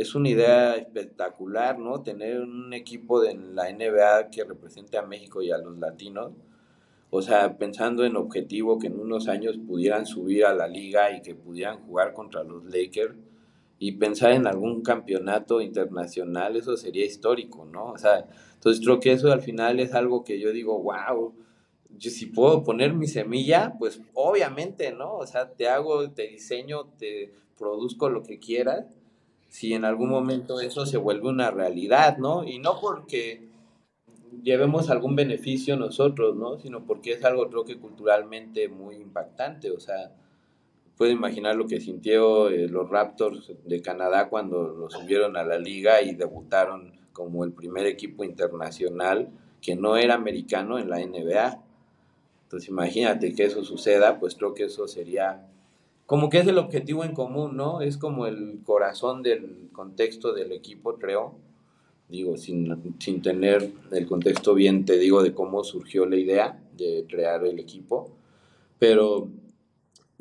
es 0.00 0.14
una 0.14 0.28
idea 0.28 0.76
espectacular, 0.76 1.78
¿no? 1.78 2.02
Tener 2.02 2.40
un 2.40 2.72
equipo 2.72 3.20
de 3.20 3.34
la 3.34 3.70
NBA 3.72 4.30
que 4.30 4.44
represente 4.44 4.96
a 4.96 5.02
México 5.02 5.42
y 5.42 5.50
a 5.50 5.58
los 5.58 5.78
latinos 5.78 6.32
o 7.10 7.22
sea, 7.22 7.56
pensando 7.56 8.04
en 8.04 8.16
objetivo 8.16 8.78
que 8.78 8.88
en 8.88 9.00
unos 9.00 9.28
años 9.28 9.58
pudieran 9.66 10.04
subir 10.04 10.44
a 10.44 10.54
la 10.54 10.68
liga 10.68 11.16
y 11.16 11.22
que 11.22 11.34
pudieran 11.34 11.78
jugar 11.86 12.12
contra 12.12 12.44
los 12.44 12.64
Lakers 12.64 13.14
y 13.78 13.92
pensar 13.92 14.32
en 14.32 14.46
algún 14.46 14.82
campeonato 14.82 15.60
internacional, 15.60 16.56
eso 16.56 16.76
sería 16.76 17.06
histórico, 17.06 17.64
¿no? 17.64 17.92
O 17.92 17.98
sea, 17.98 18.26
entonces 18.54 18.84
creo 18.84 19.00
que 19.00 19.12
eso 19.12 19.32
al 19.32 19.40
final 19.40 19.80
es 19.80 19.94
algo 19.94 20.22
que 20.24 20.38
yo 20.38 20.52
digo, 20.52 20.82
wow, 20.82 21.32
yo 21.96 22.10
si 22.10 22.26
puedo 22.26 22.62
poner 22.62 22.92
mi 22.92 23.06
semilla, 23.06 23.74
pues 23.78 24.02
obviamente, 24.12 24.92
¿no? 24.92 25.14
O 25.14 25.26
sea, 25.26 25.50
te 25.52 25.68
hago, 25.68 26.10
te 26.10 26.26
diseño, 26.26 26.88
te 26.98 27.32
produzco 27.56 28.10
lo 28.10 28.22
que 28.22 28.38
quieras 28.38 28.84
si 29.48 29.74
en 29.74 29.84
algún 29.84 30.10
momento 30.10 30.60
eso 30.60 30.86
se 30.86 30.98
vuelve 30.98 31.28
una 31.28 31.50
realidad, 31.50 32.18
¿no? 32.18 32.44
Y 32.44 32.58
no 32.58 32.78
porque 32.80 33.48
llevemos 34.42 34.90
algún 34.90 35.16
beneficio 35.16 35.76
nosotros, 35.76 36.36
¿no? 36.36 36.58
Sino 36.58 36.84
porque 36.84 37.12
es 37.12 37.24
algo 37.24 37.48
creo 37.48 37.64
que 37.64 37.78
culturalmente 37.78 38.68
muy 38.68 38.96
impactante, 38.96 39.70
o 39.70 39.80
sea, 39.80 40.12
puedo 40.96 41.12
imaginar 41.12 41.56
lo 41.56 41.66
que 41.66 41.80
sintió 41.80 42.50
eh, 42.50 42.68
los 42.68 42.88
Raptors 42.90 43.52
de 43.64 43.80
Canadá 43.80 44.28
cuando 44.28 44.68
los 44.68 44.92
subieron 44.92 45.36
a 45.36 45.44
la 45.44 45.58
liga 45.58 46.02
y 46.02 46.14
debutaron 46.14 46.92
como 47.12 47.44
el 47.44 47.52
primer 47.52 47.86
equipo 47.86 48.24
internacional 48.24 49.30
que 49.62 49.76
no 49.76 49.96
era 49.96 50.14
americano 50.14 50.78
en 50.78 50.90
la 50.90 50.98
NBA. 50.98 51.64
Entonces 52.44 52.68
imagínate 52.68 53.34
que 53.34 53.44
eso 53.44 53.64
suceda, 53.64 54.18
pues 54.18 54.34
creo 54.34 54.54
que 54.54 54.64
eso 54.64 54.88
sería 54.88 55.46
como 56.08 56.30
que 56.30 56.38
es 56.38 56.46
el 56.46 56.56
objetivo 56.56 57.04
en 57.04 57.12
común, 57.12 57.54
¿no? 57.54 57.82
Es 57.82 57.98
como 57.98 58.26
el 58.26 58.60
corazón 58.64 59.22
del 59.22 59.68
contexto 59.72 60.32
del 60.32 60.52
equipo, 60.52 60.94
creo. 60.94 61.34
Digo, 62.08 62.38
sin, 62.38 62.96
sin 62.98 63.20
tener 63.20 63.70
el 63.92 64.06
contexto 64.06 64.54
bien, 64.54 64.86
te 64.86 64.96
digo, 64.96 65.22
de 65.22 65.34
cómo 65.34 65.62
surgió 65.64 66.06
la 66.06 66.16
idea 66.16 66.64
de 66.78 67.04
crear 67.06 67.44
el 67.44 67.58
equipo. 67.58 68.10
Pero 68.78 69.28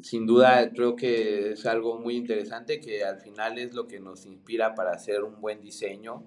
sin 0.02 0.26
duda 0.26 0.71
creo 0.73 0.97
que 0.97 1.54
es 1.54 1.65
algo 1.65 1.97
muy 1.97 2.17
interesante 2.17 2.82
que 2.82 3.06
al 3.06 3.21
final 3.21 3.58
es 3.58 3.73
lo 3.73 3.88
que 3.88 4.02
nos 4.02 4.26
inspira 4.26 4.76
para 4.76 4.91
hacer 4.91 5.23
un 5.23 5.39
buen 5.39 5.62
diseño 5.62 6.21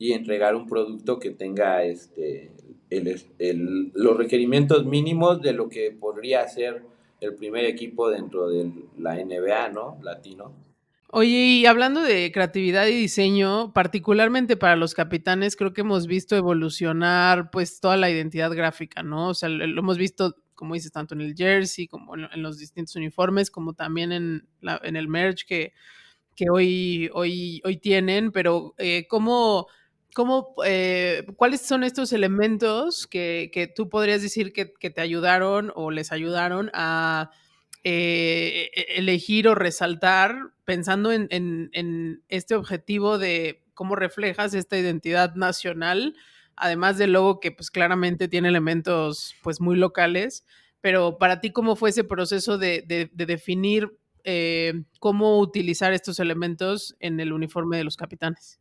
y 0.00 0.14
entregar 0.14 0.56
un 0.56 0.66
producto 0.66 1.20
que 1.20 1.30
tenga 1.30 1.84
este, 1.84 2.50
el, 2.90 3.22
el, 3.38 3.92
los 3.94 4.16
requerimientos 4.16 4.84
mínimos 4.84 5.42
de 5.42 5.52
lo 5.52 5.68
que 5.68 5.92
podría 5.92 6.48
ser 6.48 6.95
el 7.20 7.34
primer 7.34 7.64
equipo 7.64 8.10
dentro 8.10 8.48
de 8.48 8.70
la 8.98 9.14
NBA, 9.14 9.70
¿no? 9.70 9.98
Latino. 10.02 10.52
Oye, 11.08 11.30
y 11.30 11.66
hablando 11.66 12.02
de 12.02 12.30
creatividad 12.32 12.86
y 12.88 12.94
diseño, 12.94 13.72
particularmente 13.72 14.56
para 14.56 14.76
los 14.76 14.92
capitanes, 14.92 15.56
creo 15.56 15.72
que 15.72 15.82
hemos 15.82 16.06
visto 16.06 16.36
evolucionar 16.36 17.50
pues 17.50 17.80
toda 17.80 17.96
la 17.96 18.10
identidad 18.10 18.50
gráfica, 18.52 19.02
¿no? 19.02 19.28
O 19.28 19.34
sea, 19.34 19.48
lo 19.48 19.80
hemos 19.80 19.98
visto, 19.98 20.34
como 20.54 20.74
dices, 20.74 20.90
tanto 20.90 21.14
en 21.14 21.20
el 21.20 21.34
jersey 21.34 21.86
como 21.86 22.16
en, 22.16 22.42
los 22.42 22.58
distintos 22.58 22.96
uniformes, 22.96 23.50
como 23.50 23.72
también 23.72 24.12
en, 24.12 24.48
el 24.82 25.08
merch 25.08 25.46
que, 25.46 25.72
que 26.34 26.50
hoy, 26.50 27.08
hoy, 27.14 27.62
hoy 27.64 27.76
tienen, 27.76 28.32
pero 28.32 28.74
eh, 28.76 29.06
¿cómo 29.08 29.68
¿Cómo, 30.16 30.54
eh, 30.64 31.26
¿Cuáles 31.36 31.60
son 31.60 31.84
estos 31.84 32.10
elementos 32.14 33.06
que, 33.06 33.50
que 33.52 33.66
tú 33.66 33.90
podrías 33.90 34.22
decir 34.22 34.54
que, 34.54 34.72
que, 34.72 34.88
te 34.88 35.02
ayudaron 35.02 35.72
o 35.74 35.90
les 35.90 36.10
ayudaron 36.10 36.70
a 36.72 37.32
eh, 37.84 38.70
e, 38.74 38.98
elegir 38.98 39.46
o 39.46 39.54
resaltar 39.54 40.34
pensando 40.64 41.12
en, 41.12 41.28
en, 41.30 42.22
este 42.30 42.54
objetivo 42.54 43.18
de 43.18 43.62
cómo 43.74 43.94
reflejas 43.94 44.54
esta 44.54 44.78
identidad 44.78 45.34
nacional, 45.34 46.14
además 46.56 46.96
del 46.96 47.12
logo 47.12 47.38
que 47.38 47.52
pues 47.52 47.70
claramente 47.70 48.26
tiene 48.26 48.48
elementos 48.48 49.34
pues 49.42 49.60
muy 49.60 49.76
locales, 49.76 50.46
pero 50.80 51.18
para 51.18 51.42
ti 51.42 51.52
cómo 51.52 51.76
fue 51.76 51.90
ese 51.90 52.04
proceso 52.04 52.56
de, 52.56 52.82
de, 52.86 53.10
de 53.12 53.26
definir 53.26 53.98
eh, 54.24 54.82
cómo 54.98 55.38
utilizar 55.40 55.92
estos 55.92 56.20
elementos 56.20 56.96
en 57.00 57.20
el 57.20 57.34
uniforme 57.34 57.76
de 57.76 57.84
los 57.84 57.98
capitanes? 57.98 58.60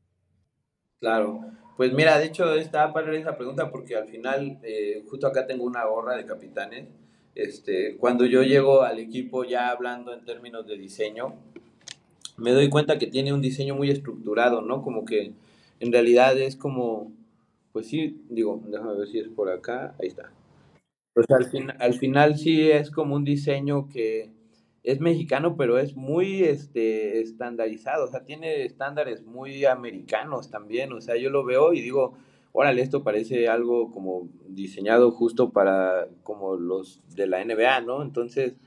Claro, 0.99 1.41
pues 1.77 1.93
mira, 1.93 2.17
de 2.17 2.25
hecho 2.25 2.53
estaba 2.55 2.93
para 2.93 3.15
esa 3.15 3.38
pregunta 3.38 3.69
porque 3.69 3.95
al 3.95 4.08
final, 4.08 4.60
eh, 4.63 5.03
justo 5.10 5.27
acá 5.27 5.45
tengo 5.45 5.65
una 5.65 5.86
gorra 5.86 6.15
de 6.15 6.25
capitanes. 6.25 6.88
Este, 7.36 7.97
cuando 7.97 8.25
yo 8.25 8.43
llego 8.43 8.84
al 8.84 8.97
equipo 8.99 9.43
ya 9.43 9.69
hablando 9.69 10.13
en 10.13 10.23
términos 10.23 10.65
de 10.65 10.77
diseño, 10.77 11.36
me 12.38 12.51
doy 12.51 12.69
cuenta 12.69 12.97
que 12.97 13.08
tiene 13.08 13.34
un 13.34 13.41
diseño 13.41 13.75
muy 13.75 13.89
estructurado, 13.89 14.62
¿no? 14.62 14.81
Como 14.81 15.05
que 15.05 15.34
en 15.81 15.91
realidad 15.91 16.38
es 16.38 16.55
como, 16.55 17.12
pues 17.73 17.88
sí, 17.88 18.21
digo, 18.29 18.62
déjame 18.67 18.95
ver 18.95 19.08
si 19.08 19.19
es 19.19 19.27
por 19.27 19.49
acá, 19.49 19.95
ahí 19.99 20.08
está. 20.08 20.31
Pues 21.13 21.29
al, 21.29 21.45
fin, 21.45 21.71
al 21.79 21.93
final 21.93 22.38
sí 22.38 22.69
es 22.69 22.89
como 22.91 23.15
un 23.15 23.23
diseño 23.23 23.89
que 23.89 24.29
es 24.86 25.00
mexicano, 25.00 25.58
pero 25.58 25.80
es 25.80 25.95
muy 25.95 26.43
este, 26.43 27.19
estandarizado, 27.19 28.06
o 28.06 28.08
sea, 28.08 28.24
tiene 28.24 28.65
estándares 28.65 29.24
muy 29.24 29.65
americanos 29.65 30.52
también, 30.52 30.93
o 30.93 31.02
sea, 31.02 31.17
yo 31.17 31.32
lo 31.32 31.43
veo 31.43 31.74
y 31.74 31.82
digo, 31.82 32.13
órale, 32.52 32.84
esto 32.84 33.04
parece 33.04 33.48
algo 33.48 33.89
como 33.89 34.30
diseñado 34.48 35.10
justo 35.12 35.52
para 35.52 36.08
como 36.21 36.56
los 36.56 37.02
de 37.15 37.26
la 37.26 37.43
NBA, 37.43 37.82
¿no? 37.82 38.04
Entonces, 38.04 38.58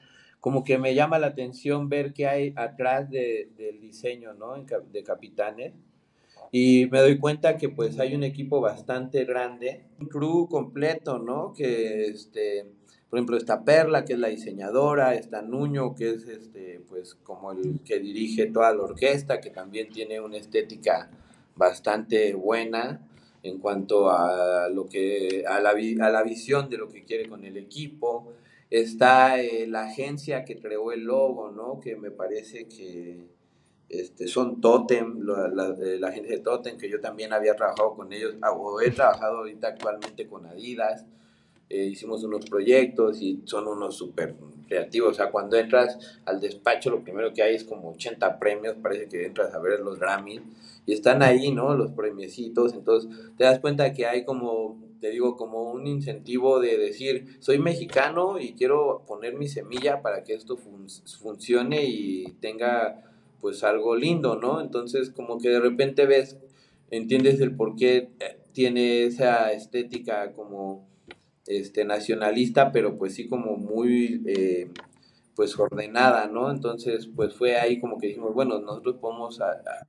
como 0.41 0.65
que 0.65 0.77
me 0.77 0.97
llama 0.97 1.21
la 1.21 1.29
atención 1.29 1.89
ver 1.89 2.13
qué 2.13 2.27
hay 2.27 2.53
atrás 2.57 3.09
de, 3.11 3.51
del 3.57 3.81
diseño, 3.81 4.35
¿no? 4.35 4.55
De 4.91 5.03
capitanes. 5.05 5.75
Y 6.51 6.87
me 6.91 6.99
doy 7.01 7.19
cuenta 7.19 7.57
que 7.57 7.69
pues 7.69 8.01
hay 8.01 8.15
un 8.15 8.25
equipo 8.25 8.61
bastante 8.61 9.25
grande, 9.25 9.85
un 10.01 10.07
crew 10.09 10.49
completo, 10.49 11.19
¿no? 11.19 11.53
Que 11.53 12.07
este 12.07 12.78
por 13.09 13.18
ejemplo, 13.18 13.37
está 13.38 13.64
Perla, 13.64 14.05
que 14.05 14.12
es 14.12 14.18
la 14.18 14.29
diseñadora, 14.29 15.14
está 15.14 15.40
Nuño, 15.40 15.94
que 15.94 16.11
es 16.11 16.29
este, 16.29 16.81
pues 16.88 17.14
como 17.14 17.53
el 17.53 17.81
que 17.83 17.99
dirige 17.99 18.47
toda 18.47 18.75
la 18.75 18.83
orquesta, 18.83 19.40
que 19.40 19.51
también 19.51 19.88
tiene 19.88 20.21
una 20.21 20.37
estética 20.37 21.11
bastante 21.57 22.35
buena 22.35 23.01
en 23.42 23.59
cuanto 23.59 24.11
a 24.11 24.68
lo 24.68 24.88
que 24.88 25.44
a 25.47 25.61
la, 25.61 25.71
a 25.71 26.11
la 26.11 26.23
visión 26.23 26.68
de 26.68 26.77
lo 26.77 26.88
que 26.90 27.05
quiere 27.05 27.29
con 27.29 27.44
el 27.44 27.57
equipo. 27.57 28.33
Está 28.68 29.40
eh, 29.40 29.66
la 29.66 29.85
agencia 29.85 30.44
que 30.44 30.59
creó 30.59 30.92
el 30.92 31.05
logo, 31.05 31.51
¿no? 31.51 31.81
Que 31.81 31.97
me 31.97 32.11
parece 32.11 32.68
que 32.68 33.27
este, 33.88 34.29
son 34.29 34.61
Totem, 34.61 35.21
la, 35.23 35.49
la, 35.49 35.68
la 35.71 36.09
agencia 36.09 36.37
de 36.37 36.42
Totem, 36.42 36.77
que 36.77 36.90
yo 36.90 37.01
también 37.01 37.33
había 37.33 37.57
trabajado 37.57 37.94
con 37.94 38.12
ellos, 38.12 38.35
o 38.42 38.81
he 38.83 38.90
trabajado 38.90 39.38
ahorita 39.38 39.68
actualmente 39.68 40.27
con 40.27 40.44
Adidas. 40.44 41.07
Eh, 41.71 41.85
hicimos 41.85 42.25
unos 42.25 42.47
proyectos 42.47 43.21
y 43.21 43.43
son 43.45 43.69
unos 43.69 43.97
súper 43.97 44.35
creativos. 44.67 45.11
O 45.11 45.15
sea, 45.15 45.31
cuando 45.31 45.57
entras 45.57 45.99
al 46.25 46.41
despacho, 46.41 46.91
lo 46.91 47.03
primero 47.03 47.33
que 47.35 47.43
hay 47.43 47.55
es 47.57 47.65
como 47.65 47.91
80 47.91 48.39
premios, 48.39 48.77
parece 48.83 49.09
que 49.09 49.27
entras 49.27 49.53
a 49.55 49.59
ver 49.59 49.81
los 49.81 49.99
Grammy 49.99 50.41
y 50.87 50.93
están 50.95 51.23
ahí, 51.23 51.51
¿no? 51.51 51.75
Los 51.77 51.93
premiecitos. 51.93 52.73
Entonces, 52.73 53.11
te 53.37 53.45
das 53.45 53.59
cuenta 53.59 53.93
que 53.93 54.07
hay 54.07 54.25
como, 54.25 54.79
te 55.01 55.11
digo, 55.11 55.37
como 55.37 55.71
un 55.73 55.87
incentivo 55.87 56.61
de 56.61 56.79
decir, 56.79 57.37
soy 57.41 57.59
mexicano 57.59 58.39
y 58.39 58.55
quiero 58.55 59.03
poner 59.07 59.35
mi 59.35 59.49
semilla 59.49 60.01
para 60.01 60.25
que 60.25 60.35
esto 60.35 60.57
fun 60.57 60.87
funcione 61.21 61.85
y 61.85 62.25
tenga 62.41 63.05
pues 63.41 63.63
algo 63.63 63.95
lindo, 63.95 64.37
¿no? 64.37 64.61
Entonces, 64.61 65.11
como 65.11 65.39
que 65.39 65.51
de 65.51 65.61
repente 65.61 66.07
ves, 66.07 66.39
entiendes 66.91 67.41
el 67.41 67.55
por 67.55 67.77
qué 67.77 68.09
eh, 68.21 68.39
tiene 68.53 69.05
esa 69.05 69.53
estética 69.53 70.33
como 70.33 70.89
este, 71.49 71.85
nacionalista, 71.85 72.73
pero 72.73 72.97
pues 72.99 73.15
sí 73.15 73.29
como 73.29 73.57
muy 73.57 74.23
eh, 74.27 74.71
pues 75.35 75.59
ordenada, 75.59 76.27
¿no? 76.27 76.51
Entonces 76.51 77.09
pues 77.15 77.35
fue 77.35 77.57
ahí 77.57 77.81
como 77.81 77.99
que 77.99 78.09
dijimos, 78.09 78.35
bueno, 78.35 78.59
nosotros 78.61 78.97
podemos, 79.01 79.41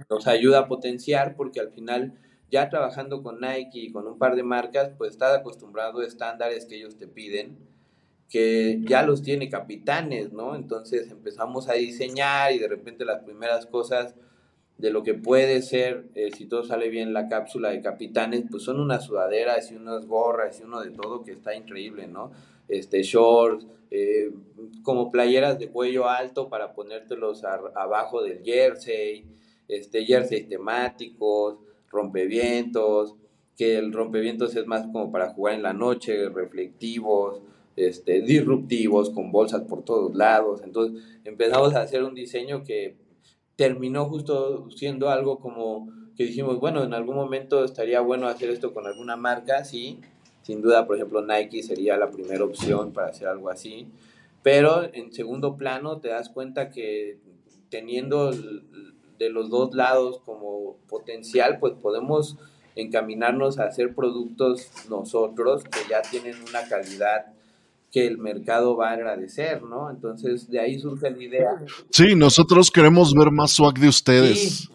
nos 0.10 0.28
ayuda 0.28 0.60
a 0.60 0.68
potenciar 0.68 1.36
porque 1.36 1.60
al 1.60 1.72
final 1.72 2.14
ya 2.52 2.70
trabajando 2.70 3.22
con 3.22 3.40
Nike 3.40 3.80
y 3.80 3.92
con 3.92 4.08
un 4.08 4.18
par 4.18 4.36
de 4.36 4.44
marcas, 4.44 4.92
pues 4.98 5.12
estás 5.12 5.38
acostumbrado 5.38 6.00
a 6.00 6.06
estándares 6.06 6.66
que 6.66 6.78
ellos 6.78 6.98
te 6.98 7.08
piden, 7.08 7.58
que 8.30 8.80
ya 8.88 9.04
los 9.04 9.22
tiene 9.22 9.50
capitanes, 9.50 10.32
¿no? 10.32 10.56
Entonces 10.56 11.12
empezamos 11.12 11.68
a 11.68 11.74
diseñar 11.74 12.54
y 12.54 12.60
de 12.60 12.68
repente 12.68 13.06
las 13.06 13.24
primeras 13.24 13.66
cosas 13.66 14.16
de 14.80 14.92
lo 14.92 15.04
que 15.04 15.14
puede 15.14 15.62
ser, 15.62 16.06
eh, 16.16 16.32
si 16.32 16.46
todo 16.46 16.64
sale 16.64 16.90
bien, 16.90 17.14
la 17.14 17.28
cápsula 17.28 17.70
de 17.70 17.82
capitanes, 17.82 18.46
pues 18.50 18.64
son 18.64 18.80
unas 18.80 19.06
sudaderas 19.06 19.70
y 19.72 19.76
unas 19.76 20.08
gorras 20.08 20.60
y 20.60 20.64
uno 20.64 20.80
de 20.82 20.92
todo 20.92 21.22
que 21.22 21.34
está 21.34 21.54
increíble, 21.54 22.08
¿no? 22.08 22.32
Este, 22.70 23.04
shorts, 23.04 23.68
eh, 23.92 24.32
como 24.82 25.12
playeras 25.12 25.60
de 25.60 25.68
cuello 25.70 26.08
alto 26.08 26.48
para 26.48 26.74
ponértelos 26.74 27.44
abajo 27.44 28.24
del 28.24 28.42
jersey, 28.42 29.26
este, 29.68 30.06
jerseys 30.06 30.48
temáticos, 30.48 31.58
rompevientos, 31.90 33.16
que 33.58 33.78
el 33.78 33.92
rompevientos 33.92 34.56
es 34.56 34.66
más 34.66 34.88
como 34.88 35.12
para 35.12 35.32
jugar 35.32 35.56
en 35.56 35.64
la 35.64 35.74
noche, 35.74 36.30
reflectivos, 36.30 37.42
este, 37.76 38.22
disruptivos, 38.22 39.10
con 39.10 39.34
bolsas 39.34 39.64
por 39.64 39.84
todos 39.84 40.16
lados. 40.16 40.62
Entonces 40.64 41.04
empezamos 41.26 41.76
a 41.76 41.82
hacer 41.82 42.04
un 42.04 42.16
diseño 42.16 42.64
que 42.64 42.96
terminó 43.60 44.06
justo 44.06 44.72
siendo 44.72 45.10
algo 45.10 45.40
como 45.40 45.90
que 46.16 46.24
dijimos, 46.24 46.62
bueno, 46.62 46.82
en 46.82 46.94
algún 46.94 47.18
momento 47.18 47.66
estaría 47.66 48.00
bueno 48.00 48.30
hacer 48.30 48.52
esto 48.52 48.74
con 48.74 48.88
alguna 48.88 49.18
marca, 49.18 49.66
sí, 49.66 50.00
sin 50.44 50.62
duda, 50.62 50.88
por 50.88 50.96
ejemplo, 50.96 51.26
Nike 51.26 51.62
sería 51.62 51.98
la 51.98 52.10
primera 52.10 52.46
opción 52.46 52.94
para 52.94 53.10
hacer 53.10 53.28
algo 53.28 53.50
así, 53.50 53.90
pero 54.44 54.90
en 54.94 55.12
segundo 55.12 55.58
plano 55.58 56.00
te 56.00 56.08
das 56.08 56.30
cuenta 56.30 56.70
que 56.70 57.18
teniendo 57.68 58.32
de 58.32 59.30
los 59.30 59.50
dos 59.50 59.76
lados 59.76 60.22
como 60.24 60.78
potencial, 60.88 61.60
pues 61.60 61.74
podemos 61.74 62.38
encaminarnos 62.78 63.60
a 63.60 63.66
hacer 63.66 63.94
productos 63.94 64.72
nosotros 64.90 65.66
que 65.66 65.80
ya 65.90 66.02
tienen 66.02 66.36
una 66.48 66.66
calidad 66.70 67.26
que 67.92 68.06
el 68.06 68.18
mercado 68.18 68.76
va 68.76 68.90
a 68.90 68.94
agradecer, 68.94 69.64
¿no? 69.64 69.90
Entonces, 69.90 70.50
de 70.50 70.60
ahí 70.60 70.80
surge 70.80 71.10
la 71.10 71.24
idea. 71.24 71.50
Sí, 71.92 72.16
nosotros 72.16 72.72
queremos 72.72 73.14
ver 73.14 73.32
más 73.32 73.52
swag 73.52 73.80
de 73.80 73.88
ustedes. 73.88 74.70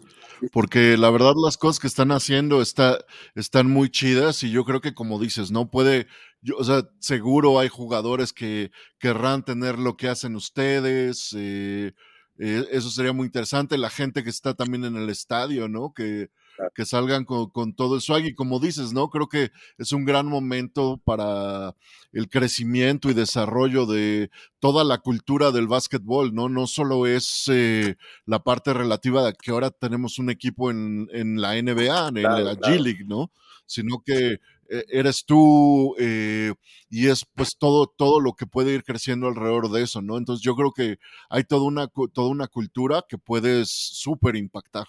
porque 0.52 0.98
la 0.98 1.10
verdad 1.10 1.32
las 1.42 1.56
cosas 1.56 1.80
que 1.80 1.86
están 1.86 2.10
haciendo 2.10 2.60
está, 2.60 2.98
están 3.34 3.70
muy 3.70 3.88
chidas 3.88 4.42
y 4.42 4.50
yo 4.50 4.64
creo 4.64 4.80
que 4.80 4.92
como 4.92 5.18
dices, 5.18 5.50
no 5.50 5.70
puede, 5.70 6.06
yo, 6.42 6.56
o 6.58 6.64
sea, 6.64 6.82
seguro 6.98 7.58
hay 7.58 7.68
jugadores 7.68 8.32
que 8.32 8.70
querrán 8.98 9.44
tener 9.44 9.78
lo 9.78 9.96
que 9.96 10.08
hacen 10.08 10.36
ustedes, 10.36 11.34
eh, 11.34 11.92
eh, 12.38 12.66
eso 12.72 12.90
sería 12.90 13.12
muy 13.12 13.26
interesante, 13.26 13.78
la 13.78 13.90
gente 13.90 14.22
que 14.22 14.30
está 14.30 14.54
también 14.54 14.84
en 14.84 14.96
el 14.96 15.08
estadio, 15.08 15.68
¿no? 15.68 15.94
Que, 15.94 16.28
que 16.74 16.84
salgan 16.84 17.24
con, 17.24 17.50
con, 17.50 17.74
todo 17.74 17.96
el 17.96 18.00
swag 18.00 18.26
y 18.26 18.34
como 18.34 18.60
dices, 18.60 18.92
¿no? 18.92 19.08
Creo 19.08 19.28
que 19.28 19.50
es 19.78 19.92
un 19.92 20.04
gran 20.04 20.26
momento 20.26 21.00
para 21.04 21.74
el 22.12 22.28
crecimiento 22.28 23.10
y 23.10 23.14
desarrollo 23.14 23.86
de 23.86 24.30
toda 24.60 24.84
la 24.84 24.98
cultura 24.98 25.50
del 25.50 25.66
básquetbol, 25.66 26.34
¿no? 26.34 26.48
No 26.48 26.66
solo 26.66 27.06
es 27.06 27.44
eh, 27.48 27.96
la 28.26 28.42
parte 28.42 28.72
relativa 28.72 29.24
de 29.24 29.32
que 29.34 29.50
ahora 29.50 29.70
tenemos 29.70 30.18
un 30.18 30.30
equipo 30.30 30.70
en, 30.70 31.08
en 31.12 31.40
la 31.40 31.60
NBA, 31.60 32.08
en 32.08 32.14
claro, 32.14 32.44
la 32.44 32.56
claro. 32.56 32.74
G-League, 32.74 33.04
¿no? 33.06 33.32
Sino 33.66 34.02
que 34.04 34.40
eh, 34.68 34.84
eres 34.88 35.24
tú 35.24 35.94
eh, 35.98 36.54
y 36.88 37.08
es 37.08 37.26
pues 37.34 37.56
todo, 37.58 37.86
todo 37.86 38.20
lo 38.20 38.34
que 38.34 38.46
puede 38.46 38.72
ir 38.74 38.82
creciendo 38.82 39.26
alrededor 39.26 39.70
de 39.70 39.82
eso, 39.82 40.00
¿no? 40.00 40.16
Entonces 40.16 40.44
yo 40.44 40.54
creo 40.54 40.72
que 40.72 40.98
hay 41.28 41.44
toda 41.44 41.64
una, 41.64 41.88
toda 41.88 42.28
una 42.28 42.46
cultura 42.46 43.04
que 43.08 43.18
puedes 43.18 43.70
súper 43.70 44.36
impactar. 44.36 44.86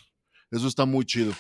Eso 0.52 0.68
está 0.68 0.86
muy 0.86 1.06
chido. 1.06 1.34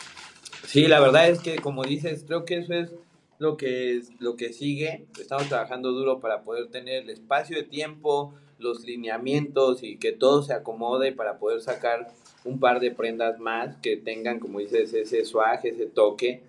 Sí, 0.66 0.88
la 0.88 1.00
verdad 1.00 1.30
es 1.30 1.40
que 1.40 1.58
como 1.58 1.84
dices, 1.84 2.24
creo 2.28 2.44
que 2.44 2.58
eso 2.58 2.74
es 2.74 2.92
lo 3.38 3.58
que, 3.58 3.98
es, 3.98 4.10
lo 4.20 4.36
que 4.36 4.54
sigue. 4.54 5.06
Estamos 5.20 5.48
trabajando 5.48 5.92
duro 5.92 6.20
para 6.20 6.44
poder 6.44 6.68
tener 6.68 7.04
el 7.04 7.10
espacio 7.10 7.58
de 7.58 7.64
tiempo, 7.64 8.34
los 8.58 8.84
lineamientos 8.84 9.84
y 9.84 9.98
que 9.98 10.12
todo 10.12 10.42
se 10.42 10.54
acomode 10.54 11.12
para 11.12 11.38
poder 11.38 11.62
sacar 11.62 12.12
un 12.44 12.60
par 12.60 12.80
de 12.80 12.92
prendas 12.92 13.40
más 13.40 13.76
que 13.78 13.98
tengan, 13.98 14.40
como 14.40 14.60
dices, 14.60 14.94
ese 14.94 15.26
suaje, 15.26 15.70
ese 15.70 15.88
toque, 15.88 16.44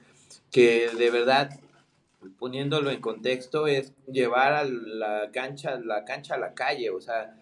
que 0.51 0.89
de 0.97 1.11
verdad, 1.11 1.51
poniéndolo 2.39 2.91
en 2.91 3.01
contexto, 3.01 3.67
es 3.67 3.93
llevar 4.11 4.53
a 4.53 4.65
la 4.65 5.31
cancha, 5.33 5.79
la 5.79 6.05
cancha 6.05 6.35
a 6.35 6.39
la 6.39 6.55
calle. 6.55 6.91
O 6.91 7.01
sea, 7.01 7.37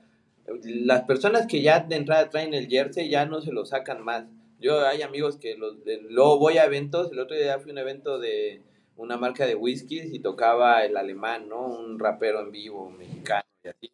las 0.63 1.03
personas 1.03 1.47
que 1.47 1.63
ya 1.63 1.81
de 1.81 1.97
entrada 1.97 2.31
traen 2.31 2.55
el 2.55 2.69
jersey 2.69 3.09
ya 3.09 3.27
no 3.27 3.41
se 3.41 3.53
lo 3.53 3.65
sacan 3.67 4.03
más 4.03 4.25
yo 4.65 4.87
hay 4.87 5.03
amigos 5.03 5.37
que 5.37 5.57
los, 5.57 5.85
de, 5.85 6.01
luego 6.09 6.39
voy 6.39 6.57
a 6.57 6.65
eventos, 6.65 7.13
el 7.13 7.19
otro 7.19 7.37
día 7.37 7.59
fui 7.59 7.71
a 7.71 7.75
un 7.75 7.79
evento 7.79 8.19
de 8.19 8.63
una 8.97 9.19
marca 9.19 9.45
de 9.45 9.55
whiskies 9.55 10.15
y 10.15 10.21
tocaba 10.21 10.85
el 10.87 10.97
alemán, 10.97 11.51
¿no? 11.51 11.67
Un 11.67 11.99
rapero 11.99 12.41
en 12.41 12.51
vivo 12.51 12.89
mexicano 12.89 13.45
y 13.63 13.69
así. 13.69 13.93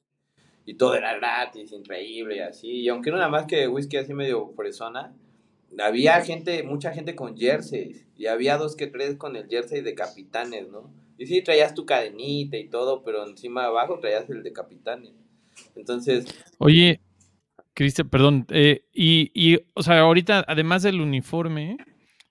Y 0.64 0.74
todo 0.74 0.94
era 0.94 1.16
gratis, 1.16 1.72
increíble 1.72 2.36
y 2.36 2.40
así. 2.40 2.68
Y 2.68 2.88
aunque 2.88 3.10
no 3.10 3.16
nada 3.16 3.28
más 3.28 3.46
que 3.46 3.66
whisky 3.66 3.96
así 3.96 4.14
medio 4.14 4.52
fresona, 4.54 5.12
había 5.80 6.22
gente, 6.22 6.62
mucha 6.62 6.92
gente 6.92 7.16
con 7.16 7.36
jerseys. 7.36 8.06
Y 8.16 8.26
había 8.26 8.56
dos 8.56 8.76
que 8.76 8.86
tres 8.86 9.16
con 9.16 9.34
el 9.34 9.48
jersey 9.48 9.80
de 9.80 9.96
capitanes, 9.96 10.68
¿no? 10.68 10.92
Y 11.18 11.26
sí, 11.26 11.42
traías 11.42 11.74
tu 11.74 11.84
cadenita 11.84 12.56
y 12.56 12.68
todo, 12.68 13.02
pero 13.02 13.26
encima 13.26 13.64
abajo 13.64 13.98
traías 13.98 14.30
el 14.30 14.44
de 14.44 14.52
capitanes. 14.52 15.14
Entonces... 15.74 16.26
Oye, 16.58 17.00
Cristian, 17.80 18.10
perdón. 18.10 18.46
Eh, 18.50 18.84
y, 18.92 19.30
y, 19.32 19.58
o 19.72 19.82
sea, 19.82 20.00
ahorita, 20.00 20.44
además 20.46 20.82
del 20.82 21.00
uniforme 21.00 21.78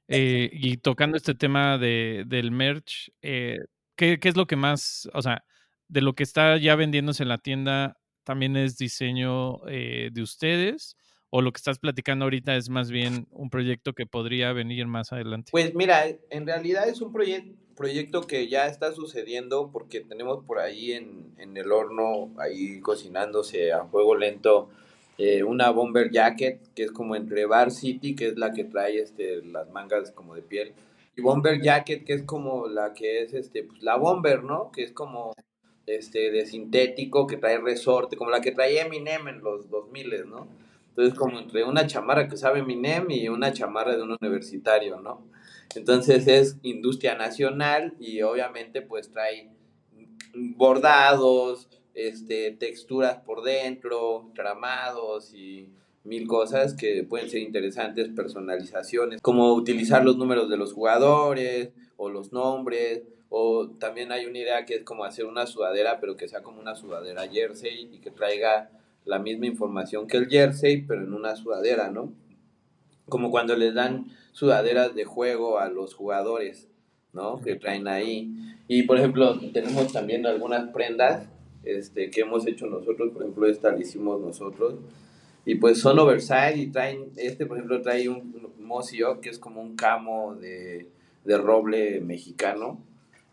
eh, 0.07 0.47
y 0.53 0.77
tocando 0.77 1.17
este 1.17 1.33
tema 1.33 1.79
de, 1.79 2.23
del 2.27 2.51
merch, 2.51 3.11
eh, 3.23 3.57
¿qué, 3.95 4.19
¿qué, 4.19 4.29
es 4.29 4.37
lo 4.37 4.45
que 4.45 4.55
más, 4.55 5.09
o 5.11 5.23
sea, 5.23 5.43
de 5.87 6.01
lo 6.01 6.13
que 6.13 6.21
está 6.21 6.57
ya 6.57 6.75
vendiéndose 6.75 7.23
en 7.23 7.29
la 7.29 7.39
tienda, 7.39 7.97
también 8.23 8.57
es 8.57 8.77
diseño 8.77 9.67
eh, 9.67 10.11
de 10.11 10.21
ustedes? 10.21 10.95
¿O 11.31 11.41
lo 11.41 11.51
que 11.51 11.57
estás 11.57 11.79
platicando 11.79 12.25
ahorita 12.25 12.55
es 12.55 12.69
más 12.69 12.91
bien 12.91 13.27
un 13.31 13.49
proyecto 13.49 13.93
que 13.93 14.05
podría 14.05 14.53
venir 14.53 14.85
más 14.85 15.11
adelante? 15.13 15.49
Pues 15.51 15.73
mira, 15.73 16.05
en 16.29 16.45
realidad 16.45 16.87
es 16.87 17.01
un 17.01 17.11
proyecto 17.11 17.57
proyecto 17.75 18.27
que 18.27 18.49
ya 18.49 18.67
está 18.67 18.91
sucediendo 18.91 19.71
porque 19.71 20.01
tenemos 20.01 20.43
por 20.43 20.59
ahí 20.59 20.91
en, 20.91 21.33
en 21.37 21.55
el 21.55 21.71
horno, 21.71 22.33
ahí 22.37 22.81
cocinándose 22.81 23.71
a 23.71 23.85
fuego 23.85 24.15
lento, 24.15 24.69
eh, 25.19 25.43
una 25.43 25.69
bomber 25.69 26.09
jacket, 26.11 26.73
que 26.73 26.83
es 26.83 26.91
como 26.91 27.15
entre 27.15 27.45
Bar 27.45 27.71
City, 27.71 28.15
que 28.15 28.29
es 28.29 28.37
la 28.37 28.53
que 28.53 28.63
trae 28.63 28.99
este, 28.99 29.43
las 29.43 29.69
mangas 29.69 30.11
como 30.11 30.33
de 30.33 30.41
piel, 30.41 30.73
y 31.15 31.21
bomber 31.21 31.61
jacket, 31.61 32.05
que 32.05 32.13
es 32.13 32.23
como 32.23 32.67
la 32.67 32.93
que 32.93 33.21
es 33.21 33.33
este, 33.33 33.63
pues, 33.63 33.83
la 33.83 33.97
bomber, 33.97 34.43
¿no? 34.43 34.71
Que 34.71 34.83
es 34.83 34.91
como 34.93 35.33
este, 35.85 36.31
de 36.31 36.45
sintético, 36.45 37.27
que 37.27 37.37
trae 37.37 37.59
resorte, 37.59 38.15
como 38.15 38.31
la 38.31 38.41
que 38.41 38.53
traía 38.53 38.85
Eminem 38.85 39.27
en 39.27 39.41
los 39.41 39.69
2000, 39.69 40.29
¿no? 40.29 40.47
Entonces, 40.89 41.13
como 41.13 41.37
entre 41.37 41.65
una 41.65 41.85
chamarra 41.85 42.27
que 42.27 42.37
sabe 42.37 42.59
Eminem 42.59 43.11
y 43.11 43.27
una 43.27 43.51
chamarra 43.53 43.95
de 43.95 44.03
un 44.03 44.17
universitario, 44.21 45.01
¿no? 45.01 45.27
Entonces 45.75 46.27
es 46.27 46.57
industria 46.63 47.15
nacional 47.15 47.93
y 47.99 48.21
obviamente 48.21 48.81
pues 48.81 49.11
trae 49.11 49.49
bordados, 50.33 51.69
este, 52.07 52.51
texturas 52.51 53.17
por 53.17 53.43
dentro, 53.43 54.31
tramados 54.33 55.33
y 55.33 55.69
mil 56.05 56.27
cosas 56.27 56.73
que 56.73 57.03
pueden 57.03 57.29
ser 57.29 57.41
interesantes, 57.41 58.07
personalizaciones, 58.09 59.21
como 59.21 59.53
utilizar 59.53 60.03
los 60.05 60.17
números 60.17 60.49
de 60.49 60.57
los 60.57 60.71
jugadores 60.71 61.71
o 61.97 62.09
los 62.09 62.31
nombres, 62.31 63.03
o 63.27 63.69
también 63.79 64.11
hay 64.11 64.25
una 64.25 64.39
idea 64.39 64.65
que 64.65 64.75
es 64.75 64.83
como 64.83 65.03
hacer 65.03 65.25
una 65.25 65.45
sudadera, 65.45 65.99
pero 65.99 66.15
que 66.15 66.27
sea 66.27 66.41
como 66.41 66.59
una 66.59 66.75
sudadera 66.75 67.27
jersey 67.27 67.89
y 67.91 67.99
que 67.99 68.11
traiga 68.11 68.71
la 69.05 69.19
misma 69.19 69.45
información 69.45 70.07
que 70.07 70.17
el 70.17 70.29
jersey, 70.29 70.81
pero 70.81 71.03
en 71.03 71.13
una 71.13 71.35
sudadera, 71.35 71.91
¿no? 71.91 72.13
Como 73.07 73.29
cuando 73.29 73.55
les 73.55 73.73
dan 73.73 74.07
sudaderas 74.31 74.95
de 74.95 75.03
juego 75.03 75.59
a 75.59 75.69
los 75.69 75.93
jugadores, 75.93 76.69
¿no? 77.11 77.41
Que 77.41 77.55
traen 77.55 77.87
ahí. 77.87 78.31
Y 78.67 78.83
por 78.83 78.97
ejemplo, 78.97 79.37
tenemos 79.51 79.91
también 79.91 80.25
algunas 80.25 80.71
prendas 80.71 81.27
este, 81.63 82.09
que 82.09 82.21
hemos 82.21 82.47
hecho 82.47 82.67
nosotros, 82.67 83.11
por 83.11 83.23
ejemplo, 83.23 83.47
esta 83.47 83.71
la 83.71 83.79
hicimos 83.79 84.21
nosotros, 84.21 84.75
y 85.45 85.55
pues 85.55 85.79
son 85.79 85.99
oversize 85.99 86.57
y 86.57 86.67
traen, 86.67 87.11
este 87.15 87.45
por 87.45 87.57
ejemplo 87.57 87.81
trae 87.81 88.09
un 88.09 88.49
Mosio 88.59 89.19
que 89.19 89.29
es 89.29 89.39
como 89.39 89.61
un 89.61 89.75
camo 89.75 90.35
de, 90.35 90.87
de 91.25 91.37
roble 91.37 92.01
mexicano, 92.01 92.79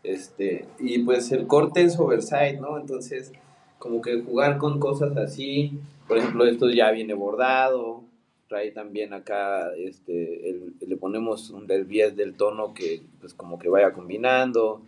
este, 0.03 0.65
y 0.79 0.99
pues 0.99 1.31
el 1.31 1.47
corte 1.47 1.81
es 1.83 1.99
oversize, 1.99 2.57
¿no? 2.59 2.79
Entonces, 2.79 3.33
como 3.77 4.01
que 4.01 4.21
jugar 4.21 4.57
con 4.57 4.79
cosas 4.79 5.15
así, 5.17 5.79
por 6.07 6.17
ejemplo, 6.17 6.45
esto 6.45 6.69
ya 6.69 6.91
viene 6.91 7.13
bordado, 7.13 8.03
trae 8.47 8.71
también 8.71 9.13
acá, 9.13 9.71
este, 9.75 10.49
el, 10.49 10.73
le 10.79 10.97
ponemos 10.97 11.49
un 11.49 11.67
del 11.67 11.87
10 11.87 12.15
del 12.15 12.35
tono 12.35 12.73
que 12.73 13.01
pues 13.19 13.33
como 13.33 13.59
que 13.59 13.69
vaya 13.69 13.91
combinando, 13.91 14.81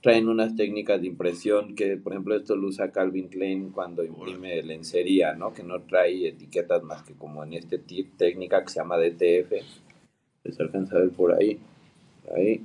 traen 0.00 0.28
unas 0.28 0.56
técnicas 0.56 1.00
de 1.00 1.08
impresión 1.08 1.74
que, 1.74 1.96
por 1.96 2.12
ejemplo, 2.12 2.34
esto 2.34 2.56
lo 2.56 2.68
usa 2.68 2.90
Calvin 2.90 3.28
Klein 3.28 3.70
cuando 3.70 4.04
imprime 4.04 4.62
lencería, 4.62 5.34
¿no? 5.34 5.52
Que 5.52 5.62
no 5.62 5.82
trae 5.82 6.28
etiquetas 6.28 6.82
más 6.82 7.02
que 7.02 7.14
como 7.14 7.44
en 7.44 7.54
este 7.54 7.78
tip 7.78 8.16
técnica 8.16 8.62
que 8.64 8.70
se 8.70 8.80
llama 8.80 8.96
DTF. 8.96 9.52
Les 10.44 10.58
alcanza 10.58 10.96
a 10.96 11.00
ver 11.00 11.10
por 11.10 11.34
ahí. 11.34 11.58
Ahí. 12.34 12.62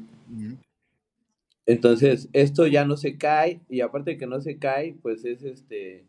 Entonces, 1.66 2.30
esto 2.32 2.68
ya 2.68 2.86
no 2.86 2.96
se 2.96 3.18
cae 3.18 3.60
y 3.70 3.82
aparte 3.82 4.12
de 4.12 4.18
que 4.18 4.28
no 4.28 4.40
se 4.40 4.58
cae, 4.58 4.96
pues 5.02 5.26
es 5.26 5.44
este, 5.44 6.06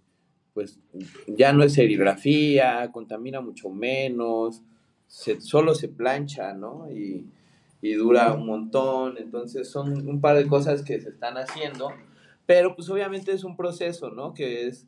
pues 0.54 0.78
ya 1.26 1.52
no 1.52 1.64
es 1.64 1.72
serigrafía, 1.72 2.90
contamina 2.92 3.40
mucho 3.40 3.70
menos, 3.70 4.62
se, 5.06 5.40
solo 5.40 5.74
se 5.74 5.88
plancha, 5.88 6.54
¿no? 6.54 6.88
Y, 6.90 7.24
y 7.86 7.94
dura 7.94 8.32
un 8.32 8.46
montón, 8.46 9.16
entonces 9.18 9.70
son 9.70 10.08
un 10.08 10.20
par 10.20 10.36
de 10.36 10.46
cosas 10.46 10.82
que 10.82 11.00
se 11.00 11.10
están 11.10 11.36
haciendo, 11.36 11.90
pero 12.46 12.74
pues 12.74 12.88
obviamente 12.90 13.32
es 13.32 13.44
un 13.44 13.56
proceso, 13.56 14.10
¿no? 14.10 14.34
Que 14.34 14.66
es, 14.66 14.86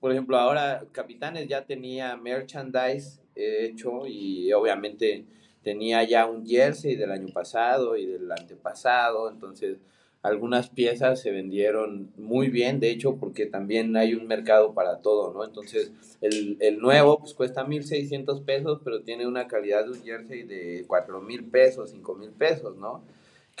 por 0.00 0.12
ejemplo, 0.12 0.36
ahora 0.36 0.84
Capitanes 0.92 1.48
ya 1.48 1.64
tenía 1.64 2.16
merchandise 2.16 3.20
hecho 3.34 4.06
y 4.06 4.52
obviamente 4.52 5.26
tenía 5.62 6.02
ya 6.04 6.26
un 6.26 6.46
jersey 6.46 6.96
del 6.96 7.12
año 7.12 7.32
pasado 7.32 7.96
y 7.96 8.06
del 8.06 8.30
antepasado, 8.30 9.30
entonces 9.30 9.78
algunas 10.22 10.68
piezas 10.68 11.20
se 11.20 11.30
vendieron 11.30 12.10
muy 12.16 12.48
bien, 12.48 12.78
de 12.80 12.90
hecho, 12.90 13.16
porque 13.16 13.46
también 13.46 13.96
hay 13.96 14.14
un 14.14 14.26
mercado 14.26 14.74
para 14.74 14.98
todo, 14.98 15.32
¿no? 15.32 15.44
Entonces, 15.44 15.92
el, 16.20 16.58
el 16.60 16.78
nuevo 16.78 17.18
pues 17.20 17.34
cuesta 17.34 17.64
1.600 17.64 18.44
pesos, 18.44 18.80
pero 18.84 19.02
tiene 19.02 19.26
una 19.26 19.48
calidad 19.48 19.84
de 19.84 19.92
un 19.92 20.02
jersey 20.02 20.42
de 20.42 20.84
4.000 20.86 21.50
pesos, 21.50 21.94
5.000 21.94 22.32
pesos, 22.32 22.76
¿no? 22.76 23.02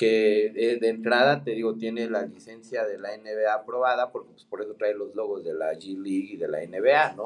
Que 0.00 0.46
eh, 0.46 0.78
de 0.80 0.88
entrada, 0.88 1.44
te 1.44 1.50
digo, 1.50 1.74
tiene 1.74 2.08
la 2.08 2.22
licencia 2.22 2.86
de 2.86 2.96
la 2.96 3.10
NBA 3.18 3.52
aprobada, 3.52 4.10
porque 4.10 4.30
pues, 4.30 4.44
por 4.46 4.62
eso 4.62 4.72
trae 4.72 4.94
los 4.94 5.14
logos 5.14 5.44
de 5.44 5.52
la 5.52 5.74
G 5.74 5.94
League 5.94 6.32
y 6.32 6.36
de 6.38 6.48
la 6.48 6.60
NBA, 6.64 7.16
¿no? 7.16 7.24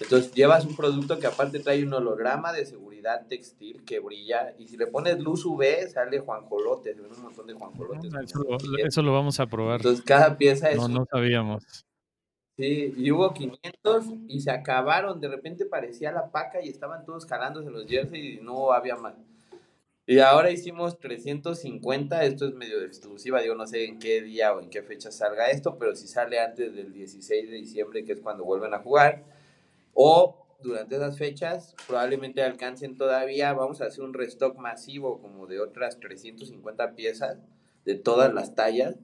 Entonces, 0.00 0.34
llevas 0.34 0.64
un 0.64 0.74
producto 0.74 1.20
que 1.20 1.28
aparte 1.28 1.60
trae 1.60 1.84
un 1.84 1.94
holograma 1.94 2.52
de 2.52 2.66
seguridad 2.66 3.28
textil 3.28 3.84
que 3.84 4.00
brilla, 4.00 4.56
y 4.58 4.66
si 4.66 4.76
le 4.76 4.88
pones 4.88 5.20
luz 5.20 5.44
UV, 5.44 5.88
sale 5.88 6.18
Juanjolote, 6.18 6.94
se 6.94 7.00
ven 7.00 7.12
un 7.12 7.22
montón 7.22 7.46
de 7.46 7.54
Juanjolotes. 7.54 8.12
Ah, 8.12 8.22
eso, 8.24 8.42
lo, 8.42 8.58
eso 8.84 9.02
lo 9.02 9.12
vamos 9.12 9.38
a 9.38 9.46
probar. 9.46 9.76
Entonces, 9.76 10.04
cada 10.04 10.36
pieza 10.36 10.68
es... 10.68 10.78
No, 10.78 10.88
no 10.88 11.06
sabíamos. 11.08 11.86
Sí, 12.56 12.92
y 12.96 13.12
hubo 13.12 13.32
500 13.32 14.06
y 14.26 14.40
se 14.40 14.50
acabaron. 14.50 15.20
De 15.20 15.28
repente 15.28 15.64
parecía 15.64 16.10
la 16.10 16.28
paca 16.32 16.60
y 16.60 16.70
estaban 16.70 17.04
todos 17.06 17.24
jalándose 17.24 17.70
los 17.70 17.86
jerseys 17.86 18.40
y 18.40 18.42
no 18.42 18.72
había 18.72 18.96
más. 18.96 19.14
Y 20.10 20.18
ahora 20.18 20.50
hicimos 20.50 20.98
350, 20.98 22.24
esto 22.24 22.48
es 22.48 22.54
medio 22.56 22.82
exclusiva, 22.82 23.40
digo, 23.40 23.54
no 23.54 23.64
sé 23.68 23.84
en 23.84 24.00
qué 24.00 24.20
día 24.20 24.52
o 24.52 24.60
en 24.60 24.68
qué 24.68 24.82
fecha 24.82 25.12
salga 25.12 25.50
esto, 25.50 25.78
pero 25.78 25.94
si 25.94 26.08
sale 26.08 26.40
antes 26.40 26.74
del 26.74 26.92
16 26.92 27.48
de 27.48 27.56
diciembre, 27.56 28.04
que 28.04 28.14
es 28.14 28.20
cuando 28.20 28.44
vuelven 28.44 28.74
a 28.74 28.80
jugar, 28.80 29.22
o 29.94 30.48
durante 30.64 30.96
esas 30.96 31.16
fechas, 31.16 31.76
probablemente 31.86 32.42
alcancen 32.42 32.96
todavía, 32.96 33.52
vamos 33.52 33.82
a 33.82 33.84
hacer 33.84 34.02
un 34.02 34.12
restock 34.12 34.58
masivo 34.58 35.22
como 35.22 35.46
de 35.46 35.60
otras 35.60 36.00
350 36.00 36.96
piezas 36.96 37.38
de 37.84 37.94
todas 37.94 38.34
las 38.34 38.56
tallas, 38.56 38.96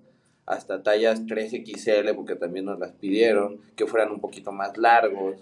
hasta 0.45 0.83
tallas 0.83 1.25
3XL, 1.25 2.17
porque 2.17 2.35
también 2.35 2.65
nos 2.65 2.81
las 2.81 2.91
pidieron, 2.91 3.61
que 3.77 3.87
fueran 3.87 4.11
un 4.11 4.19
poquito 4.19 4.51
más 4.51 4.77
largos. 4.77 5.37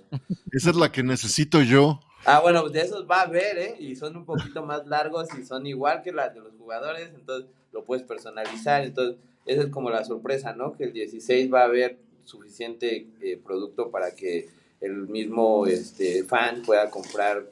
Esa 0.52 0.68
es 0.68 0.76
la 0.76 0.92
que 0.92 1.02
necesito 1.02 1.62
yo. 1.62 2.00
Ah, 2.26 2.40
bueno, 2.40 2.68
de 2.68 2.80
esos 2.80 3.08
va 3.08 3.20
a 3.20 3.24
haber, 3.24 3.58
¿eh? 3.58 3.76
Y 3.78 3.96
son 3.96 4.16
un 4.16 4.24
poquito 4.24 4.64
más 4.64 4.86
largos 4.86 5.28
y 5.38 5.44
son 5.44 5.66
igual 5.66 6.02
que 6.02 6.12
las 6.12 6.34
de 6.34 6.40
los 6.40 6.54
jugadores, 6.56 7.10
entonces 7.14 7.50
lo 7.72 7.84
puedes 7.84 8.04
personalizar. 8.04 8.82
Entonces, 8.82 9.20
esa 9.44 9.62
es 9.62 9.68
como 9.68 9.90
la 9.90 10.04
sorpresa, 10.04 10.54
¿no? 10.54 10.72
Que 10.72 10.84
el 10.84 10.92
16 10.92 11.52
va 11.52 11.62
a 11.62 11.64
haber 11.64 11.98
suficiente 12.24 13.06
eh, 13.20 13.38
producto 13.44 13.90
para 13.90 14.14
que 14.14 14.48
el 14.80 15.08
mismo 15.08 15.66
este, 15.66 16.24
fan 16.24 16.62
pueda 16.62 16.90
comprar 16.90 17.46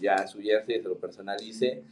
ya 0.00 0.26
su 0.26 0.40
jersey, 0.40 0.82
se 0.82 0.88
lo 0.88 0.96
personalice, 0.96 1.82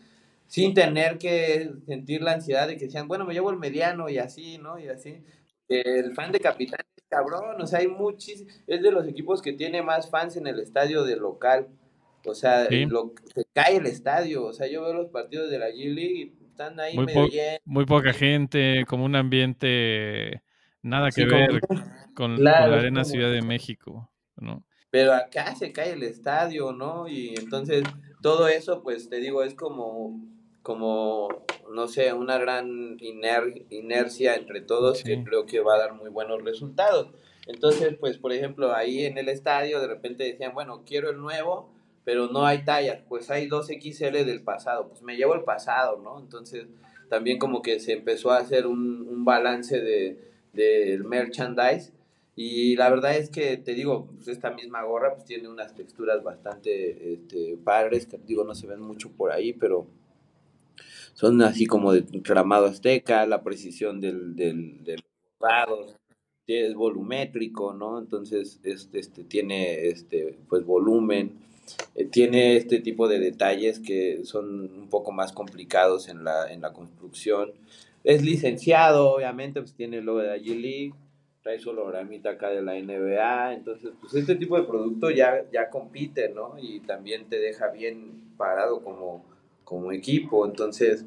sin 0.47 0.75
tener 0.75 1.19
que 1.19 1.71
sentir 1.87 2.23
la 2.23 2.33
ansiedad 2.33 2.69
de 2.69 2.77
que 2.77 2.91
sean, 2.91 3.09
bueno, 3.09 3.25
me 3.25 3.35
llevo 3.35 3.51
el 3.51 3.59
mediano 3.59 4.09
y 4.09 4.19
así, 4.19 4.59
¿no? 4.59 4.79
Y 4.79 4.89
así. 4.89 5.23
El 5.69 6.15
fan 6.15 6.33
de 6.33 6.41
Capitán 6.41 6.81
cabrón, 7.09 7.61
o 7.61 7.67
sea, 7.67 7.81
hay 7.81 7.89
muchísimos, 7.89 8.53
es 8.67 8.83
de 8.83 8.91
los 8.91 9.07
equipos 9.07 9.43
que 9.43 9.53
tiene 9.53 9.83
más 9.83 10.11
fans 10.11 10.37
en 10.37 10.47
el 10.47 10.61
estadio 10.61 11.05
de 11.05 11.17
local. 11.17 11.69
O 12.25 12.35
sea, 12.35 12.67
Sí. 12.67 12.87
lo, 12.87 13.13
se 13.35 13.45
cae 13.53 13.77
el 13.77 13.87
estadio. 13.87 14.45
O 14.45 14.53
sea, 14.53 14.67
yo 14.67 14.83
veo 14.83 14.93
los 14.95 15.09
partidos 15.09 15.51
de 15.51 15.59
la 15.59 15.69
G-League 15.71 16.35
y 16.41 16.47
están 16.47 16.79
ahí 16.81 16.95
Muy, 16.97 17.07
medio 17.07 17.23
po- 17.23 17.29
llenos. 17.29 17.61
muy 17.65 17.85
poca 17.87 18.13
gente, 18.13 18.85
como 18.89 19.05
un 19.05 19.17
ambiente 19.17 20.43
nada 20.83 21.11
que 21.11 21.25
ver 21.27 21.61
con, 21.61 21.85
con 22.15 22.37
Claro, 22.37 22.73
la 22.73 22.79
Arena 22.79 23.03
como- 23.03 23.13
Ciudad 23.13 23.31
de 23.31 23.43
México, 23.43 24.11
¿no? 24.37 24.65
Pero 24.91 25.13
acá 25.13 25.55
se 25.55 25.71
cae 25.73 25.93
el 25.93 26.03
estadio, 26.03 26.73
¿no? 26.73 27.09
Y 27.09 27.35
entonces 27.37 27.85
todo 28.23 28.49
eso, 28.49 28.83
pues 28.83 29.09
te 29.11 29.17
digo, 29.17 29.43
es 29.43 29.55
como, 29.55 30.19
como 30.63 31.29
no 31.73 31.89
sé, 31.89 32.13
una 32.15 32.39
gran 32.39 32.99
iner- 32.99 33.67
inercia 33.71 34.35
entre 34.35 34.63
todos 34.63 35.03
que 35.05 35.23
creo 35.23 35.45
que 35.47 35.61
va 35.61 35.75
a 35.75 35.79
dar 35.79 35.93
muy 35.95 36.09
buenos 36.09 36.43
resultados. 36.43 37.11
Entonces, 37.47 37.97
pues, 38.01 38.19
por 38.19 38.33
ejemplo, 38.33 38.75
ahí 38.75 39.05
en 39.05 39.19
el 39.19 39.29
estadio 39.29 39.81
de 39.81 39.87
repente 39.89 40.25
decían, 40.25 40.55
bueno, 40.55 40.83
quiero 40.87 41.11
el 41.11 41.19
nuevo, 41.19 41.71
pero 42.09 42.27
no 42.27 42.47
hay 42.47 42.65
tallas, 42.65 43.03
pues 43.07 43.31
hay 43.31 43.49
dos 43.49 43.67
XL 43.67 44.25
del 44.25 44.41
pasado, 44.43 44.89
pues 44.89 45.03
me 45.03 45.15
llevo 45.15 45.35
el 45.35 45.45
pasado, 45.45 46.01
¿no? 46.03 46.19
Entonces, 46.19 46.67
también 47.11 47.39
como 47.39 47.61
que 47.61 47.81
se 47.81 47.93
empezó 47.93 48.31
a 48.31 48.39
hacer 48.39 48.67
un, 48.67 49.07
un 49.07 49.27
balance 49.27 49.79
de, 49.79 50.19
del 50.55 51.05
merchandise 51.05 51.93
y 52.35 52.77
la 52.77 52.89
verdad 52.89 53.15
es 53.15 53.29
que 53.29 53.59
te 53.59 53.75
digo, 53.75 54.07
pues 54.07 54.29
esta 54.29 54.51
misma 54.51 54.85
gorra 54.85 55.17
pues 55.17 55.27
tiene 55.27 55.51
unas 55.51 55.75
texturas 55.75 56.25
bastante 56.25 57.13
este, 57.13 57.59
padres, 57.63 58.09
digo 58.27 58.43
no 58.43 58.55
se 58.55 58.67
ven 58.67 58.81
mucho 58.81 59.11
por 59.11 59.31
ahí, 59.31 59.53
pero 59.53 59.87
son 61.13 61.43
así 61.43 61.67
como 61.67 61.93
de 61.93 62.01
tramado 62.23 62.65
azteca, 62.65 63.27
la 63.27 63.43
precisión 63.43 64.01
del, 64.01 64.35
del, 64.35 64.83
de 64.83 64.97
bordados, 65.39 65.95
es 66.47 66.75
volumétrico, 66.75 67.75
¿no? 67.75 67.99
Entonces 67.99 68.61
este, 68.63 68.99
este 68.99 69.25
tiene 69.25 69.89
este 69.89 70.39
pues 70.49 70.65
volumen, 70.65 71.47
eh, 71.95 72.05
tiene 72.05 72.57
este 72.57 72.81
tipo 72.81 73.09
de 73.09 73.19
detalles 73.19 73.79
que 73.81 74.25
son 74.25 74.73
un 74.81 74.89
poco 74.89 75.13
más 75.13 75.33
complicados 75.33 76.09
en 76.09 76.25
la, 76.25 76.51
en 76.53 76.61
la 76.61 76.73
construcción. 76.73 77.53
Es 78.05 78.23
licenciado, 78.23 79.11
obviamente, 79.15 79.61
pues 79.61 79.75
tiene 79.75 79.99
el 79.99 80.05
logo 80.05 80.21
de 80.21 80.29
la 80.29 80.37
G-League, 80.39 80.95
trae 81.43 81.59
su 81.59 81.71
hologramita 81.71 82.31
acá 82.31 82.49
de 82.51 82.63
la 82.63 82.77
NBA, 82.77 83.55
entonces 83.55 83.91
pues 84.01 84.15
este 84.15 84.35
tipo 84.37 84.57
de 84.59 84.65
producto 84.67 85.11
ya, 85.11 85.45
ya 85.53 85.71
compite, 85.71 86.29
¿no? 86.31 86.55
Y 86.61 86.81
también 86.81 87.29
te 87.29 87.39
deja 87.39 87.69
bien 87.69 88.33
parado 88.37 88.83
como, 88.83 89.25
como 89.65 89.93
equipo, 89.93 90.47
entonces 90.47 91.05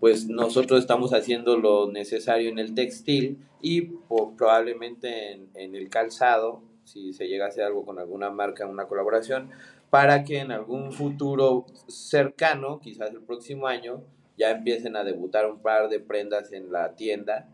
pues 0.00 0.28
nosotros 0.28 0.80
estamos 0.80 1.12
haciendo 1.14 1.56
lo 1.56 1.90
necesario 1.90 2.50
en 2.50 2.58
el 2.58 2.74
textil 2.74 3.38
y 3.62 3.80
po- 3.82 4.34
probablemente 4.36 5.32
en, 5.32 5.48
en 5.54 5.74
el 5.74 5.88
calzado, 5.88 6.60
si 6.84 7.12
se 7.14 7.26
llega 7.28 7.46
a 7.46 7.48
hacer 7.48 7.64
algo 7.64 7.84
con 7.84 7.98
alguna 7.98 8.30
marca, 8.30 8.66
una 8.66 8.86
colaboración, 8.86 9.50
para 9.96 10.24
que 10.24 10.40
en 10.40 10.52
algún 10.52 10.92
futuro 10.92 11.64
cercano, 11.88 12.80
quizás 12.80 13.12
el 13.12 13.22
próximo 13.22 13.66
año, 13.66 14.02
ya 14.36 14.50
empiecen 14.50 14.94
a 14.94 15.04
debutar 15.04 15.50
un 15.50 15.62
par 15.62 15.88
de 15.88 16.00
prendas 16.00 16.52
en 16.52 16.70
la 16.70 16.94
tienda 16.94 17.48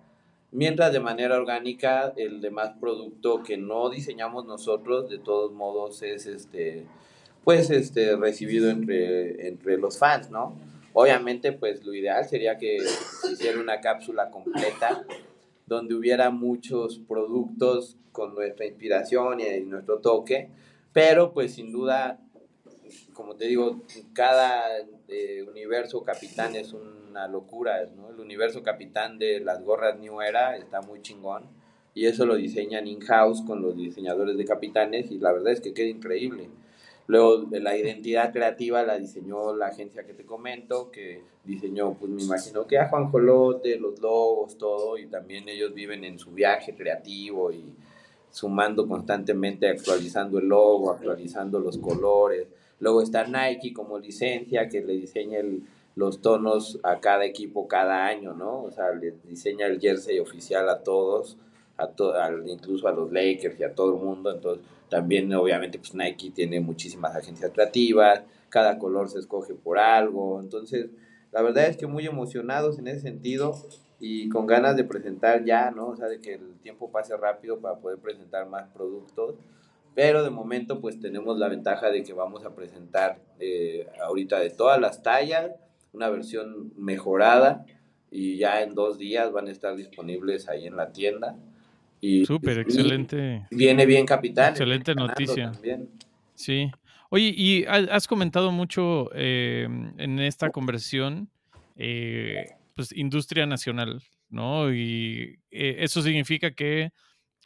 Mientras 0.50 0.92
de 0.92 0.98
manera 0.98 1.36
orgánica 1.36 2.12
el 2.16 2.40
demás 2.40 2.72
producto 2.80 3.44
que 3.44 3.56
no 3.56 3.90
diseñamos 3.90 4.44
nosotros, 4.44 5.08
de 5.08 5.18
todos 5.18 5.52
modos 5.52 6.02
es 6.02 6.26
este 6.26 6.84
pues 7.44 7.70
este 7.70 8.16
recibido 8.16 8.70
entre, 8.70 9.46
entre 9.46 9.78
los 9.78 9.98
fans, 9.98 10.28
¿no? 10.28 10.58
Obviamente 10.94 11.52
pues 11.52 11.84
lo 11.86 11.94
ideal 11.94 12.24
sería 12.24 12.58
que 12.58 12.80
se 12.80 13.34
hiciera 13.34 13.60
una 13.60 13.80
cápsula 13.80 14.30
completa 14.30 15.06
donde 15.66 15.94
hubiera 15.94 16.30
muchos 16.30 16.98
productos 16.98 17.96
con 18.10 18.34
nuestra 18.34 18.66
inspiración 18.66 19.38
y 19.38 19.60
nuestro 19.60 20.00
toque, 20.00 20.50
pero 20.92 21.32
pues 21.32 21.54
sin 21.54 21.70
duda, 21.70 22.18
como 23.12 23.36
te 23.36 23.46
digo, 23.46 23.82
cada 24.12 24.62
eh, 25.08 25.44
universo 25.48 26.02
capitán 26.02 26.56
es 26.56 26.72
una 26.72 27.28
locura, 27.28 27.84
¿no? 27.96 28.10
El 28.10 28.20
universo 28.20 28.62
capitán 28.62 29.18
de 29.18 29.40
las 29.40 29.62
gorras 29.62 29.98
New 29.98 30.20
Era 30.20 30.56
está 30.56 30.80
muy 30.80 31.02
chingón 31.02 31.44
y 31.94 32.06
eso 32.06 32.24
lo 32.24 32.36
diseñan 32.36 32.86
in-house 32.86 33.42
con 33.42 33.60
los 33.62 33.76
diseñadores 33.76 34.36
de 34.36 34.44
capitanes 34.44 35.10
y 35.10 35.18
la 35.18 35.32
verdad 35.32 35.52
es 35.52 35.60
que 35.60 35.74
queda 35.74 35.88
increíble. 35.88 36.48
Luego 37.06 37.46
la 37.50 37.76
identidad 37.76 38.32
creativa 38.32 38.82
la 38.84 38.98
diseñó 38.98 39.54
la 39.54 39.66
agencia 39.66 40.04
que 40.04 40.14
te 40.14 40.24
comento, 40.24 40.90
que 40.90 41.22
diseñó, 41.44 41.94
pues 41.94 42.10
me 42.10 42.22
imagino 42.22 42.66
que 42.66 42.78
a 42.78 42.88
Juan 42.88 43.10
Jolote, 43.10 43.76
los 43.78 44.00
logos, 44.00 44.56
todo, 44.56 44.96
y 44.96 45.06
también 45.06 45.48
ellos 45.48 45.74
viven 45.74 46.04
en 46.04 46.18
su 46.18 46.30
viaje 46.30 46.74
creativo 46.74 47.52
y 47.52 47.64
sumando 48.30 48.88
constantemente, 48.88 49.68
actualizando 49.68 50.38
el 50.38 50.46
logo, 50.46 50.92
actualizando 50.92 51.58
los 51.58 51.76
colores. 51.78 52.46
Luego 52.82 53.00
está 53.00 53.24
Nike 53.28 53.72
como 53.72 54.00
licencia 54.00 54.68
que 54.68 54.80
le 54.80 54.94
diseña 54.94 55.38
los 55.94 56.20
tonos 56.20 56.80
a 56.82 56.98
cada 56.98 57.24
equipo 57.24 57.68
cada 57.68 58.06
año, 58.06 58.34
¿no? 58.34 58.64
O 58.64 58.72
sea, 58.72 58.90
le 58.90 59.14
diseña 59.22 59.66
el 59.66 59.80
jersey 59.80 60.18
oficial 60.18 60.68
a 60.68 60.82
todos, 60.82 61.38
a 61.76 61.86
to 61.86 62.12
incluso 62.44 62.88
a 62.88 62.92
los 62.92 63.12
Lakers 63.12 63.60
y 63.60 63.62
a 63.62 63.72
todo 63.72 63.94
el 63.94 64.02
mundo. 64.02 64.32
Entonces, 64.32 64.66
también 64.88 65.32
obviamente 65.32 65.78
pues 65.78 65.94
Nike 65.94 66.32
tiene 66.32 66.58
muchísimas 66.58 67.14
agencias 67.14 67.52
creativas, 67.54 68.24
cada 68.48 68.80
color 68.80 69.08
se 69.08 69.20
escoge 69.20 69.54
por 69.54 69.78
algo. 69.78 70.40
Entonces, 70.40 70.90
la 71.30 71.40
verdad 71.40 71.68
es 71.68 71.76
que 71.76 71.86
muy 71.86 72.04
emocionados 72.04 72.80
en 72.80 72.88
ese 72.88 73.02
sentido 73.02 73.54
y 74.00 74.28
con 74.28 74.48
ganas 74.48 74.74
de 74.74 74.82
presentar 74.82 75.44
ya, 75.44 75.70
¿no? 75.70 75.86
O 75.86 75.96
sea, 75.96 76.08
de 76.08 76.20
que 76.20 76.34
el 76.34 76.58
tiempo 76.64 76.90
pase 76.90 77.16
rápido 77.16 77.60
para 77.60 77.76
poder 77.76 77.98
presentar 77.98 78.48
más 78.48 78.68
productos. 78.70 79.36
Pero 79.94 80.22
de 80.24 80.30
momento 80.30 80.80
pues 80.80 80.98
tenemos 81.00 81.38
la 81.38 81.48
ventaja 81.48 81.90
de 81.90 82.02
que 82.02 82.12
vamos 82.12 82.44
a 82.44 82.54
presentar 82.54 83.20
eh, 83.38 83.86
ahorita 84.02 84.38
de 84.38 84.50
todas 84.50 84.80
las 84.80 85.02
tallas, 85.02 85.50
una 85.92 86.08
versión 86.08 86.72
mejorada 86.76 87.66
y 88.10 88.36
ya 88.38 88.62
en 88.62 88.74
dos 88.74 88.98
días 88.98 89.30
van 89.32 89.48
a 89.48 89.50
estar 89.50 89.76
disponibles 89.76 90.48
ahí 90.48 90.66
en 90.66 90.76
la 90.76 90.92
tienda. 90.92 91.36
Y, 92.00 92.24
Súper, 92.26 92.58
y 92.58 92.60
excelente. 92.62 93.46
Viene 93.50 93.86
bien 93.86 94.06
Capitán. 94.06 94.50
Excelente 94.50 94.94
noticia. 94.94 95.52
También. 95.52 95.88
Sí. 96.34 96.70
Oye, 97.10 97.32
y 97.36 97.64
ha- 97.66 97.94
has 97.94 98.08
comentado 98.08 98.50
mucho 98.50 99.10
eh, 99.14 99.68
en 99.98 100.18
esta 100.18 100.50
conversión, 100.50 101.28
eh, 101.76 102.46
pues, 102.74 102.90
industria 102.96 103.44
nacional, 103.46 104.02
¿no? 104.30 104.72
Y 104.74 105.38
eh, 105.50 105.76
eso 105.80 106.00
significa 106.02 106.52
que 106.52 106.90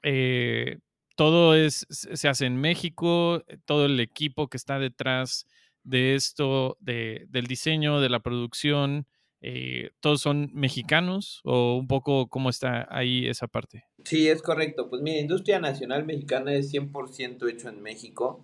eh, 0.03 0.79
todo 1.17 1.55
es, 1.55 1.87
se 1.91 2.29
hace 2.29 2.47
en 2.47 2.57
México, 2.57 3.43
eh, 3.49 3.59
todo 3.64 3.87
el 3.87 3.99
equipo 3.99 4.49
que 4.49 4.57
está 4.57 4.79
detrás 4.79 5.47
de 5.83 6.14
esto, 6.14 6.77
de, 6.81 7.27
del 7.31 7.47
diseño, 7.47 8.01
de 8.01 8.09
la 8.09 8.21
producción, 8.21 9.07
eh, 9.41 9.91
todos 10.01 10.21
son 10.21 10.51
mexicanos 10.55 11.41
o 11.45 11.77
un 11.77 11.87
poco 11.87 12.29
cómo 12.29 12.51
está 12.51 12.87
ahí 12.91 13.29
esa 13.29 13.47
parte. 13.47 13.85
Sí, 14.05 14.29
es 14.29 14.43
correcto. 14.43 14.89
Pues 14.89 15.03
mira, 15.03 15.21
industria 15.21 15.59
nacional 15.61 16.05
mexicana 16.05 16.53
es 16.55 16.73
100% 16.73 17.49
hecho 17.49 17.69
en 17.69 17.83
México. 17.83 18.41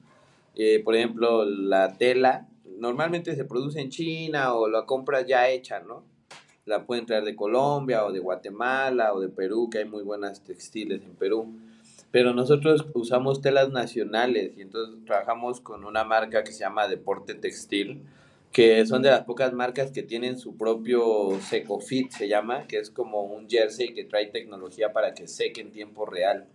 Eh, 0.54 0.80
por 0.84 0.94
ejemplo, 0.94 1.44
la 1.44 1.96
tela 1.96 2.48
normalmente 2.78 3.34
se 3.34 3.44
produce 3.44 3.80
en 3.80 3.90
China 3.90 4.54
o 4.54 4.68
la 4.68 4.84
compras 4.86 5.26
ya 5.26 5.48
hecha, 5.48 5.80
¿no? 5.80 6.04
La 6.64 6.86
pueden 6.86 7.06
traer 7.06 7.24
de 7.24 7.34
Colombia 7.34 8.04
o 8.04 8.12
de 8.12 8.20
Guatemala 8.20 9.12
o 9.14 9.20
de 9.20 9.28
Perú, 9.28 9.68
que 9.70 9.78
hay 9.78 9.84
muy 9.84 10.02
buenas 10.02 10.44
textiles 10.44 11.02
en 11.02 11.16
Perú. 11.16 11.52
Pero 12.12 12.34
nosotros 12.34 12.86
usamos 12.92 13.40
telas 13.40 13.70
nacionales 13.70 14.52
y 14.56 14.60
entonces 14.60 15.02
trabajamos 15.06 15.60
con 15.60 15.84
una 15.86 16.04
marca 16.04 16.44
que 16.44 16.52
se 16.52 16.60
llama 16.60 16.86
Deporte 16.86 17.34
Textil, 17.34 18.02
que 18.52 18.84
son 18.84 19.00
de 19.00 19.10
las 19.10 19.24
pocas 19.24 19.54
marcas 19.54 19.90
que 19.92 20.02
tienen 20.02 20.38
su 20.38 20.58
propio 20.58 21.40
Seco 21.40 21.80
Fit, 21.80 22.10
se 22.10 22.28
llama, 22.28 22.66
que 22.66 22.76
es 22.76 22.90
como 22.90 23.22
un 23.22 23.48
jersey 23.48 23.94
que 23.94 24.04
trae 24.04 24.26
tecnología 24.26 24.92
para 24.92 25.14
que 25.14 25.26
seque 25.26 25.62
en 25.62 25.72
tiempo 25.72 26.04
real. 26.04 26.46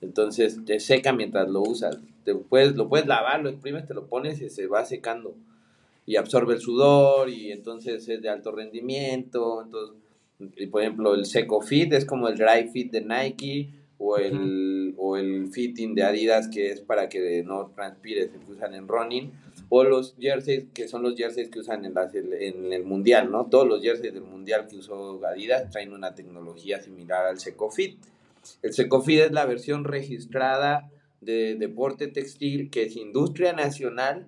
Entonces 0.00 0.58
te 0.64 0.80
seca 0.80 1.12
mientras 1.12 1.48
lo 1.48 1.62
usas. 1.62 1.98
Te 2.24 2.34
puedes, 2.34 2.74
lo 2.74 2.88
puedes 2.88 3.06
lavar, 3.06 3.40
lo 3.40 3.48
exprimes, 3.48 3.86
te 3.86 3.94
lo 3.94 4.08
pones 4.08 4.40
y 4.40 4.50
se 4.50 4.66
va 4.66 4.84
secando. 4.84 5.36
Y 6.04 6.16
absorbe 6.16 6.54
el 6.54 6.60
sudor 6.60 7.30
y 7.30 7.52
entonces 7.52 8.08
es 8.08 8.22
de 8.22 8.28
alto 8.28 8.50
rendimiento. 8.50 9.62
Entonces, 9.62 9.96
y 10.56 10.66
por 10.66 10.82
ejemplo, 10.82 11.14
el 11.14 11.26
Seco 11.26 11.60
Fit 11.60 11.92
es 11.92 12.04
como 12.04 12.26
el 12.26 12.36
Dry 12.36 12.68
Fit 12.72 12.90
de 12.90 13.02
Nike 13.02 13.70
o 13.98 14.18
el, 14.18 14.94
o 14.98 15.16
el 15.16 15.48
Fitting 15.48 15.94
de 15.94 16.02
Adidas 16.02 16.48
que 16.48 16.70
es 16.70 16.80
para 16.80 17.08
que 17.08 17.42
no 17.44 17.72
transpires, 17.74 18.30
se 18.30 18.52
usan 18.52 18.74
en 18.74 18.88
running 18.88 19.32
o 19.68 19.84
los 19.84 20.14
jerseys 20.18 20.66
que 20.72 20.86
son 20.88 21.02
los 21.02 21.16
jerseys 21.16 21.48
que 21.48 21.60
usan 21.60 21.84
en, 21.84 21.94
en 21.94 22.72
el 22.72 22.84
mundial, 22.84 23.30
¿no? 23.30 23.46
Todos 23.46 23.66
los 23.66 23.82
jerseys 23.82 24.12
del 24.12 24.22
mundial 24.22 24.66
que 24.68 24.76
usó 24.76 25.20
Adidas 25.24 25.70
traen 25.70 25.92
una 25.92 26.14
tecnología 26.14 26.80
similar 26.80 27.26
al 27.26 27.40
Secofit. 27.40 27.98
El 28.62 28.72
Secofit 28.72 29.20
es 29.20 29.32
la 29.32 29.46
versión 29.46 29.84
registrada 29.84 30.90
de 31.20 31.56
deporte 31.56 32.06
textil 32.06 32.70
que 32.70 32.84
es 32.84 32.96
industria 32.96 33.52
nacional 33.52 34.26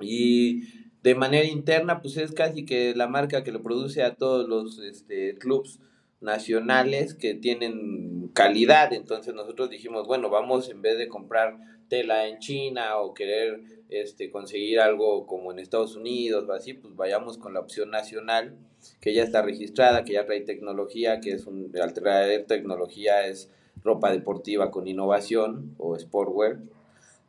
y 0.00 0.64
de 1.02 1.14
manera 1.14 1.46
interna 1.46 2.00
pues 2.00 2.16
es 2.16 2.32
casi 2.32 2.64
que 2.64 2.94
la 2.94 3.08
marca 3.08 3.42
que 3.42 3.52
lo 3.52 3.62
produce 3.62 4.02
a 4.02 4.14
todos 4.16 4.48
los 4.48 4.78
este, 4.80 5.36
clubs 5.36 5.80
nacionales 6.20 7.14
que 7.14 7.34
tienen 7.34 8.28
calidad. 8.34 8.92
Entonces 8.92 9.34
nosotros 9.34 9.70
dijimos, 9.70 10.06
bueno, 10.06 10.30
vamos 10.30 10.70
en 10.70 10.82
vez 10.82 10.98
de 10.98 11.08
comprar 11.08 11.58
tela 11.88 12.28
en 12.28 12.38
China 12.38 12.98
o 12.98 13.14
querer 13.14 13.60
este, 13.90 14.30
conseguir 14.30 14.80
algo 14.80 15.26
como 15.26 15.50
en 15.50 15.58
Estados 15.58 15.96
Unidos 15.96 16.48
o 16.48 16.52
así, 16.52 16.74
pues 16.74 16.94
vayamos 16.94 17.38
con 17.38 17.52
la 17.54 17.60
opción 17.60 17.90
nacional, 17.90 18.56
que 19.00 19.12
ya 19.12 19.24
está 19.24 19.42
registrada, 19.42 20.04
que 20.04 20.14
ya 20.14 20.24
trae 20.24 20.40
tecnología, 20.42 21.20
que 21.20 21.32
es 21.32 21.46
un, 21.46 21.70
al 21.80 21.92
traer 21.92 22.46
tecnología 22.46 23.26
es 23.26 23.50
ropa 23.82 24.12
deportiva 24.12 24.70
con 24.70 24.86
innovación 24.86 25.74
o 25.78 25.98
sportwear. 25.98 26.60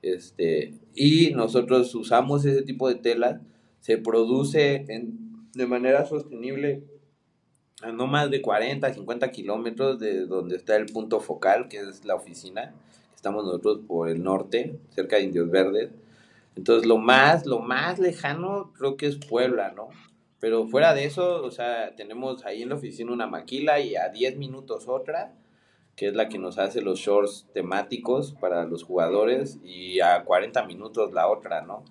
Este, 0.01 0.73
y 0.95 1.31
nosotros 1.31 1.93
usamos 1.95 2.45
ese 2.45 2.61
tipo 2.61 2.87
de 2.87 2.95
tela, 2.95 3.41
se 3.79 3.97
produce 3.97 4.85
en, 4.87 5.49
de 5.53 5.65
manera 5.65 6.05
sostenible 6.05 6.83
no 7.93 8.07
más 8.07 8.29
de 8.29 8.41
40, 8.41 8.93
50 8.93 9.31
kilómetros 9.31 9.99
de 9.99 10.25
donde 10.25 10.55
está 10.55 10.75
el 10.75 10.87
punto 10.87 11.19
focal, 11.19 11.67
que 11.67 11.77
es 11.77 12.05
la 12.05 12.15
oficina. 12.15 12.73
Estamos 13.15 13.45
nosotros 13.45 13.79
por 13.87 14.09
el 14.09 14.23
norte, 14.23 14.79
cerca 14.89 15.17
de 15.17 15.23
Indios 15.23 15.49
Verdes. 15.49 15.91
Entonces, 16.55 16.87
lo 16.87 16.97
más, 16.97 17.45
lo 17.45 17.59
más 17.59 17.99
lejano 17.99 18.71
creo 18.77 18.97
que 18.97 19.07
es 19.07 19.17
Puebla, 19.17 19.71
¿no? 19.75 19.89
Pero 20.39 20.67
fuera 20.67 20.93
de 20.93 21.05
eso, 21.05 21.43
o 21.43 21.51
sea, 21.51 21.95
tenemos 21.95 22.45
ahí 22.45 22.63
en 22.63 22.69
la 22.69 22.75
oficina 22.75 23.11
una 23.11 23.27
maquila 23.27 23.79
y 23.79 23.95
a 23.95 24.09
10 24.09 24.37
minutos 24.37 24.87
otra, 24.87 25.33
que 25.95 26.07
es 26.07 26.15
la 26.15 26.29
que 26.29 26.39
nos 26.39 26.57
hace 26.57 26.81
los 26.81 26.99
shorts 26.99 27.47
temáticos 27.53 28.33
para 28.33 28.65
los 28.65 28.83
jugadores, 28.83 29.59
y 29.63 29.99
a 29.99 30.23
40 30.23 30.65
minutos 30.65 31.13
la 31.13 31.27
otra, 31.27 31.61
¿no? 31.61 31.83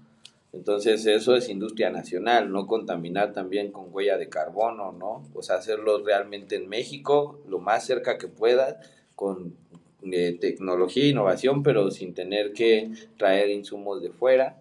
Entonces 0.52 1.06
eso 1.06 1.36
es 1.36 1.48
industria 1.48 1.90
nacional, 1.90 2.50
no 2.50 2.66
contaminar 2.66 3.32
también 3.32 3.70
con 3.70 3.86
huella 3.92 4.18
de 4.18 4.28
carbono, 4.28 4.92
¿no? 4.92 5.22
O 5.34 5.42
sea, 5.42 5.56
hacerlo 5.56 6.02
realmente 6.04 6.56
en 6.56 6.68
México, 6.68 7.38
lo 7.48 7.60
más 7.60 7.86
cerca 7.86 8.18
que 8.18 8.26
pueda, 8.26 8.80
con 9.14 9.54
de 10.02 10.32
tecnología 10.32 11.04
e 11.04 11.08
innovación, 11.08 11.62
pero 11.62 11.90
sin 11.90 12.14
tener 12.14 12.52
que 12.52 12.90
traer 13.16 13.50
insumos 13.50 14.02
de 14.02 14.10
fuera. 14.10 14.56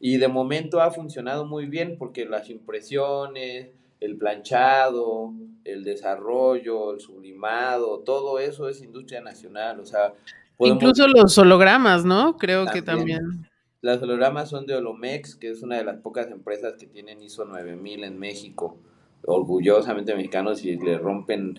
Y 0.00 0.16
de 0.16 0.28
momento 0.28 0.80
ha 0.80 0.90
funcionado 0.90 1.44
muy 1.44 1.66
bien 1.66 1.96
porque 1.98 2.24
las 2.24 2.48
impresiones, 2.48 3.68
el 4.00 4.16
planchado, 4.16 5.34
el 5.64 5.84
desarrollo, 5.84 6.94
el 6.94 7.00
sublimado, 7.00 7.98
todo 7.98 8.38
eso 8.38 8.68
es 8.68 8.82
industria 8.82 9.20
nacional. 9.20 9.78
O 9.80 9.84
sea, 9.84 10.14
incluso 10.58 11.06
los 11.06 11.36
hologramas, 11.36 12.04
¿no? 12.04 12.38
Creo 12.38 12.66
que 12.66 12.80
también. 12.80 13.49
Las 13.82 14.02
hologramas 14.02 14.50
son 14.50 14.66
de 14.66 14.74
Holomex, 14.74 15.36
que 15.36 15.50
es 15.50 15.62
una 15.62 15.78
de 15.78 15.84
las 15.84 16.00
pocas 16.00 16.30
empresas 16.30 16.74
que 16.74 16.86
tienen 16.86 17.22
ISO 17.22 17.46
9000 17.46 18.04
en 18.04 18.18
México. 18.18 18.76
Orgullosamente 19.24 20.14
mexicanos 20.14 20.64
y 20.64 20.76
le 20.76 20.98
rompen 20.98 21.58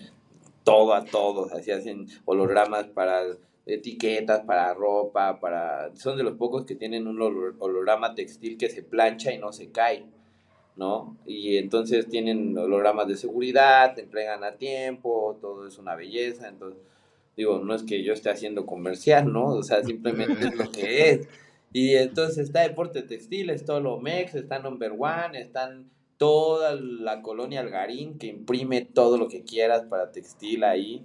todo 0.62 0.94
a 0.94 1.04
todos, 1.04 1.52
así 1.52 1.72
hacen 1.72 2.06
hologramas 2.24 2.86
para 2.86 3.24
etiquetas, 3.66 4.42
para 4.42 4.72
ropa, 4.72 5.40
para... 5.40 5.94
Son 5.96 6.16
de 6.16 6.22
los 6.22 6.36
pocos 6.36 6.64
que 6.64 6.76
tienen 6.76 7.08
un 7.08 7.20
holograma 7.58 8.14
textil 8.14 8.56
que 8.56 8.70
se 8.70 8.84
plancha 8.84 9.32
y 9.32 9.38
no 9.38 9.52
se 9.52 9.70
cae, 9.70 10.04
¿no? 10.76 11.16
Y 11.26 11.56
entonces 11.56 12.08
tienen 12.08 12.56
hologramas 12.56 13.08
de 13.08 13.16
seguridad, 13.16 13.94
te 13.96 14.02
entregan 14.02 14.44
a 14.44 14.52
tiempo, 14.52 15.38
todo 15.40 15.66
es 15.66 15.76
una 15.78 15.96
belleza, 15.96 16.48
entonces 16.48 16.80
digo, 17.36 17.58
no 17.58 17.74
es 17.74 17.82
que 17.82 18.04
yo 18.04 18.12
esté 18.12 18.30
haciendo 18.30 18.64
comercial, 18.64 19.32
¿no? 19.32 19.46
O 19.46 19.62
sea, 19.64 19.82
simplemente 19.82 20.46
es 20.46 20.54
lo 20.54 20.70
que 20.70 21.10
es. 21.10 21.28
Y 21.72 21.94
entonces 21.94 22.38
está 22.38 22.60
Deporte 22.60 23.02
Textil, 23.02 23.50
está 23.50 23.80
Lomex, 23.80 24.34
está 24.34 24.58
Number 24.58 24.92
One, 24.98 25.40
están 25.40 25.90
toda 26.18 26.76
la 26.76 27.22
colonia 27.22 27.60
Algarín 27.60 28.18
que 28.18 28.28
imprime 28.28 28.82
todo 28.82 29.16
lo 29.16 29.28
que 29.28 29.42
quieras 29.42 29.82
para 29.84 30.12
textil 30.12 30.62
ahí, 30.62 31.04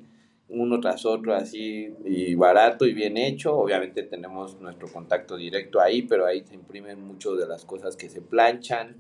uno 0.50 0.80
tras 0.80 1.06
otro 1.06 1.34
así, 1.34 1.94
y 2.06 2.36
barato 2.36 2.86
y 2.86 2.94
bien 2.94 3.18
hecho. 3.18 3.58
Obviamente 3.58 4.04
tenemos 4.04 4.60
nuestro 4.60 4.88
contacto 4.88 5.38
directo 5.38 5.80
ahí, 5.80 6.04
pero 6.04 6.26
ahí 6.26 6.44
se 6.46 6.56
imprimen 6.56 7.02
mucho 7.02 7.36
de 7.36 7.48
las 7.48 7.66
cosas 7.66 7.96
que 7.96 8.10
se 8.10 8.22
planchan, 8.22 8.98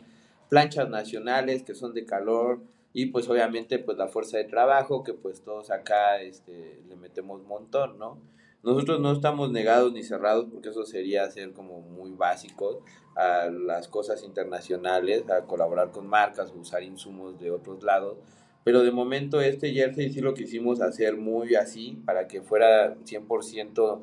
planchas 0.49 0.89
nacionales 0.89 1.63
que 1.63 1.75
son 1.75 1.93
de 1.93 2.05
calor, 2.05 2.61
y 2.93 3.07
pues 3.07 3.29
obviamente 3.29 3.77
pues 3.77 3.97
la 3.97 4.07
fuerza 4.07 4.37
de 4.37 4.45
trabajo 4.45 5.03
que 5.03 5.13
pues 5.13 5.41
todos 5.41 5.69
acá 5.69 6.19
este, 6.21 6.81
le 6.89 6.95
metemos 6.95 7.43
montón, 7.43 7.99
¿no? 7.99 8.17
Nosotros 8.63 8.99
no 8.99 9.11
estamos 9.11 9.51
negados 9.51 9.93
ni 9.93 10.03
cerrados 10.03 10.47
porque 10.51 10.69
eso 10.69 10.85
sería 10.85 11.29
ser 11.29 11.53
como 11.53 11.81
muy 11.81 12.11
básico 12.11 12.81
a 13.15 13.49
las 13.49 13.87
cosas 13.87 14.23
internacionales, 14.23 15.23
a 15.29 15.45
colaborar 15.45 15.91
con 15.91 16.07
marcas, 16.07 16.53
usar 16.55 16.83
insumos 16.83 17.39
de 17.39 17.51
otros 17.51 17.83
lados. 17.83 18.17
Pero 18.63 18.83
de 18.83 18.91
momento 18.91 19.39
este 19.39 19.73
jersey 19.73 20.11
sí 20.11 20.19
lo 20.19 20.33
quisimos 20.33 20.81
hacer 20.81 21.15
muy 21.15 21.55
así 21.55 22.01
para 22.05 22.27
que 22.27 22.41
fuera 22.41 22.95
100% 23.05 24.01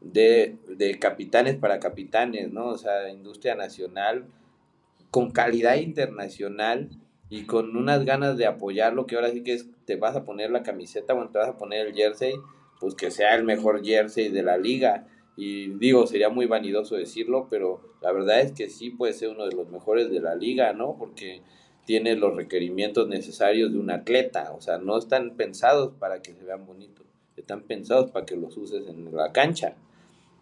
de, 0.00 0.56
de 0.68 0.98
capitanes 0.98 1.56
para 1.56 1.80
capitanes, 1.80 2.52
¿no? 2.52 2.68
O 2.68 2.78
sea, 2.78 3.10
industria 3.10 3.56
nacional 3.56 4.26
con 5.10 5.30
calidad 5.30 5.76
internacional 5.76 6.90
y 7.28 7.44
con 7.44 7.76
unas 7.76 8.04
ganas 8.04 8.36
de 8.36 8.46
apoyarlo 8.46 9.06
que 9.06 9.16
ahora 9.16 9.30
sí 9.30 9.42
que 9.42 9.54
es, 9.54 9.68
te 9.84 9.96
vas 9.96 10.14
a 10.14 10.24
poner 10.24 10.50
la 10.50 10.62
camiseta 10.62 11.14
o 11.14 11.28
te 11.28 11.38
vas 11.38 11.48
a 11.48 11.58
poner 11.58 11.86
el 11.86 11.94
jersey 11.94 12.34
pues 12.80 12.94
que 12.94 13.10
sea 13.10 13.34
el 13.34 13.44
mejor 13.44 13.84
jersey 13.84 14.28
de 14.28 14.42
la 14.42 14.56
liga. 14.56 15.06
Y 15.36 15.68
digo, 15.78 16.06
sería 16.06 16.28
muy 16.28 16.46
vanidoso 16.46 16.96
decirlo, 16.96 17.48
pero 17.50 17.80
la 18.00 18.12
verdad 18.12 18.40
es 18.40 18.52
que 18.52 18.68
sí 18.68 18.90
puede 18.90 19.12
ser 19.12 19.30
uno 19.30 19.46
de 19.46 19.54
los 19.54 19.68
mejores 19.68 20.10
de 20.10 20.20
la 20.20 20.34
liga, 20.34 20.72
¿no? 20.72 20.96
Porque 20.98 21.42
tiene 21.86 22.16
los 22.16 22.34
requerimientos 22.34 23.08
necesarios 23.08 23.72
de 23.72 23.78
un 23.78 23.90
atleta, 23.90 24.52
o 24.52 24.60
sea, 24.60 24.78
no 24.78 24.98
están 24.98 25.36
pensados 25.36 25.94
para 25.98 26.20
que 26.20 26.34
se 26.34 26.44
vean 26.44 26.66
bonitos, 26.66 27.06
están 27.36 27.62
pensados 27.62 28.10
para 28.10 28.26
que 28.26 28.36
los 28.36 28.56
uses 28.56 28.88
en 28.88 29.14
la 29.14 29.32
cancha, 29.32 29.76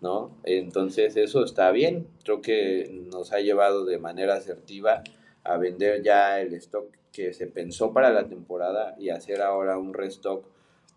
¿no? 0.01 0.35
Entonces 0.45 1.16
eso 1.16 1.45
está 1.45 1.70
bien, 1.70 2.09
creo 2.24 2.41
que 2.41 3.07
nos 3.12 3.32
ha 3.32 3.41
llevado 3.41 3.85
de 3.85 3.99
manera 3.99 4.37
asertiva 4.37 5.03
a 5.45 5.59
vender 5.59 6.03
ya 6.03 6.41
el 6.41 6.55
stock 6.55 6.87
que 7.12 7.35
se 7.35 7.47
pensó 7.47 7.93
para 7.93 8.11
la 8.11 8.26
temporada 8.26 8.97
y 8.99 9.11
hacer 9.11 9.43
ahora 9.43 9.76
un 9.76 9.93
restock 9.93 10.47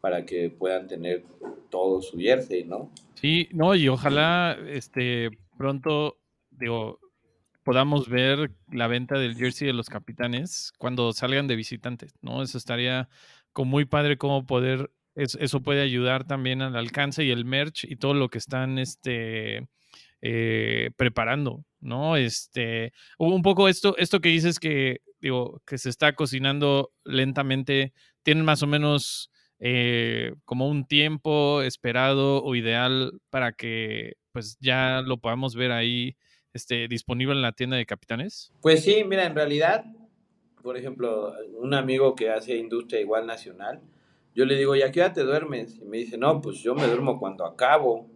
para 0.01 0.25
que 0.25 0.49
puedan 0.49 0.87
tener 0.87 1.23
todo 1.69 2.01
su 2.01 2.17
jersey, 2.17 2.63
¿no? 2.63 2.91
Sí, 3.15 3.49
no, 3.51 3.75
y 3.75 3.87
ojalá 3.87 4.57
este 4.67 5.31
pronto, 5.57 6.19
digo, 6.51 6.99
podamos 7.63 8.07
ver 8.07 8.51
la 8.71 8.87
venta 8.87 9.19
del 9.19 9.35
jersey 9.35 9.67
de 9.67 9.73
los 9.73 9.89
capitanes 9.89 10.71
cuando 10.77 11.11
salgan 11.11 11.47
de 11.47 11.55
visitantes, 11.55 12.13
¿no? 12.21 12.41
Eso 12.41 12.57
estaría 12.57 13.09
como 13.51 13.71
muy 13.71 13.85
padre 13.85 14.17
como 14.17 14.45
poder, 14.45 14.91
eso 15.15 15.61
puede 15.61 15.81
ayudar 15.81 16.25
también 16.25 16.61
al 16.61 16.75
alcance 16.75 17.23
y 17.23 17.31
el 17.31 17.43
merch 17.43 17.83
y 17.85 17.95
todo 17.95 18.13
lo 18.13 18.29
que 18.29 18.37
están, 18.37 18.77
este, 18.77 19.67
eh, 20.21 20.91
preparando, 20.95 21.65
¿no? 21.79 22.15
Este, 22.17 22.93
un 23.17 23.41
poco 23.41 23.67
esto, 23.67 23.97
esto 23.97 24.21
que 24.21 24.29
dices 24.29 24.59
que, 24.59 25.01
digo, 25.19 25.61
que 25.65 25.77
se 25.77 25.89
está 25.89 26.13
cocinando 26.13 26.91
lentamente, 27.03 27.93
tienen 28.23 28.45
más 28.45 28.63
o 28.63 28.67
menos 28.67 29.31
eh, 29.59 30.33
como 30.45 30.67
un 30.69 30.85
tiempo 30.85 31.61
esperado 31.61 32.43
o 32.43 32.55
ideal 32.55 33.19
para 33.29 33.53
que 33.53 34.17
pues 34.31 34.57
ya 34.59 35.01
lo 35.01 35.17
podamos 35.17 35.55
ver 35.55 35.71
ahí 35.71 36.15
este, 36.53 36.87
disponible 36.87 37.33
en 37.33 37.41
la 37.41 37.53
tienda 37.53 37.77
de 37.77 37.85
capitanes? 37.85 38.51
Pues 38.61 38.83
sí, 38.83 39.03
mira, 39.03 39.25
en 39.25 39.35
realidad, 39.35 39.85
por 40.61 40.77
ejemplo, 40.77 41.33
un 41.59 41.73
amigo 41.73 42.15
que 42.15 42.29
hace 42.29 42.57
industria 42.57 42.99
igual 42.99 43.25
nacional, 43.25 43.81
yo 44.35 44.45
le 44.45 44.55
digo, 44.55 44.75
¿y 44.75 44.83
a 44.83 44.91
qué 44.91 45.01
hora 45.01 45.13
te 45.13 45.23
duermes? 45.23 45.77
Y 45.77 45.85
me 45.85 45.97
dice, 45.97 46.17
no, 46.17 46.41
pues 46.41 46.57
yo 46.59 46.75
me 46.75 46.85
duermo 46.85 47.19
cuando 47.19 47.43
acabo. 47.43 48.07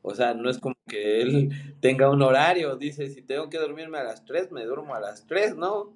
O 0.00 0.14
sea, 0.14 0.32
no 0.32 0.48
es 0.48 0.58
como 0.58 0.74
que 0.88 1.20
él 1.20 1.50
tenga 1.80 2.08
un 2.08 2.22
horario. 2.22 2.76
Dice, 2.76 3.10
si 3.10 3.20
tengo 3.20 3.50
que 3.50 3.58
dormirme 3.58 3.98
a 3.98 4.04
las 4.04 4.24
3, 4.24 4.50
me 4.50 4.64
duermo 4.64 4.94
a 4.94 5.00
las 5.00 5.26
3, 5.26 5.54
¿no? 5.56 5.92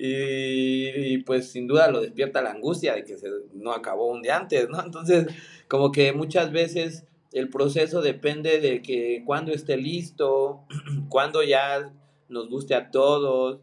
Y, 0.00 1.18
pues 1.18 1.50
sin 1.50 1.66
duda 1.66 1.90
lo 1.90 2.00
despierta 2.00 2.40
la 2.40 2.52
angustia 2.52 2.94
de 2.94 3.04
que 3.04 3.18
se, 3.18 3.28
no 3.54 3.72
acabó 3.72 4.06
un 4.06 4.22
día 4.22 4.36
antes, 4.36 4.68
¿no? 4.68 4.80
Entonces, 4.80 5.26
como 5.66 5.90
que 5.90 6.12
muchas 6.12 6.52
veces 6.52 7.04
el 7.32 7.48
proceso 7.48 8.00
depende 8.00 8.60
de 8.60 8.80
que 8.80 9.22
cuando 9.26 9.52
esté 9.52 9.76
listo, 9.76 10.64
cuando 11.08 11.42
ya 11.42 11.92
nos 12.28 12.48
guste 12.48 12.74
a 12.74 12.90
todos. 12.90 13.60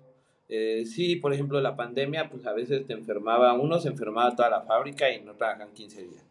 Eh, 0.50 0.84
sí, 0.86 1.16
por 1.16 1.34
ejemplo, 1.34 1.60
la 1.62 1.76
pandemia, 1.76 2.30
pues 2.30 2.46
a 2.46 2.54
veces 2.54 2.86
te 2.86 2.94
enfermaba, 2.94 3.54
uno 3.54 3.80
se 3.80 3.88
enfermaba 3.88 4.36
toda 4.36 4.50
la 4.50 4.62
fábrica 4.62 5.12
y 5.12 5.22
no 5.22 5.36
trabajan 5.36 5.74
15 5.74 6.04
días. 6.04 6.26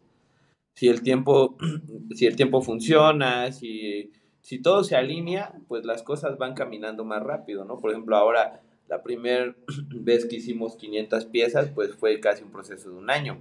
Si 0.75 0.87
el 0.87 1.01
tiempo, 1.01 1.57
si 2.15 2.27
el 2.27 2.35
tiempo 2.35 2.61
funciona, 2.61 3.51
si, 3.51 4.11
si 4.41 4.61
todo 4.61 4.83
se 4.83 4.95
alinea, 4.95 5.55
pues 5.67 5.83
las 5.83 6.03
cosas 6.03 6.37
van 6.37 6.53
caminando 6.53 7.03
más 7.03 7.23
rápido, 7.23 7.65
¿no? 7.65 7.77
Por 7.77 7.91
ejemplo, 7.91 8.15
ahora 8.15 8.61
la 8.87 9.01
primera 9.03 9.55
vez 9.95 10.25
que 10.25 10.37
hicimos 10.37 10.75
500 10.75 11.25
piezas, 11.25 11.69
pues 11.73 11.93
fue 11.95 12.19
casi 12.19 12.43
un 12.43 12.51
proceso 12.51 12.89
de 12.89 12.95
un 12.95 13.09
año. 13.09 13.39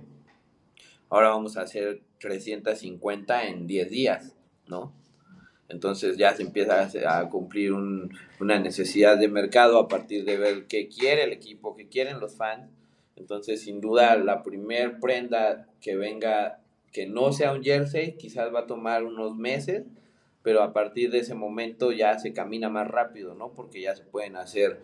Ahora 1.08 1.28
vamos 1.28 1.56
a 1.56 1.62
hacer 1.62 2.00
350 2.20 3.48
en 3.48 3.66
10 3.66 3.90
días, 3.90 4.36
¿no? 4.66 4.92
Entonces 5.68 6.16
ya 6.16 6.34
se 6.34 6.42
empieza 6.42 6.88
a, 7.18 7.28
cumplir 7.30 7.72
una 7.72 8.58
necesidad 8.58 9.18
de 9.18 9.28
mercado 9.28 9.78
a 9.78 9.88
partir 9.88 10.24
de 10.24 10.36
ver 10.36 10.66
qué 10.66 10.88
quiere 10.88 11.24
el 11.24 11.32
equipo, 11.32 11.74
qué 11.74 11.88
quieren 11.88 12.20
los 12.20 12.36
fans. 12.36 12.70
Entonces, 13.16 13.62
sin 13.62 13.80
duda, 13.80 14.16
la 14.16 14.42
primer 14.42 15.00
prenda 15.00 15.68
que 15.80 15.96
venga, 15.96 16.60
que 16.92 17.06
no 17.06 17.32
sea 17.32 17.52
un 17.52 17.62
jersey, 17.62 18.16
quizás 18.16 18.52
va 18.52 18.60
a 18.60 18.66
tomar 18.66 19.04
unos 19.04 19.36
meses, 19.36 19.84
pero 20.42 20.62
a 20.62 20.72
partir 20.72 21.10
de 21.10 21.20
ese 21.20 21.34
momento 21.34 21.92
ya 21.92 22.18
se 22.18 22.32
camina 22.32 22.68
más 22.68 22.88
rápido, 22.88 23.34
¿no? 23.34 23.52
Porque 23.52 23.80
ya 23.80 23.94
se 23.96 24.04
pueden 24.04 24.36
hacer 24.36 24.80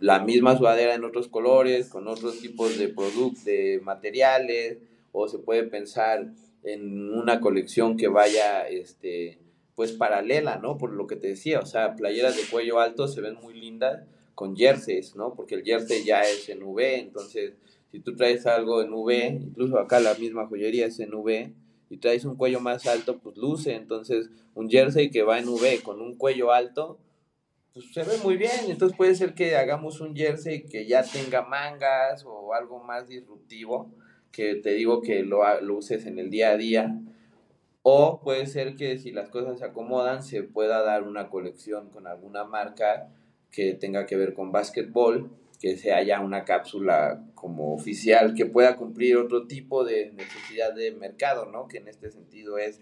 la 0.00 0.20
misma 0.20 0.56
sudadera 0.56 0.94
en 0.94 1.04
otros 1.04 1.28
colores, 1.28 1.88
con 1.88 2.08
otros 2.08 2.40
tipos 2.40 2.78
de 2.78 2.88
productos, 2.88 3.44
de 3.44 3.80
materiales, 3.82 4.78
o 5.12 5.28
se 5.28 5.38
puede 5.38 5.64
pensar 5.64 6.32
en 6.62 7.12
una 7.12 7.40
colección 7.40 7.96
que 7.96 8.08
vaya, 8.08 8.68
este, 8.68 9.38
pues 9.74 9.92
paralela, 9.92 10.58
¿no? 10.58 10.78
Por 10.78 10.92
lo 10.92 11.06
que 11.06 11.16
te 11.16 11.28
decía, 11.28 11.60
o 11.60 11.66
sea, 11.66 11.96
playeras 11.96 12.36
de 12.36 12.42
cuello 12.50 12.80
alto 12.80 13.08
se 13.08 13.20
ven 13.20 13.34
muy 13.42 13.54
lindas 13.54 14.04
con 14.34 14.56
jerseys, 14.56 15.16
¿no? 15.16 15.34
Porque 15.34 15.54
el 15.54 15.64
jersey 15.64 16.04
ya 16.04 16.22
es 16.22 16.48
en 16.48 16.62
V, 16.62 16.98
entonces 16.98 17.54
si 17.90 18.00
tú 18.00 18.14
traes 18.14 18.46
algo 18.46 18.82
en 18.82 18.92
V, 18.92 19.40
incluso 19.42 19.78
acá 19.78 20.00
la 20.00 20.14
misma 20.14 20.46
joyería 20.46 20.86
es 20.86 21.00
en 21.00 21.14
V, 21.14 21.52
y 21.90 21.96
traes 21.96 22.24
un 22.24 22.36
cuello 22.36 22.60
más 22.60 22.86
alto, 22.86 23.18
pues 23.18 23.36
luce, 23.36 23.74
entonces 23.74 24.30
un 24.54 24.70
jersey 24.70 25.10
que 25.10 25.22
va 25.22 25.38
en 25.38 25.48
V 25.48 25.80
con 25.82 26.00
un 26.00 26.14
cuello 26.14 26.52
alto, 26.52 26.98
pues 27.72 27.92
se 27.92 28.02
ve 28.02 28.18
muy 28.22 28.36
bien. 28.36 28.68
Entonces 28.68 28.96
puede 28.96 29.14
ser 29.14 29.34
que 29.34 29.56
hagamos 29.56 30.00
un 30.00 30.14
jersey 30.14 30.64
que 30.64 30.86
ya 30.86 31.02
tenga 31.02 31.42
mangas 31.42 32.24
o 32.26 32.54
algo 32.54 32.82
más 32.82 33.08
disruptivo, 33.08 33.90
que 34.32 34.56
te 34.56 34.72
digo 34.72 35.00
que 35.00 35.22
lo, 35.22 35.40
uses 35.74 36.06
en 36.06 36.18
el 36.18 36.30
día 36.30 36.50
a 36.50 36.56
día. 36.56 37.00
O 37.82 38.20
puede 38.22 38.46
ser 38.46 38.76
que 38.76 38.98
si 38.98 39.10
las 39.10 39.30
cosas 39.30 39.58
se 39.58 39.64
acomodan, 39.64 40.22
se 40.22 40.42
pueda 40.42 40.82
dar 40.82 41.04
una 41.04 41.30
colección 41.30 41.90
con 41.90 42.06
alguna 42.06 42.44
marca 42.44 43.08
que 43.50 43.74
tenga 43.74 44.06
que 44.06 44.16
ver 44.16 44.34
con 44.34 44.52
básquetbol, 44.52 45.30
que 45.58 45.76
sea 45.76 46.02
ya 46.02 46.20
una 46.20 46.44
cápsula 46.44 47.24
como 47.34 47.74
oficial, 47.74 48.34
que 48.34 48.46
pueda 48.46 48.76
cumplir 48.76 49.16
otro 49.16 49.46
tipo 49.46 49.84
de 49.84 50.12
necesidad 50.12 50.74
de 50.74 50.92
mercado, 50.92 51.46
¿no? 51.46 51.68
Que 51.68 51.78
en 51.78 51.88
este 51.88 52.10
sentido 52.10 52.58
es 52.58 52.80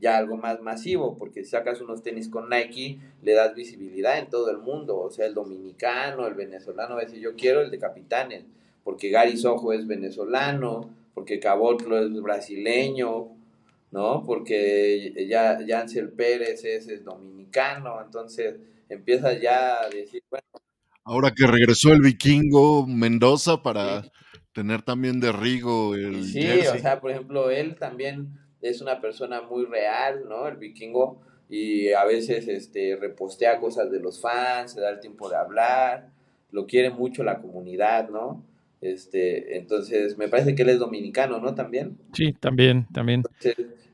ya 0.00 0.16
algo 0.16 0.36
más 0.36 0.60
masivo, 0.60 1.16
porque 1.16 1.44
si 1.44 1.50
sacas 1.50 1.80
unos 1.80 2.02
tenis 2.02 2.28
con 2.28 2.48
Nike, 2.48 2.98
le 3.22 3.32
das 3.32 3.54
visibilidad 3.54 4.18
en 4.18 4.28
todo 4.28 4.50
el 4.50 4.58
mundo, 4.58 4.98
o 4.98 5.10
sea, 5.10 5.26
el 5.26 5.34
dominicano, 5.34 6.26
el 6.26 6.34
venezolano 6.34 6.94
va 6.94 7.02
a 7.02 7.04
decir, 7.04 7.20
yo 7.20 7.34
quiero 7.34 7.60
el 7.62 7.70
de 7.70 7.78
capitanes, 7.78 8.44
porque 8.84 9.10
Gary 9.10 9.36
Sojo 9.36 9.72
es 9.72 9.86
venezolano, 9.86 10.94
porque 11.14 11.40
Cabotlo 11.40 11.98
es 11.98 12.12
brasileño, 12.22 13.28
¿no? 13.90 14.22
Porque 14.24 15.26
ya 15.28 15.58
Yancel 15.66 16.10
Pérez 16.10 16.64
es, 16.64 17.04
dominicano, 17.04 18.00
entonces 18.04 18.56
empieza 18.88 19.32
ya 19.38 19.82
a 19.82 19.88
decir, 19.88 20.22
bueno. 20.30 20.44
Ahora 21.04 21.32
que 21.34 21.46
regresó 21.46 21.92
el 21.92 22.02
vikingo 22.02 22.86
Mendoza 22.86 23.62
para 23.62 24.04
tener 24.52 24.82
también 24.82 25.20
de 25.20 25.32
Rigo 25.32 25.94
el 25.94 26.24
Sí, 26.24 26.46
o 26.72 26.78
sea, 26.78 27.00
por 27.00 27.10
ejemplo, 27.10 27.50
él 27.50 27.76
también 27.76 28.38
es 28.62 28.80
una 28.80 29.00
persona 29.00 29.42
muy 29.42 29.64
real, 29.64 30.24
¿no? 30.28 30.48
El 30.48 30.56
vikingo, 30.56 31.20
y 31.48 31.92
a 31.92 32.04
veces 32.04 32.48
este, 32.48 32.96
repostea 32.96 33.58
cosas 33.58 33.90
de 33.90 34.00
los 34.00 34.20
fans, 34.20 34.72
se 34.72 34.80
da 34.80 34.90
el 34.90 35.00
tiempo 35.00 35.28
de 35.28 35.36
hablar, 35.36 36.10
lo 36.50 36.66
quiere 36.66 36.90
mucho 36.90 37.24
la 37.24 37.40
comunidad, 37.40 38.08
¿no? 38.10 38.44
Este, 38.80 39.56
entonces, 39.56 40.16
me 40.18 40.28
parece 40.28 40.54
que 40.54 40.62
él 40.62 40.68
es 40.68 40.78
dominicano, 40.78 41.40
¿no? 41.40 41.54
También. 41.54 41.98
Sí, 42.12 42.32
también, 42.32 42.86
también. 42.92 43.22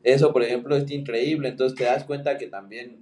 eso, 0.03 0.33
por 0.33 0.43
ejemplo, 0.43 0.77
es 0.77 0.91
increíble, 0.91 1.49
entonces 1.49 1.79
te 1.79 1.85
das 1.85 2.05
cuenta 2.05 2.37
que 2.37 2.49
también 2.49 2.99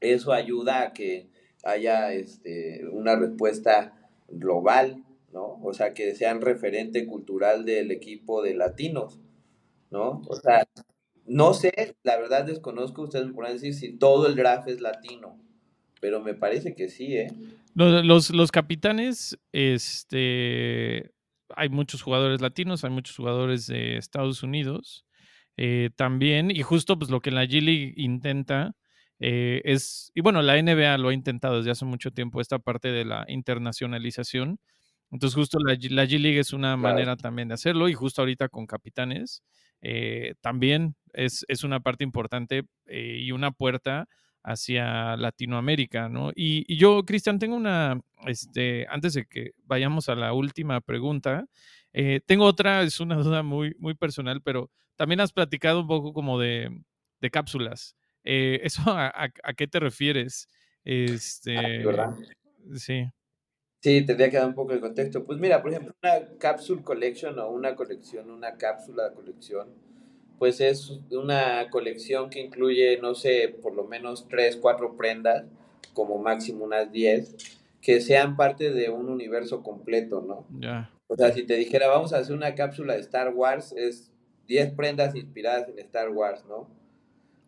eso 0.00 0.32
ayuda 0.32 0.82
a 0.82 0.92
que 0.92 1.28
haya 1.62 2.12
este, 2.12 2.86
una 2.90 3.16
respuesta 3.16 3.92
global, 4.28 5.04
¿no? 5.32 5.60
O 5.62 5.72
sea, 5.72 5.94
que 5.94 6.14
sean 6.14 6.40
referente 6.40 7.06
cultural 7.06 7.64
del 7.64 7.90
equipo 7.90 8.42
de 8.42 8.54
latinos. 8.54 9.20
¿No? 9.94 10.22
O 10.26 10.34
sea, 10.34 10.66
no 11.24 11.54
sé, 11.54 11.96
la 12.02 12.16
verdad 12.18 12.44
desconozco, 12.44 13.02
ustedes 13.02 13.26
me 13.26 13.32
pueden 13.32 13.54
decir 13.54 13.74
si 13.74 13.96
todo 13.96 14.26
el 14.26 14.34
draft 14.34 14.68
es 14.68 14.80
latino, 14.80 15.40
pero 16.00 16.20
me 16.20 16.34
parece 16.34 16.74
que 16.74 16.88
sí, 16.88 17.16
¿eh? 17.16 17.28
Los, 17.76 18.30
los, 18.30 18.52
capitanes, 18.52 19.38
este, 19.52 21.12
hay 21.48 21.68
muchos 21.68 22.02
jugadores 22.02 22.40
latinos, 22.40 22.84
hay 22.84 22.90
muchos 22.90 23.16
jugadores 23.16 23.66
de 23.68 23.96
Estados 23.96 24.42
Unidos 24.42 25.06
eh, 25.56 25.90
también, 25.96 26.50
y 26.50 26.62
justo 26.62 26.98
pues 26.98 27.10
lo 27.10 27.20
que 27.20 27.30
la 27.30 27.44
G 27.44 27.62
League 27.62 27.94
intenta 27.96 28.74
eh, 29.20 29.62
es, 29.64 30.10
y 30.14 30.22
bueno, 30.22 30.42
la 30.42 30.60
NBA 30.60 30.98
lo 30.98 31.08
ha 31.08 31.14
intentado 31.14 31.58
desde 31.58 31.70
hace 31.70 31.84
mucho 31.84 32.10
tiempo, 32.10 32.40
esta 32.40 32.58
parte 32.58 32.88
de 32.88 33.04
la 33.04 33.24
internacionalización. 33.28 34.58
Entonces, 35.12 35.36
justo 35.36 35.58
la, 35.60 35.74
la 35.90 36.04
G 36.04 36.18
League 36.18 36.40
es 36.40 36.52
una 36.52 36.76
manera 36.76 37.16
también 37.16 37.48
de 37.48 37.54
hacerlo, 37.54 37.88
y 37.88 37.94
justo 37.94 38.22
ahorita 38.22 38.48
con 38.48 38.66
capitanes, 38.66 39.42
eh, 39.86 40.34
también 40.40 40.96
es, 41.12 41.44
una 41.62 41.78
parte 41.80 42.04
importante 42.04 42.64
eh, 42.86 43.18
y 43.20 43.32
una 43.32 43.50
puerta 43.50 44.08
hacia 44.42 45.14
Latinoamérica, 45.18 46.08
¿no? 46.08 46.32
Y, 46.34 46.74
yo, 46.74 47.04
Cristian, 47.04 47.38
tengo 47.38 47.54
una, 47.54 48.00
este, 48.26 48.86
antes 48.88 49.12
de 49.12 49.26
que 49.26 49.50
vayamos 49.64 50.08
a 50.08 50.14
la 50.14 50.32
última 50.32 50.80
pregunta, 50.80 51.44
eh, 51.92 52.20
tengo 52.24 52.46
otra, 52.46 52.82
es 52.82 52.98
una 52.98 53.16
duda 53.16 53.42
muy, 53.42 53.76
muy 53.78 53.94
personal, 53.94 54.40
pero 54.40 54.70
también 54.96 55.20
has 55.20 55.32
platicado 55.32 55.82
un 55.82 55.86
poco 55.86 56.14
como 56.14 56.40
de, 56.40 56.70
cápsulas. 57.30 57.94
¿Eso 58.24 58.82
a, 58.86 59.30
qué 59.54 59.66
te 59.66 59.80
refieres? 59.80 60.48
Ah, 60.50 60.80
este, 60.84 61.84
¿verdad? 61.84 62.14
Sí. 62.74 63.04
Sí, 63.84 64.00
tendría 64.06 64.30
que 64.30 64.38
dar 64.38 64.46
un 64.46 64.54
poco 64.54 64.72
de 64.72 64.80
contexto. 64.80 65.26
Pues 65.26 65.38
mira, 65.38 65.60
por 65.60 65.70
ejemplo, 65.70 65.94
una 66.02 66.26
capsule 66.38 66.82
collection 66.82 67.38
o 67.38 67.50
una 67.50 67.76
colección, 67.76 68.30
una 68.30 68.54
cápsula 68.54 69.10
de 69.10 69.14
colección, 69.14 69.68
pues 70.38 70.62
es 70.62 71.00
una 71.10 71.68
colección 71.68 72.30
que 72.30 72.40
incluye, 72.40 72.98
no 73.02 73.14
sé, 73.14 73.54
por 73.60 73.74
lo 73.74 73.84
menos 73.84 74.26
tres, 74.26 74.56
cuatro 74.56 74.96
prendas, 74.96 75.44
como 75.92 76.16
máximo 76.16 76.64
unas 76.64 76.90
10, 76.92 77.36
que 77.82 78.00
sean 78.00 78.38
parte 78.38 78.72
de 78.72 78.88
un 78.88 79.10
universo 79.10 79.62
completo, 79.62 80.24
¿no? 80.26 80.46
Ya. 80.58 80.90
O 81.06 81.14
sea, 81.14 81.34
si 81.34 81.42
te 81.42 81.54
dijera, 81.56 81.86
vamos 81.86 82.14
a 82.14 82.20
hacer 82.20 82.34
una 82.34 82.54
cápsula 82.54 82.94
de 82.94 83.00
Star 83.00 83.34
Wars, 83.34 83.72
es 83.76 84.10
10 84.46 84.72
prendas 84.72 85.14
inspiradas 85.14 85.68
en 85.68 85.78
Star 85.80 86.08
Wars, 86.08 86.42
¿no? 86.48 86.70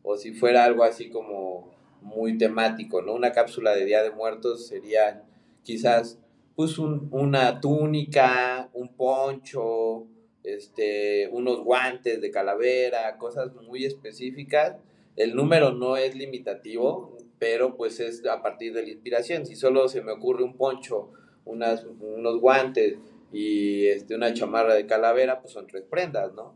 O 0.03 0.19
si 0.19 0.35
fuera 0.35 0.65
algo 0.65 0.85
así 0.85 1.09
como 1.09 1.75
muy 2.03 2.37
temático, 2.37 3.01
¿no? 3.01 3.15
Una 3.15 3.33
cápsula 3.33 3.75
de 3.75 3.87
Día 3.87 4.03
de 4.03 4.11
Muertos 4.11 4.67
sería 4.67 5.23
quizás 5.63 6.19
pues 6.57 6.79
una 6.79 7.61
túnica, 7.61 8.71
un 8.73 8.97
poncho, 8.97 10.07
este, 10.43 11.29
unos 11.31 11.63
guantes 11.63 12.23
de 12.23 12.31
calavera, 12.31 13.19
cosas 13.19 13.55
muy 13.55 13.85
específicas. 13.85 14.77
El 15.17 15.37
número 15.37 15.73
no 15.73 15.99
es 15.99 16.17
limitativo, 16.17 17.19
pero 17.39 17.77
pues 17.77 18.01
es 18.01 18.25
a 18.27 18.43
partir 18.43 18.73
de 18.73 18.83
la 18.83 18.89
inspiración. 18.89 19.45
Si 19.45 19.55
solo 19.55 19.89
se 19.89 20.01
me 20.01 20.13
ocurre 20.13 20.45
un 20.45 20.57
poncho, 20.57 21.11
unas, 21.45 21.85
unos 21.85 22.41
guantes 22.41 22.97
y 23.33 23.89
este, 23.89 24.15
una 24.15 24.33
chamarra 24.33 24.75
de 24.75 24.87
calavera, 24.87 25.43
pues 25.43 25.53
son 25.53 25.67
tres 25.67 25.85
prendas, 25.85 26.33
¿no? 26.33 26.55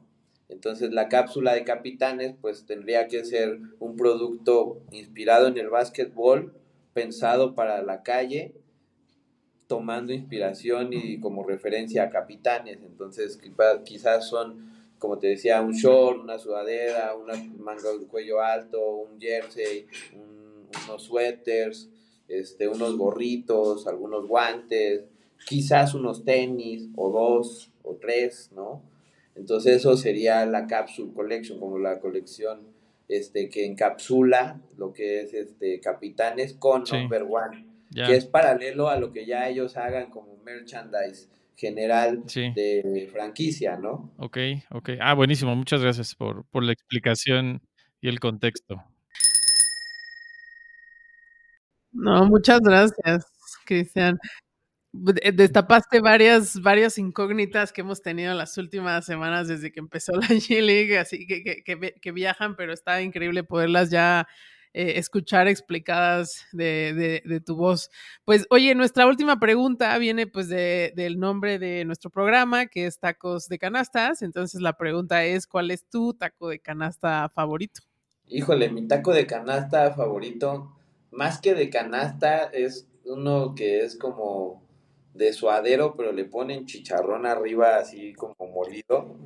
Entonces 0.48 0.92
la 0.92 1.08
cápsula 1.08 1.52
de 1.52 1.64
capitanes 1.64 2.34
pues 2.40 2.64
tendría 2.64 3.06
que 3.06 3.24
ser 3.26 3.60
un 3.78 3.96
producto 3.96 4.80
inspirado 4.92 5.46
en 5.46 5.58
el 5.58 5.68
básquetbol, 5.68 6.54
pensado 6.94 7.54
para 7.54 7.82
la 7.82 8.02
calle 8.02 8.54
tomando 9.70 10.12
inspiración 10.12 10.92
y 10.92 11.20
como 11.20 11.44
referencia 11.44 12.02
a 12.02 12.10
capitanes. 12.10 12.80
Entonces, 12.84 13.38
quizás 13.84 14.28
son 14.28 14.68
como 15.00 15.18
te 15.18 15.28
decía, 15.28 15.62
un 15.62 15.72
short, 15.72 16.22
una 16.22 16.38
sudadera, 16.38 17.14
una 17.16 17.32
manga 17.58 17.90
de 17.98 18.06
cuello 18.06 18.42
alto, 18.42 18.78
un 18.96 19.18
jersey, 19.18 19.86
unos 20.84 21.02
suéteres, 21.02 21.88
este, 22.28 22.68
unos 22.68 22.98
gorritos, 22.98 23.86
algunos 23.86 24.28
guantes, 24.28 25.04
quizás 25.46 25.94
unos 25.94 26.22
tenis 26.22 26.90
o 26.96 27.10
dos 27.10 27.72
o 27.82 27.94
tres, 27.94 28.50
¿no? 28.54 28.82
Entonces 29.34 29.76
eso 29.76 29.96
sería 29.96 30.44
la 30.44 30.66
Capsule 30.66 31.14
Collection, 31.14 31.58
como 31.58 31.78
la 31.78 31.98
colección 31.98 32.60
este, 33.08 33.48
que 33.48 33.64
encapsula 33.64 34.60
lo 34.76 34.92
que 34.92 35.22
es 35.22 35.32
este, 35.32 35.80
Capitanes 35.80 36.52
con 36.52 36.84
Number 36.84 37.22
One, 37.22 37.69
que 37.94 38.16
es 38.16 38.26
paralelo 38.26 38.88
a 38.88 38.98
lo 38.98 39.12
que 39.12 39.26
ya 39.26 39.48
ellos 39.48 39.76
hagan 39.76 40.10
como 40.10 40.36
merchandise 40.38 41.28
general 41.56 42.24
de 42.24 43.08
franquicia, 43.12 43.76
¿no? 43.76 44.14
Ok, 44.16 44.38
ok. 44.70 44.90
Ah, 45.00 45.14
buenísimo. 45.14 45.54
Muchas 45.54 45.82
gracias 45.82 46.14
por, 46.14 46.46
por 46.46 46.64
la 46.64 46.72
explicación 46.72 47.60
y 48.00 48.08
el 48.08 48.18
contexto. 48.18 48.82
No, 51.92 52.24
muchas 52.26 52.60
gracias, 52.60 53.26
Cristian. 53.66 54.18
Eh, 55.22 55.32
destapaste 55.32 56.00
varias, 56.00 56.60
varias 56.60 56.98
incógnitas 56.98 57.72
que 57.72 57.80
hemos 57.82 58.02
tenido 58.02 58.32
en 58.32 58.38
las 58.38 58.58
últimas 58.58 59.06
semanas 59.06 59.48
desde 59.48 59.70
que 59.70 59.80
empezó 59.80 60.12
la 60.12 60.26
G-League, 60.28 60.98
así 60.98 61.26
que, 61.26 61.42
que, 61.42 61.94
que, 62.00 62.12
viajan, 62.12 62.56
pero 62.56 62.72
está 62.72 63.00
increíble 63.02 63.44
poderlas 63.44 63.90
ya 63.90 64.26
eh, 64.72 64.94
escuchar 64.96 65.48
explicadas 65.48 66.46
de, 66.52 67.22
de, 67.24 67.40
tu 67.40 67.56
voz. 67.56 67.90
Pues, 68.24 68.46
oye, 68.50 68.74
nuestra 68.74 69.06
última 69.06 69.40
pregunta 69.40 69.96
viene 69.98 70.26
pues 70.26 70.48
de, 70.48 70.92
del 70.96 71.18
nombre 71.18 71.58
de 71.58 71.84
nuestro 71.84 72.10
programa, 72.10 72.66
que 72.66 72.86
es 72.86 72.98
Tacos 72.98 73.48
de 73.48 73.58
Canastas. 73.58 74.22
Entonces 74.22 74.60
la 74.60 74.74
pregunta 74.74 75.24
es, 75.24 75.46
¿cuál 75.46 75.70
es 75.70 75.84
tu 75.84 76.14
taco 76.14 76.48
de 76.48 76.58
canasta 76.58 77.28
favorito? 77.34 77.82
Híjole, 78.26 78.70
mi 78.70 78.86
taco 78.86 79.12
de 79.12 79.26
canasta 79.26 79.92
favorito 79.92 80.76
más 81.10 81.40
que 81.40 81.54
de 81.54 81.70
canasta, 81.70 82.44
es 82.44 82.88
uno 83.04 83.54
que 83.54 83.80
es 83.80 83.96
como 83.96 84.62
de 85.14 85.32
suadero, 85.32 85.94
pero 85.96 86.12
le 86.12 86.24
ponen 86.24 86.66
chicharrón 86.66 87.26
arriba, 87.26 87.76
así 87.76 88.14
como 88.14 88.34
molido. 88.52 89.16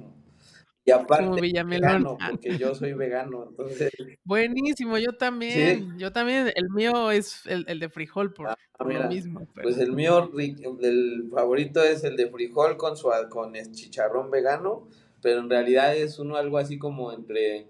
Y 0.86 0.90
aparte, 0.90 1.40
vegano, 1.40 2.18
ah. 2.20 2.28
porque 2.30 2.58
yo 2.58 2.74
soy 2.74 2.92
vegano, 2.92 3.46
entonces. 3.48 3.90
Buenísimo, 4.22 4.98
yo 4.98 5.16
también. 5.16 5.98
Yo 5.98 6.12
también, 6.12 6.52
el 6.54 6.68
mío 6.68 7.10
es 7.10 7.46
el, 7.46 7.64
el 7.68 7.80
de 7.80 7.88
frijol, 7.88 8.34
por, 8.34 8.48
ah, 8.48 8.58
lo 8.78 9.08
mismo. 9.08 9.48
Pues 9.54 9.78
el 9.78 9.92
mío, 9.92 10.30
el 10.36 11.28
favorito 11.30 11.82
es 11.82 12.04
el 12.04 12.16
de 12.16 12.28
frijol 12.28 12.76
con, 12.76 12.98
su, 12.98 13.10
con 13.30 13.54
chicharrón 13.72 14.30
vegano, 14.30 14.86
pero 15.22 15.40
en 15.40 15.48
realidad 15.48 15.96
es 15.96 16.18
uno 16.18 16.36
algo 16.36 16.58
así 16.58 16.76
como 16.78 17.12
entre 17.12 17.66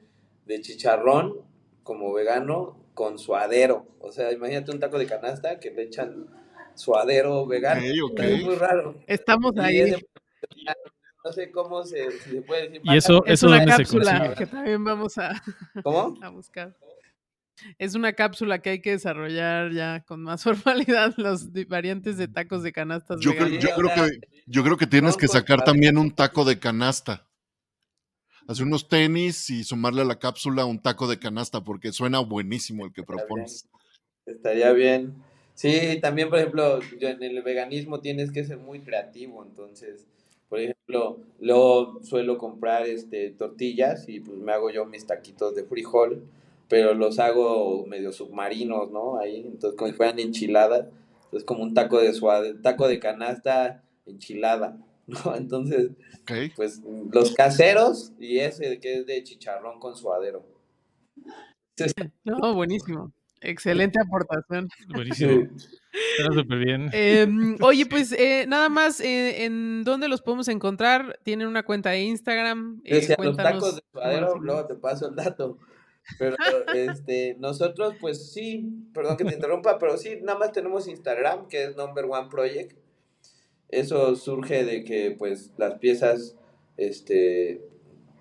de 0.47 0.61
chicharrón, 0.61 1.37
como 1.85 2.13
vegano, 2.13 2.77
con 2.95 3.19
suadero. 3.21 3.87
O 4.01 4.11
sea, 4.11 4.33
imagínate 4.33 4.73
un 4.73 4.81
taco 4.81 4.99
de 4.99 5.07
canasta 5.07 5.61
que 5.61 5.71
le 5.71 5.83
echan 5.83 6.27
suadero 6.75 7.47
vegano. 7.47 7.81
Es 7.81 8.43
muy 8.43 8.57
raro. 8.57 8.97
Estamos 9.07 9.57
ahí. 9.57 9.95
No 11.25 11.33
sé 11.33 11.51
cómo 11.51 11.85
se, 11.85 12.07
puede 12.47 12.69
decir. 12.69 12.81
Y 12.85 12.97
eso, 12.97 13.25
es 13.27 13.43
una 13.43 13.65
cápsula 13.65 14.35
que 14.37 14.47
también 14.47 14.85
vamos 14.85 15.17
a, 15.19 15.43
¿Cómo? 15.83 16.17
a 16.23 16.29
buscar. 16.29 16.77
Es 17.79 17.95
una 17.95 18.13
cápsula 18.13 18.61
que 18.61 18.71
hay 18.71 18.81
que 18.83 18.91
desarrollar 18.91 19.73
ya 19.73 20.05
con 20.05 20.23
más 20.23 20.43
formalidad 20.45 21.15
los 21.17 21.51
variantes 21.69 22.19
de 22.19 22.29
tacos 22.29 22.63
de 22.63 22.73
canastas. 22.73 23.21
Yo, 23.21 23.35
creo, 23.35 23.49
yo 23.49 23.69
creo, 23.75 23.95
que, 23.95 24.21
yo 24.47 24.63
creo 24.63 24.77
que 24.77 24.87
tienes 24.87 25.17
que 25.17 25.29
sacar 25.29 25.65
también 25.65 25.97
un 25.97 26.11
taco 26.15 26.45
de 26.45 26.59
canasta 26.59 27.27
hacer 28.47 28.67
unos 28.67 28.89
tenis 28.89 29.51
y 29.51 29.65
sumarle 29.65 30.03
a 30.03 30.05
la 30.05 30.19
cápsula 30.19 30.65
un 30.65 30.81
taco 30.81 31.07
de 31.07 31.19
canasta, 31.19 31.63
porque 31.63 31.93
suena 31.93 32.21
buenísimo 32.21 32.85
el 32.85 32.93
que 32.93 33.03
propones. 33.03 33.69
Estaría 34.27 34.73
bien. 34.73 35.15
Sí, 35.55 35.99
también, 36.01 36.29
por 36.29 36.39
ejemplo, 36.39 36.81
en 37.01 37.23
el 37.23 37.43
veganismo 37.43 38.01
tienes 38.01 38.33
que 38.33 38.45
ser 38.45 38.59
muy 38.59 38.81
creativo, 38.81 39.45
entonces, 39.45 40.07
por 40.55 40.61
ejemplo, 40.61 41.19
luego 41.41 41.99
suelo 42.05 42.39
comprar 42.39 42.87
este 42.87 43.31
tortillas 43.31 44.09
y 44.09 44.21
pues 44.21 44.39
me 44.39 44.53
hago 44.53 44.71
yo 44.71 44.87
mis 44.87 45.05
taquitos 45.05 45.53
de 45.57 45.65
frijol, 45.65 46.23
pero 46.69 46.95
los 46.95 47.19
hago 47.19 47.85
medio 47.89 48.13
submarinos, 48.13 48.89
¿no? 48.93 49.19
Ahí, 49.19 49.39
entonces 49.45 49.77
como 49.77 49.91
si 49.91 49.97
fueran 49.97 50.21
enchiladas, 50.21 50.87
es 51.33 51.43
como 51.43 51.65
un 51.65 51.75
taco 51.75 51.99
de 51.99 52.13
suave, 52.13 52.55
taco 52.55 52.87
de 52.87 53.01
canasta 53.01 53.83
enchilada. 54.07 54.79
¿no? 55.09 55.35
Entonces, 55.35 55.91
pues 56.55 56.83
los 57.11 57.35
caseros 57.35 58.13
y 58.21 58.39
ese 58.39 58.79
que 58.79 59.01
es 59.01 59.07
de 59.07 59.25
chicharrón 59.25 59.81
con 59.81 59.97
suadero. 59.97 60.47
No, 62.23 62.55
buenísimo. 62.55 63.13
Excelente 63.41 63.99
aportación. 64.01 64.69
Buenísimo. 64.95 65.49
Súper 66.35 66.59
bien. 66.59 66.91
Oye, 67.63 67.87
pues 67.87 68.13
eh, 68.13 68.47
nada 68.47 68.69
más, 68.69 69.01
eh, 69.01 69.45
¿en 69.45 69.85
dónde 69.85 70.09
los 70.09 70.23
podemos 70.23 70.49
encontrar? 70.49 71.19
¿Tienen 71.23 71.49
una 71.49 71.63
cuenta 71.63 71.91
de 71.91 72.03
Instagram? 72.03 72.81
Eh, 72.85 73.15
los 73.19 73.37
tacos 73.37 73.77
de 73.77 73.83
suadero, 73.93 74.39
luego 74.39 74.67
te 74.67 74.75
paso 74.75 75.09
el 75.09 75.17
dato. 75.17 75.59
Pero 76.19 76.37
este, 76.75 77.37
nosotros, 77.39 77.95
pues 78.01 78.33
sí, 78.33 78.89
perdón 78.93 79.17
que 79.17 79.25
te 79.25 79.35
interrumpa, 79.35 79.79
pero 79.79 79.97
sí, 79.97 80.19
nada 80.23 80.39
más 80.39 80.53
tenemos 80.53 80.87
Instagram, 80.87 81.49
que 81.49 81.65
es 81.65 81.77
Number 81.77 82.05
One 82.05 82.29
Project. 82.31 82.79
Eso 83.71 84.15
surge 84.15 84.65
de 84.65 84.85
que 84.85 85.13
pues 85.19 85.53
las 85.57 85.79
piezas 85.79 86.37
este, 86.77 87.63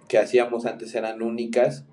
que 0.08 0.18
hacíamos 0.18 0.66
antes 0.66 0.96
eran 0.96 1.22
únicas 1.22 1.86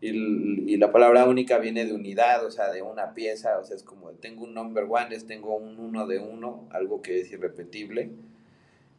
y, 0.00 0.76
la 0.76 0.92
palabra 0.92 1.26
única 1.26 1.58
viene 1.58 1.84
de 1.84 1.92
unidad, 1.92 2.44
o 2.44 2.50
sea, 2.50 2.70
de 2.70 2.82
una 2.82 3.14
pieza, 3.14 3.58
o 3.58 3.64
sea, 3.64 3.76
es 3.76 3.82
como 3.82 4.10
tengo 4.12 4.44
un 4.44 4.54
number 4.54 4.84
one, 4.88 5.14
es 5.14 5.26
tengo 5.26 5.56
un 5.56 5.78
uno 5.78 6.06
de 6.06 6.18
uno, 6.18 6.68
algo 6.70 7.02
que 7.02 7.20
es 7.20 7.32
irrepetible. 7.32 8.10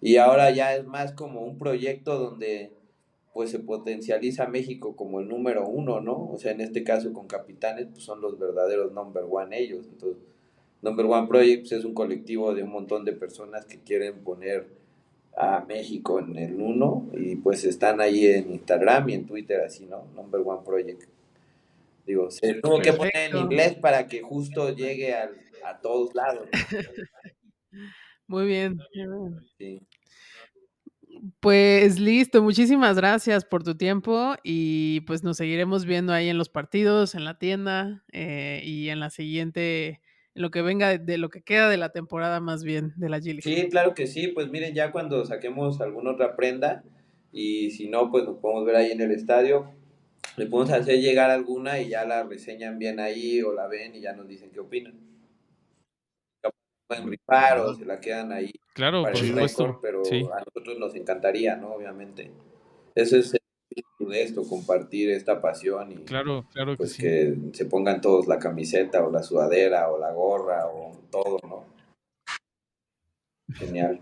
Y 0.02 0.18
ahora 0.18 0.52
ya 0.52 0.76
es 0.76 0.86
más 0.86 1.14
como 1.14 1.41
un 1.41 1.58
proyecto 1.58 2.18
donde 2.18 2.74
pues 3.34 3.52
se 3.52 3.60
potencializa 3.60 4.47
México 4.47 4.95
como 4.95 5.20
el 5.22 5.28
número 5.28 5.68
uno, 5.68 6.02
¿no? 6.02 6.30
O 6.32 6.38
sea, 6.38 6.52
en 6.52 6.62
este 6.62 6.84
caso 6.84 7.14
con 7.14 7.28
Capitanes, 7.28 7.88
pues 7.91 8.04
son 8.04 8.22
los 8.22 8.39
verdaderos 8.39 8.91
number 8.91 9.24
one 9.30 9.58
ellos. 9.58 9.88
Entonces, 9.88 10.22
Number 10.82 11.06
One 11.06 11.28
Project 11.28 11.62
pues, 11.64 11.72
es 11.74 11.86
un 11.86 11.93
colectivo 11.93 12.54
de 12.54 12.64
un 12.64 12.72
montón 12.72 13.04
de 13.04 13.14
personas 13.14 13.66
que 13.66 13.80
quieren 13.80 14.24
poner 14.24 14.78
a 15.38 15.65
México 15.67 16.19
en 16.19 16.38
el 16.38 16.55
uno 16.55 17.09
y 17.13 17.36
pues 17.38 17.63
están 17.63 18.01
ahí 18.01 18.27
en 18.27 18.51
Instagram 18.51 19.09
y 19.09 19.13
en 19.13 19.25
Twitter 19.25 19.61
así, 19.61 19.86
¿no? 19.86 20.05
Number 20.15 20.41
One 20.43 20.61
Project. 20.65 21.03
Digo, 22.05 22.32
se 22.32 22.55
tuvo 22.55 22.80
que 22.80 22.93
poner 22.93 23.15
en 23.15 23.38
inglés 23.38 23.75
para 23.75 24.07
que 24.07 24.21
justo 24.21 24.75
llegue 24.75 25.13
a 25.13 25.80
todos 25.82 26.15
lados. 26.15 26.49
Muy 28.27 28.45
bien. 28.45 28.80
Pues 31.39 31.99
listo, 31.99 32.43
muchísimas 32.43 32.95
gracias 32.95 33.43
por 33.43 33.63
tu 33.63 33.75
tiempo 33.75 34.36
y 34.43 35.01
pues 35.01 35.23
nos 35.23 35.38
seguiremos 35.38 35.86
viendo 35.86 36.13
ahí 36.13 36.30
en 36.30 36.38
los 36.38 36.49
partidos, 36.49 37.15
en 37.15 37.25
la 37.25 37.39
tienda 37.39 38.03
eh, 38.11 38.61
y 38.63 38.89
en 38.89 38.99
la 38.99 39.09
siguiente 39.09 39.99
lo 40.34 40.51
que 40.51 40.61
venga 40.61 40.97
de, 40.97 41.17
lo 41.17 41.30
que 41.30 41.41
queda 41.41 41.69
de 41.69 41.77
la 41.77 41.89
temporada 41.89 42.39
más 42.39 42.63
bien 42.63 42.93
de 42.97 43.09
la 43.09 43.19
Gili. 43.19 43.41
Sí, 43.41 43.67
claro 43.69 43.93
que 43.93 44.07
sí, 44.07 44.30
pues 44.30 44.49
miren, 44.49 44.73
ya 44.73 44.91
cuando 44.91 45.25
saquemos 45.25 45.82
alguna 45.82 46.11
otra 46.11 46.36
prenda 46.36 46.84
y 47.32 47.71
si 47.71 47.89
no, 47.89 48.11
pues 48.11 48.25
nos 48.25 48.38
podemos 48.38 48.65
ver 48.65 48.75
ahí 48.75 48.91
en 48.91 49.01
el 49.01 49.11
estadio, 49.11 49.71
le 50.38 50.45
podemos 50.45 50.71
hacer 50.73 50.99
llegar 50.99 51.30
alguna 51.30 51.80
y 51.80 51.89
ya 51.89 52.05
la 52.05 52.23
reseñan 52.23 52.80
bien 52.80 52.99
ahí 52.99 53.41
o 53.41 53.53
la 53.53 53.67
ven 53.67 53.95
y 53.95 54.01
ya 54.01 54.13
nos 54.13 54.27
dicen 54.27 54.51
qué 54.51 54.59
opinan. 54.59 54.99
Pueden 56.88 57.07
rifar 57.07 57.59
o 57.59 57.75
se 57.75 57.86
la 57.86 57.99
quedan 57.99 58.32
ahí. 58.32 58.51
Claro, 58.73 59.03
por 59.03 59.15
supuesto. 59.15 59.80
pero 59.80 60.01
a 60.34 60.39
nosotros 60.39 60.80
nos 60.80 60.95
encantaría, 60.95 61.55
¿no? 61.55 61.73
Obviamente. 61.73 62.32
Eso 62.95 63.17
es 63.17 63.38
esto, 64.14 64.47
compartir 64.47 65.10
esta 65.10 65.41
pasión 65.41 65.91
y 65.91 65.95
claro, 66.05 66.47
claro 66.53 66.72
que, 66.74 66.78
pues 66.78 66.97
que 66.97 67.36
se 67.53 67.66
pongan 67.66 68.01
todos 68.01 68.28
la 68.28 68.39
camiseta 68.39 69.05
o 69.05 69.12
la 69.12 69.24
sudadera 69.24 69.89
o 69.89 69.99
la 69.99 70.12
gorra 70.12 70.68
o 70.68 70.91
todo, 71.12 71.39
¿no? 71.43 71.66
Genial. 73.55 74.01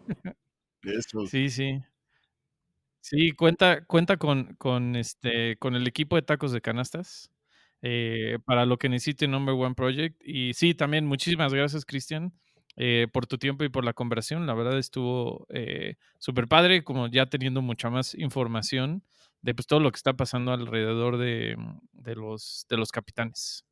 Sí, 1.29 1.49
sí. 1.49 1.81
Sí, 3.01 3.31
cuenta, 3.31 3.85
cuenta 3.85 4.17
con, 4.17 4.55
con 4.55 4.95
este, 4.95 5.57
con 5.57 5.75
el 5.75 5.87
equipo 5.87 6.15
de 6.15 6.21
tacos 6.21 6.51
de 6.51 6.61
canastas. 6.61 7.31
Eh, 7.81 8.39
para 8.45 8.65
lo 8.65 8.77
que 8.77 8.89
necesite 8.89 9.27
Number 9.27 9.55
One 9.55 9.75
Project. 9.75 10.21
Y 10.25 10.53
sí, 10.53 10.73
también 10.73 11.05
muchísimas 11.05 11.53
gracias, 11.53 11.85
Cristian, 11.85 12.33
eh, 12.75 13.07
por 13.11 13.27
tu 13.27 13.37
tiempo 13.37 13.63
y 13.63 13.69
por 13.69 13.85
la 13.85 13.93
conversación. 13.93 14.47
La 14.47 14.53
verdad 14.53 14.77
estuvo 14.77 15.45
eh, 15.49 15.95
súper 16.17 16.47
padre, 16.47 16.83
como 16.83 17.07
ya 17.07 17.27
teniendo 17.27 17.61
mucha 17.61 17.89
más 17.89 18.15
información 18.15 19.03
de 19.47 19.55
pues, 19.55 19.65
todo 19.65 19.79
lo 19.79 19.89
que 19.91 19.95
está 19.95 20.11
pasando 20.11 20.51
alrededor 20.51 21.17
de, 21.17 21.55
de, 21.93 22.15
los, 22.15 22.65
de 22.69 22.75
los 22.75 22.91
capitanes. 22.91 23.63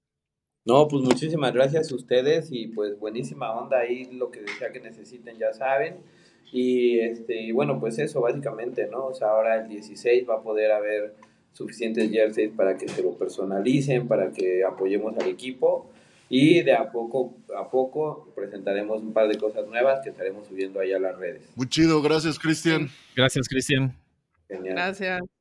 No, 0.63 0.87
pues 0.87 1.03
muchísimas 1.03 1.53
gracias 1.53 1.91
a 1.91 1.95
ustedes 1.95 2.47
y 2.49 2.67
pues 2.67 2.97
buenísima 2.97 3.51
onda 3.51 3.79
ahí, 3.79 4.05
lo 4.13 4.31
que 4.31 4.47
sea 4.57 4.71
que 4.71 4.79
necesiten 4.79 5.37
ya 5.37 5.51
saben. 5.51 5.97
Y 6.53 6.99
este, 6.99 7.41
y 7.41 7.51
bueno, 7.51 7.77
pues 7.77 7.99
eso 7.99 8.21
básicamente, 8.21 8.87
¿no? 8.87 9.07
O 9.07 9.13
sea, 9.13 9.31
ahora 9.31 9.61
el 9.61 9.67
16 9.67 10.25
va 10.29 10.35
a 10.35 10.41
poder 10.41 10.71
haber 10.71 11.13
suficientes 11.51 12.09
jerseys 12.09 12.51
para 12.55 12.77
que 12.77 12.87
se 12.87 13.03
lo 13.03 13.17
personalicen, 13.17 14.07
para 14.07 14.31
que 14.31 14.63
apoyemos 14.63 15.17
al 15.17 15.27
equipo 15.27 15.91
y 16.29 16.61
de 16.61 16.73
a 16.73 16.89
poco 16.89 17.35
a 17.55 17.69
poco 17.69 18.31
presentaremos 18.33 19.01
un 19.01 19.11
par 19.11 19.27
de 19.27 19.37
cosas 19.37 19.67
nuevas 19.67 19.99
que 20.01 20.11
estaremos 20.11 20.47
subiendo 20.47 20.79
ahí 20.79 20.93
a 20.93 20.99
las 20.99 21.17
redes. 21.17 21.43
Muy 21.55 21.67
chido, 21.67 22.01
gracias 22.01 22.39
Cristian. 22.39 22.89
Gracias, 23.13 23.49
Cristian. 23.49 23.93
Genial. 24.47 24.75
Gracias. 24.75 25.34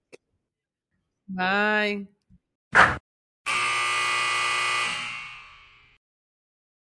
Bye. 1.28 2.06